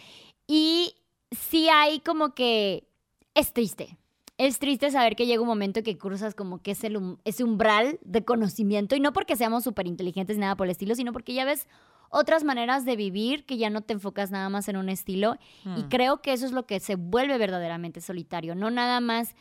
Y 0.47 0.95
sí 1.31 1.69
hay 1.69 2.01
como 2.01 2.35
que 2.35 2.89
es 3.35 3.53
triste. 3.53 3.99
Es 4.39 4.59
triste 4.59 4.91
saber 4.91 5.17
que 5.17 5.27
llega 5.27 5.43
un 5.43 5.49
momento 5.49 5.83
que 5.83 5.99
cruzas 5.99 6.35
como 6.35 6.63
que 6.63 6.71
es 6.71 6.83
el, 6.85 7.19
ese 7.25 7.45
umbral 7.45 7.99
de 8.03 8.25
conocimiento, 8.25 8.97
y 8.97 9.01
no 9.01 9.13
porque 9.13 9.37
seamos 9.37 9.65
súper 9.65 9.87
inteligentes 9.87 10.39
ni 10.39 10.41
nada 10.41 10.57
por 10.57 10.67
el 10.67 10.71
estilo, 10.71 10.95
sino 10.95 11.13
porque 11.13 11.35
ya 11.35 11.45
ves 11.45 11.67
otras 12.11 12.45
maneras 12.45 12.85
de 12.85 12.97
vivir 12.97 13.47
que 13.47 13.57
ya 13.57 13.71
no 13.71 13.81
te 13.81 13.95
enfocas 13.95 14.31
nada 14.31 14.49
más 14.49 14.69
en 14.69 14.77
un 14.77 14.89
estilo. 14.89 15.37
Y 15.65 15.85
mm. 15.85 15.89
creo 15.89 16.21
que 16.21 16.33
eso 16.33 16.45
es 16.45 16.53
lo 16.53 16.67
que 16.67 16.81
se 16.81 16.97
vuelve 16.97 17.39
verdaderamente 17.39 18.01
solitario, 18.01 18.55
no 18.55 18.71
nada 18.71 19.01
más 19.01 19.35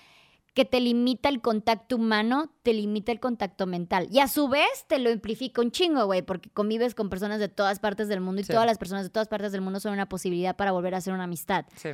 que 0.53 0.65
te 0.65 0.79
limita 0.79 1.29
el 1.29 1.41
contacto 1.41 1.95
humano, 1.95 2.51
te 2.63 2.73
limita 2.73 3.11
el 3.11 3.19
contacto 3.19 3.65
mental. 3.65 4.07
Y 4.11 4.19
a 4.19 4.27
su 4.27 4.49
vez 4.49 4.85
te 4.87 4.99
lo 4.99 5.09
amplifica 5.09 5.61
un 5.61 5.71
chingo, 5.71 6.05
güey, 6.05 6.21
porque 6.21 6.49
convives 6.49 6.95
con 6.95 7.09
personas 7.09 7.39
de 7.39 7.47
todas 7.47 7.79
partes 7.79 8.07
del 8.07 8.19
mundo 8.19 8.41
y 8.41 8.45
todas 8.45 8.65
las 8.65 8.77
personas 8.77 9.03
de 9.03 9.09
todas 9.09 9.27
partes 9.27 9.51
del 9.51 9.61
mundo 9.61 9.79
son 9.79 9.93
una 9.93 10.09
posibilidad 10.09 10.55
para 10.55 10.71
volver 10.71 10.95
a 10.95 10.97
hacer 10.97 11.13
una 11.13 11.25
amistad. 11.25 11.65
Sí. 11.75 11.89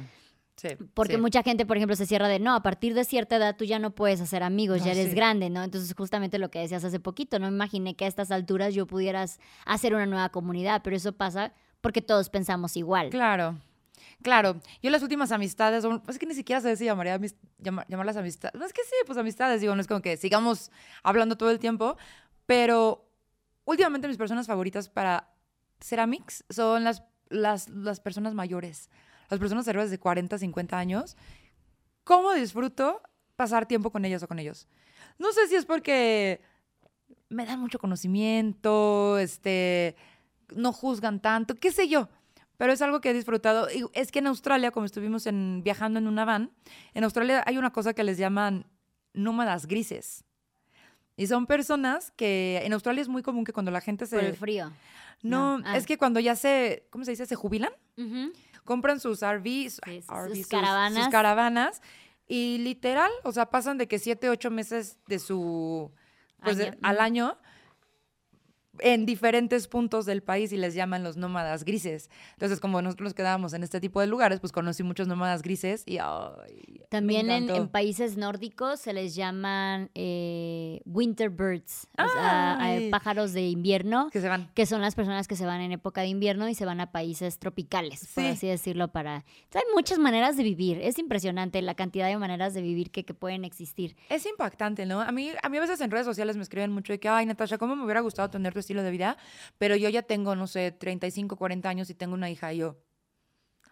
Porque 0.94 1.18
mucha 1.18 1.44
gente, 1.44 1.66
por 1.66 1.78
ejemplo, 1.78 1.96
se 1.96 2.06
cierra 2.06 2.28
de, 2.28 2.40
no, 2.40 2.56
a 2.56 2.64
partir 2.64 2.94
de 2.94 3.04
cierta 3.04 3.36
edad 3.36 3.56
tú 3.58 3.66
ya 3.66 3.78
no 3.80 3.92
puedes 3.92 4.22
hacer 4.22 4.42
amigos, 4.44 4.84
ya 4.86 4.92
eres 4.92 5.14
grande, 5.16 5.50
¿no? 5.50 5.64
Entonces, 5.64 5.94
justamente 5.96 6.40
lo 6.40 6.50
que 6.50 6.60
decías 6.60 6.84
hace 6.84 7.00
poquito, 7.00 7.40
no 7.40 7.48
imaginé 7.48 7.96
que 7.96 8.06
a 8.06 8.08
estas 8.08 8.32
alturas 8.32 8.74
yo 8.74 8.88
pudieras 8.88 9.40
hacer 9.66 9.94
una 9.94 10.06
nueva 10.06 10.30
comunidad, 10.30 10.82
pero 10.84 10.96
eso 10.96 11.12
pasa 11.14 11.54
porque 11.82 12.02
todos 12.02 12.30
pensamos 12.30 12.78
igual. 12.78 13.10
Claro. 13.10 13.58
Claro, 14.22 14.60
yo 14.82 14.90
las 14.92 15.04
últimas 15.04 15.32
amistades, 15.32 15.86
es 16.08 16.18
que 16.20 16.26
ni 16.26 16.34
siquiera 16.34 16.62
sé 16.62 16.76
si 16.78 16.86
llamaría 16.86 17.16
amis- 17.20 17.36
llama- 17.60 17.86
llamarlas 17.88 18.16
amistades. 18.18 18.58
No, 18.60 18.66
es 18.66 18.72
que 18.74 18.82
sí, 18.84 18.96
pues 19.06 19.18
amistades, 19.18 19.62
digo, 19.62 19.76
no 19.76 19.82
es 19.82 19.88
como 19.88 20.02
que 20.02 20.16
sigamos 20.18 20.72
hablando 21.04 21.38
todo 21.38 21.52
el 21.52 21.60
tiempo, 21.60 21.98
pero 22.46 23.08
últimamente 23.66 24.08
mis 24.08 24.18
personas 24.18 24.48
favoritas 24.48 24.90
para 24.90 25.30
Ceramics 25.82 26.44
son 26.50 26.84
las, 26.84 27.04
las, 27.30 27.68
las 27.70 28.00
personas 28.00 28.34
mayores, 28.34 28.90
las 29.30 29.40
personas 29.40 29.68
arriba 29.68 29.86
de 29.86 30.00
40, 30.00 30.38
50 30.38 30.78
años. 30.78 31.18
¿Cómo 32.04 32.34
disfruto 32.34 33.02
pasar 33.36 33.66
tiempo 33.68 33.92
con 33.92 34.06
ellas 34.06 34.24
o 34.24 34.28
con 34.28 34.40
ellos? 34.40 34.68
No 35.18 35.32
sé 35.32 35.48
si 35.48 35.56
es 35.56 35.66
porque 35.66 36.42
me 37.30 37.46
dan 37.46 37.60
mucho 37.60 37.80
conocimiento, 37.80 39.18
este, 39.18 39.96
no 40.56 40.72
juzgan 40.72 41.20
tanto, 41.20 41.56
qué 41.56 41.72
sé 41.72 41.88
yo. 41.88 42.10
Pero 42.58 42.72
es 42.72 42.82
algo 42.82 43.02
que 43.02 43.10
he 43.10 43.14
disfrutado. 43.14 43.68
Y 43.70 43.86
es 43.94 44.12
que 44.12 44.20
en 44.20 44.28
Australia, 44.28 44.72
como 44.72 44.86
estuvimos 44.86 45.26
en, 45.26 45.62
viajando 45.64 46.00
en 46.00 46.08
una 46.08 46.24
van, 46.24 46.52
en 46.94 47.04
Australia 47.04 47.44
hay 47.46 47.58
una 47.58 47.72
cosa 47.72 47.94
que 47.94 48.04
les 48.04 48.18
llaman 48.18 48.66
nómadas 49.14 49.68
grises. 49.68 50.24
Y 51.18 51.28
son 51.28 51.48
personas 51.48 52.12
que 52.12 52.62
en 52.64 52.74
Australia 52.74 53.02
es 53.02 53.08
muy 53.08 53.24
común 53.24 53.46
que 53.46 53.54
cuando 53.54 53.72
la 53.72 53.82
gente 53.82 54.06
se... 54.06 54.18
Por 54.18 54.26
el 54.26 54.36
frío. 54.36 54.72
No, 55.22 55.60
No, 55.60 55.64
ah. 55.66 55.78
es 55.78 55.86
que 55.86 55.98
cuando 55.98 56.20
ya 56.20 56.36
se, 56.36 56.88
¿cómo 56.90 57.06
se 57.06 57.12
dice? 57.12 57.26
Se 57.26 57.36
jubilan. 57.36 57.72
Compran 58.66 59.00
sus 59.00 59.22
RVs, 59.24 59.80
Sí, 59.86 60.02
sus- 60.02 60.48
caravanas. 60.48 61.04
sus 61.04 61.12
caravanas 61.12 61.82
y 62.28 62.58
literal, 62.58 63.12
o 63.24 63.32
sea, 63.32 63.46
pasan 63.46 63.78
de 63.78 63.88
que 63.88 64.00
siete, 64.00 64.30
ocho 64.30 64.50
meses 64.52 64.98
de 65.08 65.20
su, 65.20 65.92
pues, 66.44 66.58
de- 66.58 66.78
al 66.82 67.00
año 67.00 67.38
en 68.80 69.06
diferentes 69.06 69.68
puntos 69.68 70.06
del 70.06 70.22
país 70.24 70.52
y 70.52 70.58
les 70.58 70.74
llaman 70.76 71.04
los 71.04 71.18
nómadas 71.18 71.64
grises. 71.66 72.10
Entonces, 72.34 72.60
como 72.60 72.82
nosotros 72.82 73.06
nos 73.06 73.14
quedábamos 73.14 73.54
en 73.54 73.64
este 73.64 73.80
tipo 73.80 74.02
de 74.02 74.08
lugares, 74.08 74.40
pues 74.40 74.52
conocí 74.52 74.84
muchos 74.84 75.08
nómadas 75.08 75.42
grises 75.42 75.84
y 75.86 75.98
También 76.90 77.30
en, 77.30 77.50
en 77.50 77.68
países 77.68 78.18
nórdicos 78.18 78.80
se 78.80 78.94
les 78.94 79.16
llaman 79.16 79.90
eh, 79.96 80.82
winter 80.86 81.30
birds, 81.30 81.88
o 81.98 82.08
sea, 82.08 82.60
pájaros 82.92 83.34
de 83.34 83.48
invierno, 83.48 84.10
que 84.12 84.22
se 84.22 84.30
van. 84.30 84.50
que 84.54 84.66
son 84.66 84.82
las 84.82 84.96
personas 84.96 85.28
que 85.28 85.36
se 85.36 85.46
van 85.46 85.62
en 85.62 85.72
época 85.72 86.02
de 86.02 86.08
invierno 86.08 86.48
y 86.48 86.56
se 86.56 86.66
van 86.66 86.80
a 86.82 86.92
países 86.92 87.40
tropicales, 87.40 88.08
por 88.14 88.24
Sí. 88.24 88.30
así 88.30 88.48
decirlo, 88.48 88.90
para... 88.92 89.18
O 89.20 89.52
sea, 89.52 89.62
hay 89.62 89.74
muchas 89.74 90.00
maneras 90.00 90.38
de 90.38 90.44
vivir, 90.44 90.80
es 90.82 90.98
impresionante 91.00 91.62
la 91.62 91.76
cantidad 91.76 92.08
de 92.08 92.18
maneras 92.18 92.54
de 92.54 92.62
vivir 92.62 92.92
que, 92.92 93.04
que 93.06 93.14
pueden 93.14 93.46
existir. 93.46 93.96
Es 94.10 94.26
impactante, 94.26 94.86
¿no? 94.86 95.02
A 95.02 95.12
mí, 95.12 95.32
a 95.42 95.50
mí 95.50 95.58
a 95.58 95.62
veces 95.62 95.82
en 95.82 95.92
redes 95.92 96.06
sociales 96.06 96.36
me 96.38 96.44
escriben 96.44 96.72
mucho 96.72 96.94
de 96.94 97.00
que, 97.00 97.10
ay, 97.10 97.26
Natasha, 97.26 97.58
¿cómo 97.58 97.76
me 97.76 97.84
hubiera 97.84 98.02
gustado 98.02 98.30
tener 98.30 98.54
tu 98.54 98.60
estilo 98.66 98.84
de 98.84 98.92
vida? 98.92 99.18
Pero 99.58 99.76
yo 99.76 99.90
ya 99.90 100.02
tengo, 100.02 100.36
no 100.36 100.48
sé, 100.48 100.72
35, 100.72 101.38
40 101.38 101.70
años 101.70 101.90
y 101.90 101.96
tengo 101.96 102.14
una 102.14 102.30
hija 102.30 102.54
y 102.54 102.58
yo. 102.58 102.78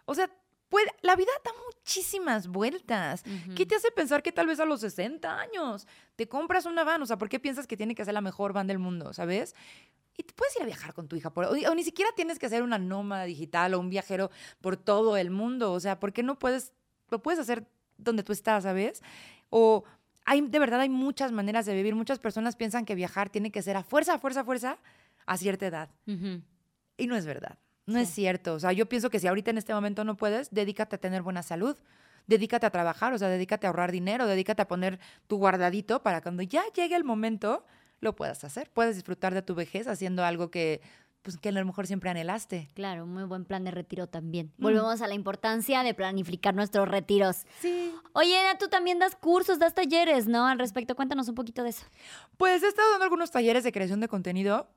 O 0.06 0.14
sea, 0.14 0.30
puede, 0.68 0.90
la 1.02 1.16
vida 1.16 1.30
da 1.44 1.52
muchísimas 1.66 2.48
vueltas. 2.48 3.22
¿Qué 3.54 3.66
te 3.66 3.74
hace 3.74 3.90
pensar 3.90 4.22
que 4.22 4.32
tal 4.32 4.46
vez 4.46 4.60
a 4.60 4.64
los 4.64 4.80
60 4.80 5.38
años 5.38 5.86
te 6.16 6.28
compras 6.28 6.66
una 6.66 6.84
van? 6.84 7.02
O 7.02 7.06
sea, 7.06 7.18
¿por 7.18 7.28
qué 7.28 7.38
piensas 7.38 7.66
que 7.66 7.76
tiene 7.76 7.94
que 7.94 8.04
ser 8.04 8.14
la 8.14 8.20
mejor 8.20 8.52
van 8.52 8.66
del 8.66 8.78
mundo, 8.78 9.12
sabes? 9.12 9.54
Y 10.16 10.22
te 10.22 10.32
puedes 10.32 10.54
ir 10.56 10.62
a 10.62 10.66
viajar 10.66 10.94
con 10.94 11.08
tu 11.08 11.16
hija, 11.16 11.30
por, 11.30 11.44
o, 11.44 11.50
o 11.50 11.74
ni 11.74 11.84
siquiera 11.84 12.10
tienes 12.14 12.38
que 12.38 12.48
ser 12.48 12.62
una 12.62 12.78
nómada 12.78 13.24
digital 13.24 13.74
o 13.74 13.80
un 13.80 13.90
viajero 13.90 14.30
por 14.60 14.76
todo 14.76 15.16
el 15.16 15.30
mundo. 15.30 15.72
O 15.72 15.80
sea, 15.80 15.98
¿por 15.98 16.12
qué 16.12 16.22
no 16.22 16.38
puedes, 16.38 16.72
lo 17.08 17.22
puedes 17.22 17.40
hacer 17.40 17.66
donde 17.96 18.22
tú 18.22 18.32
estás, 18.32 18.64
sabes? 18.64 19.02
O 19.50 19.84
hay, 20.24 20.40
de 20.40 20.58
verdad 20.58 20.80
hay 20.80 20.88
muchas 20.88 21.32
maneras 21.32 21.66
de 21.66 21.74
vivir. 21.74 21.94
Muchas 21.94 22.18
personas 22.18 22.56
piensan 22.56 22.84
que 22.84 22.94
viajar 22.94 23.30
tiene 23.30 23.50
que 23.50 23.62
ser 23.62 23.76
a 23.76 23.82
fuerza, 23.82 24.14
a 24.14 24.18
fuerza, 24.18 24.40
a 24.40 24.44
fuerza, 24.44 24.78
a 25.26 25.36
cierta 25.36 25.66
edad. 25.66 25.90
Y 26.96 27.06
no 27.06 27.16
es 27.16 27.26
verdad. 27.26 27.58
No 27.86 27.98
es 27.98 28.08
cierto. 28.08 28.54
O 28.54 28.60
sea, 28.60 28.72
yo 28.72 28.88
pienso 28.88 29.10
que 29.10 29.18
si 29.18 29.26
ahorita 29.26 29.50
en 29.50 29.58
este 29.58 29.74
momento 29.74 30.04
no 30.04 30.16
puedes, 30.16 30.50
dedícate 30.50 30.96
a 30.96 30.98
tener 30.98 31.22
buena 31.22 31.42
salud. 31.42 31.76
Dedícate 32.26 32.64
a 32.64 32.70
trabajar, 32.70 33.12
o 33.12 33.18
sea, 33.18 33.28
dedícate 33.28 33.66
a 33.66 33.70
ahorrar 33.70 33.92
dinero, 33.92 34.26
dedícate 34.26 34.62
a 34.62 34.68
poner 34.68 34.98
tu 35.26 35.36
guardadito 35.36 36.02
para 36.02 36.22
cuando 36.22 36.42
ya 36.42 36.62
llegue 36.74 36.96
el 36.96 37.04
momento 37.04 37.66
lo 38.00 38.16
puedas 38.16 38.44
hacer. 38.44 38.70
Puedes 38.70 38.94
disfrutar 38.94 39.34
de 39.34 39.42
tu 39.42 39.54
vejez 39.54 39.88
haciendo 39.88 40.24
algo 40.24 40.50
que, 40.50 40.80
pues, 41.24 41.38
que 41.38 41.48
a 41.48 41.52
lo 41.52 41.64
mejor 41.64 41.86
siempre 41.86 42.10
anhelaste. 42.10 42.68
Claro, 42.74 43.06
muy 43.06 43.24
buen 43.24 43.46
plan 43.46 43.64
de 43.64 43.70
retiro 43.70 44.06
también. 44.06 44.52
Mm. 44.58 44.62
Volvemos 44.62 45.00
a 45.00 45.06
la 45.08 45.14
importancia 45.14 45.82
de 45.82 45.94
planificar 45.94 46.54
nuestros 46.54 46.86
retiros. 46.86 47.46
Sí. 47.60 47.92
Oye, 48.12 48.36
tú 48.60 48.68
también 48.68 48.98
das 48.98 49.16
cursos, 49.16 49.58
das 49.58 49.74
talleres, 49.74 50.28
¿no? 50.28 50.46
Al 50.46 50.58
respecto, 50.58 50.94
cuéntanos 50.94 51.26
un 51.28 51.34
poquito 51.34 51.62
de 51.62 51.70
eso. 51.70 51.86
Pues 52.36 52.62
he 52.62 52.68
estado 52.68 52.90
dando 52.90 53.04
algunos 53.04 53.30
talleres 53.30 53.64
de 53.64 53.72
creación 53.72 54.00
de 54.00 54.08
contenido. 54.08 54.68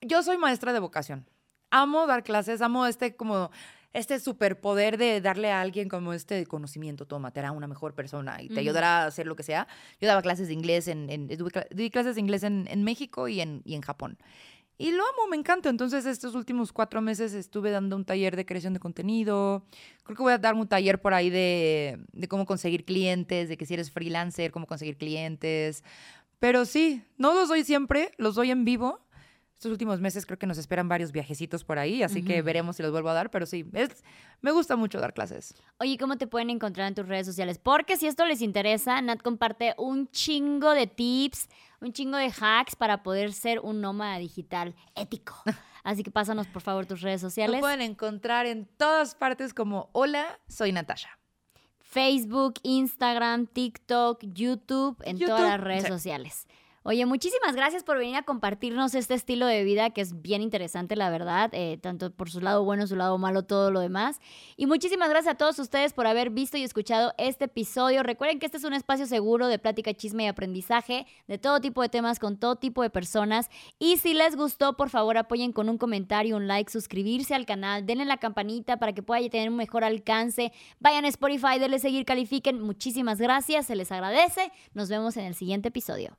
Yo 0.00 0.22
soy 0.22 0.38
maestra 0.38 0.72
de 0.72 0.80
vocación. 0.80 1.28
Amo 1.70 2.06
dar 2.06 2.22
clases, 2.22 2.62
amo 2.62 2.86
este 2.86 3.14
como 3.14 3.50
este 3.92 4.18
superpoder 4.18 4.96
de 4.98 5.20
darle 5.20 5.52
a 5.52 5.60
alguien 5.60 5.88
como 5.88 6.12
este 6.14 6.46
conocimiento, 6.46 7.06
toma, 7.06 7.30
te 7.30 7.38
hará 7.40 7.52
una 7.52 7.68
mejor 7.68 7.94
persona 7.94 8.42
y 8.42 8.48
te 8.48 8.58
ayudará 8.58 9.02
a 9.02 9.06
hacer 9.06 9.26
lo 9.26 9.36
que 9.36 9.44
sea. 9.44 9.68
Yo 10.00 10.08
daba 10.08 10.20
clases 10.20 10.48
de 10.48 10.52
inglés 10.54 10.88
en, 10.88 11.08
en- 11.10 11.28
di 11.70 11.90
clases 11.90 12.14
de 12.16 12.20
inglés 12.20 12.42
en, 12.42 12.66
en 12.68 12.82
México 12.82 13.28
y 13.28 13.40
en, 13.40 13.62
y 13.64 13.74
en 13.76 13.82
Japón. 13.82 14.18
Y 14.76 14.90
lo 14.90 15.02
amo, 15.02 15.28
me 15.30 15.36
encanta. 15.36 15.68
Entonces, 15.68 16.04
estos 16.04 16.34
últimos 16.34 16.72
cuatro 16.72 17.00
meses 17.00 17.32
estuve 17.32 17.70
dando 17.70 17.94
un 17.96 18.04
taller 18.04 18.34
de 18.34 18.44
creación 18.44 18.74
de 18.74 18.80
contenido. 18.80 19.64
Creo 20.02 20.16
que 20.16 20.22
voy 20.22 20.32
a 20.32 20.38
dar 20.38 20.54
un 20.54 20.66
taller 20.66 21.00
por 21.00 21.14
ahí 21.14 21.30
de, 21.30 22.00
de 22.12 22.28
cómo 22.28 22.44
conseguir 22.44 22.84
clientes, 22.84 23.48
de 23.48 23.56
que 23.56 23.66
si 23.66 23.74
eres 23.74 23.90
freelancer, 23.90 24.50
cómo 24.50 24.66
conseguir 24.66 24.96
clientes. 24.96 25.84
Pero 26.40 26.64
sí, 26.64 27.02
no 27.16 27.34
los 27.34 27.48
doy 27.48 27.64
siempre, 27.64 28.12
los 28.18 28.34
doy 28.34 28.50
en 28.50 28.64
vivo. 28.64 29.00
Estos 29.64 29.72
últimos 29.72 29.98
meses 29.98 30.26
creo 30.26 30.38
que 30.38 30.46
nos 30.46 30.58
esperan 30.58 30.90
varios 30.90 31.10
viajecitos 31.10 31.64
por 31.64 31.78
ahí, 31.78 32.02
así 32.02 32.22
que 32.22 32.42
veremos 32.42 32.76
si 32.76 32.82
los 32.82 32.92
vuelvo 32.92 33.08
a 33.08 33.14
dar, 33.14 33.30
pero 33.30 33.46
sí, 33.46 33.64
es, 33.72 34.04
me 34.42 34.50
gusta 34.50 34.76
mucho 34.76 35.00
dar 35.00 35.14
clases. 35.14 35.54
Oye, 35.78 35.96
¿cómo 35.96 36.18
te 36.18 36.26
pueden 36.26 36.50
encontrar 36.50 36.86
en 36.86 36.94
tus 36.94 37.08
redes 37.08 37.26
sociales? 37.26 37.58
Porque 37.58 37.96
si 37.96 38.06
esto 38.06 38.26
les 38.26 38.42
interesa, 38.42 39.00
Nat 39.00 39.22
comparte 39.22 39.74
un 39.78 40.10
chingo 40.10 40.72
de 40.72 40.86
tips, 40.86 41.48
un 41.80 41.94
chingo 41.94 42.18
de 42.18 42.30
hacks 42.38 42.76
para 42.76 43.02
poder 43.02 43.32
ser 43.32 43.58
un 43.60 43.80
nómada 43.80 44.18
digital 44.18 44.74
ético. 44.96 45.34
Así 45.82 46.02
que 46.02 46.10
pásanos, 46.10 46.46
por 46.46 46.60
favor, 46.60 46.84
tus 46.84 47.00
redes 47.00 47.22
sociales. 47.22 47.60
pueden 47.60 47.80
encontrar 47.80 48.44
en 48.44 48.66
todas 48.66 49.14
partes 49.14 49.54
como 49.54 49.88
Hola, 49.92 50.40
soy 50.46 50.72
Natasha. 50.72 51.18
Facebook, 51.78 52.56
Instagram, 52.64 53.46
TikTok, 53.46 54.18
YouTube, 54.24 55.00
en 55.06 55.18
todas 55.18 55.40
las 55.40 55.60
redes 55.62 55.84
sí. 55.84 55.88
sociales. 55.88 56.46
Oye, 56.86 57.06
muchísimas 57.06 57.56
gracias 57.56 57.82
por 57.82 57.96
venir 57.96 58.16
a 58.16 58.24
compartirnos 58.24 58.94
este 58.94 59.14
estilo 59.14 59.46
de 59.46 59.64
vida 59.64 59.88
que 59.88 60.02
es 60.02 60.20
bien 60.20 60.42
interesante, 60.42 60.96
la 60.96 61.08
verdad, 61.08 61.48
eh, 61.54 61.78
tanto 61.80 62.10
por 62.10 62.30
su 62.30 62.42
lado 62.42 62.62
bueno, 62.62 62.86
su 62.86 62.94
lado 62.94 63.16
malo, 63.16 63.44
todo 63.44 63.70
lo 63.70 63.80
demás. 63.80 64.20
Y 64.58 64.66
muchísimas 64.66 65.08
gracias 65.08 65.32
a 65.32 65.38
todos 65.38 65.58
ustedes 65.58 65.94
por 65.94 66.06
haber 66.06 66.28
visto 66.28 66.58
y 66.58 66.62
escuchado 66.62 67.14
este 67.16 67.46
episodio. 67.46 68.02
Recuerden 68.02 68.38
que 68.38 68.44
este 68.44 68.58
es 68.58 68.64
un 68.64 68.74
espacio 68.74 69.06
seguro 69.06 69.46
de 69.46 69.58
plática, 69.58 69.94
chisme 69.94 70.24
y 70.24 70.26
aprendizaje 70.26 71.06
de 71.26 71.38
todo 71.38 71.58
tipo 71.62 71.80
de 71.80 71.88
temas 71.88 72.18
con 72.18 72.36
todo 72.36 72.56
tipo 72.56 72.82
de 72.82 72.90
personas. 72.90 73.48
Y 73.78 73.96
si 73.96 74.12
les 74.12 74.36
gustó, 74.36 74.76
por 74.76 74.90
favor 74.90 75.16
apoyen 75.16 75.52
con 75.54 75.70
un 75.70 75.78
comentario, 75.78 76.36
un 76.36 76.48
like, 76.48 76.70
suscribirse 76.70 77.34
al 77.34 77.46
canal, 77.46 77.86
denle 77.86 78.04
la 78.04 78.18
campanita 78.18 78.76
para 78.76 78.92
que 78.92 79.02
pueda 79.02 79.26
tener 79.30 79.48
un 79.48 79.56
mejor 79.56 79.84
alcance. 79.84 80.52
Vayan 80.80 81.06
a 81.06 81.08
Spotify, 81.08 81.58
denle 81.58 81.78
seguir, 81.78 82.04
califiquen. 82.04 82.60
Muchísimas 82.60 83.18
gracias, 83.18 83.64
se 83.64 83.74
les 83.74 83.90
agradece. 83.90 84.52
Nos 84.74 84.90
vemos 84.90 85.16
en 85.16 85.24
el 85.24 85.34
siguiente 85.34 85.68
episodio. 85.68 86.18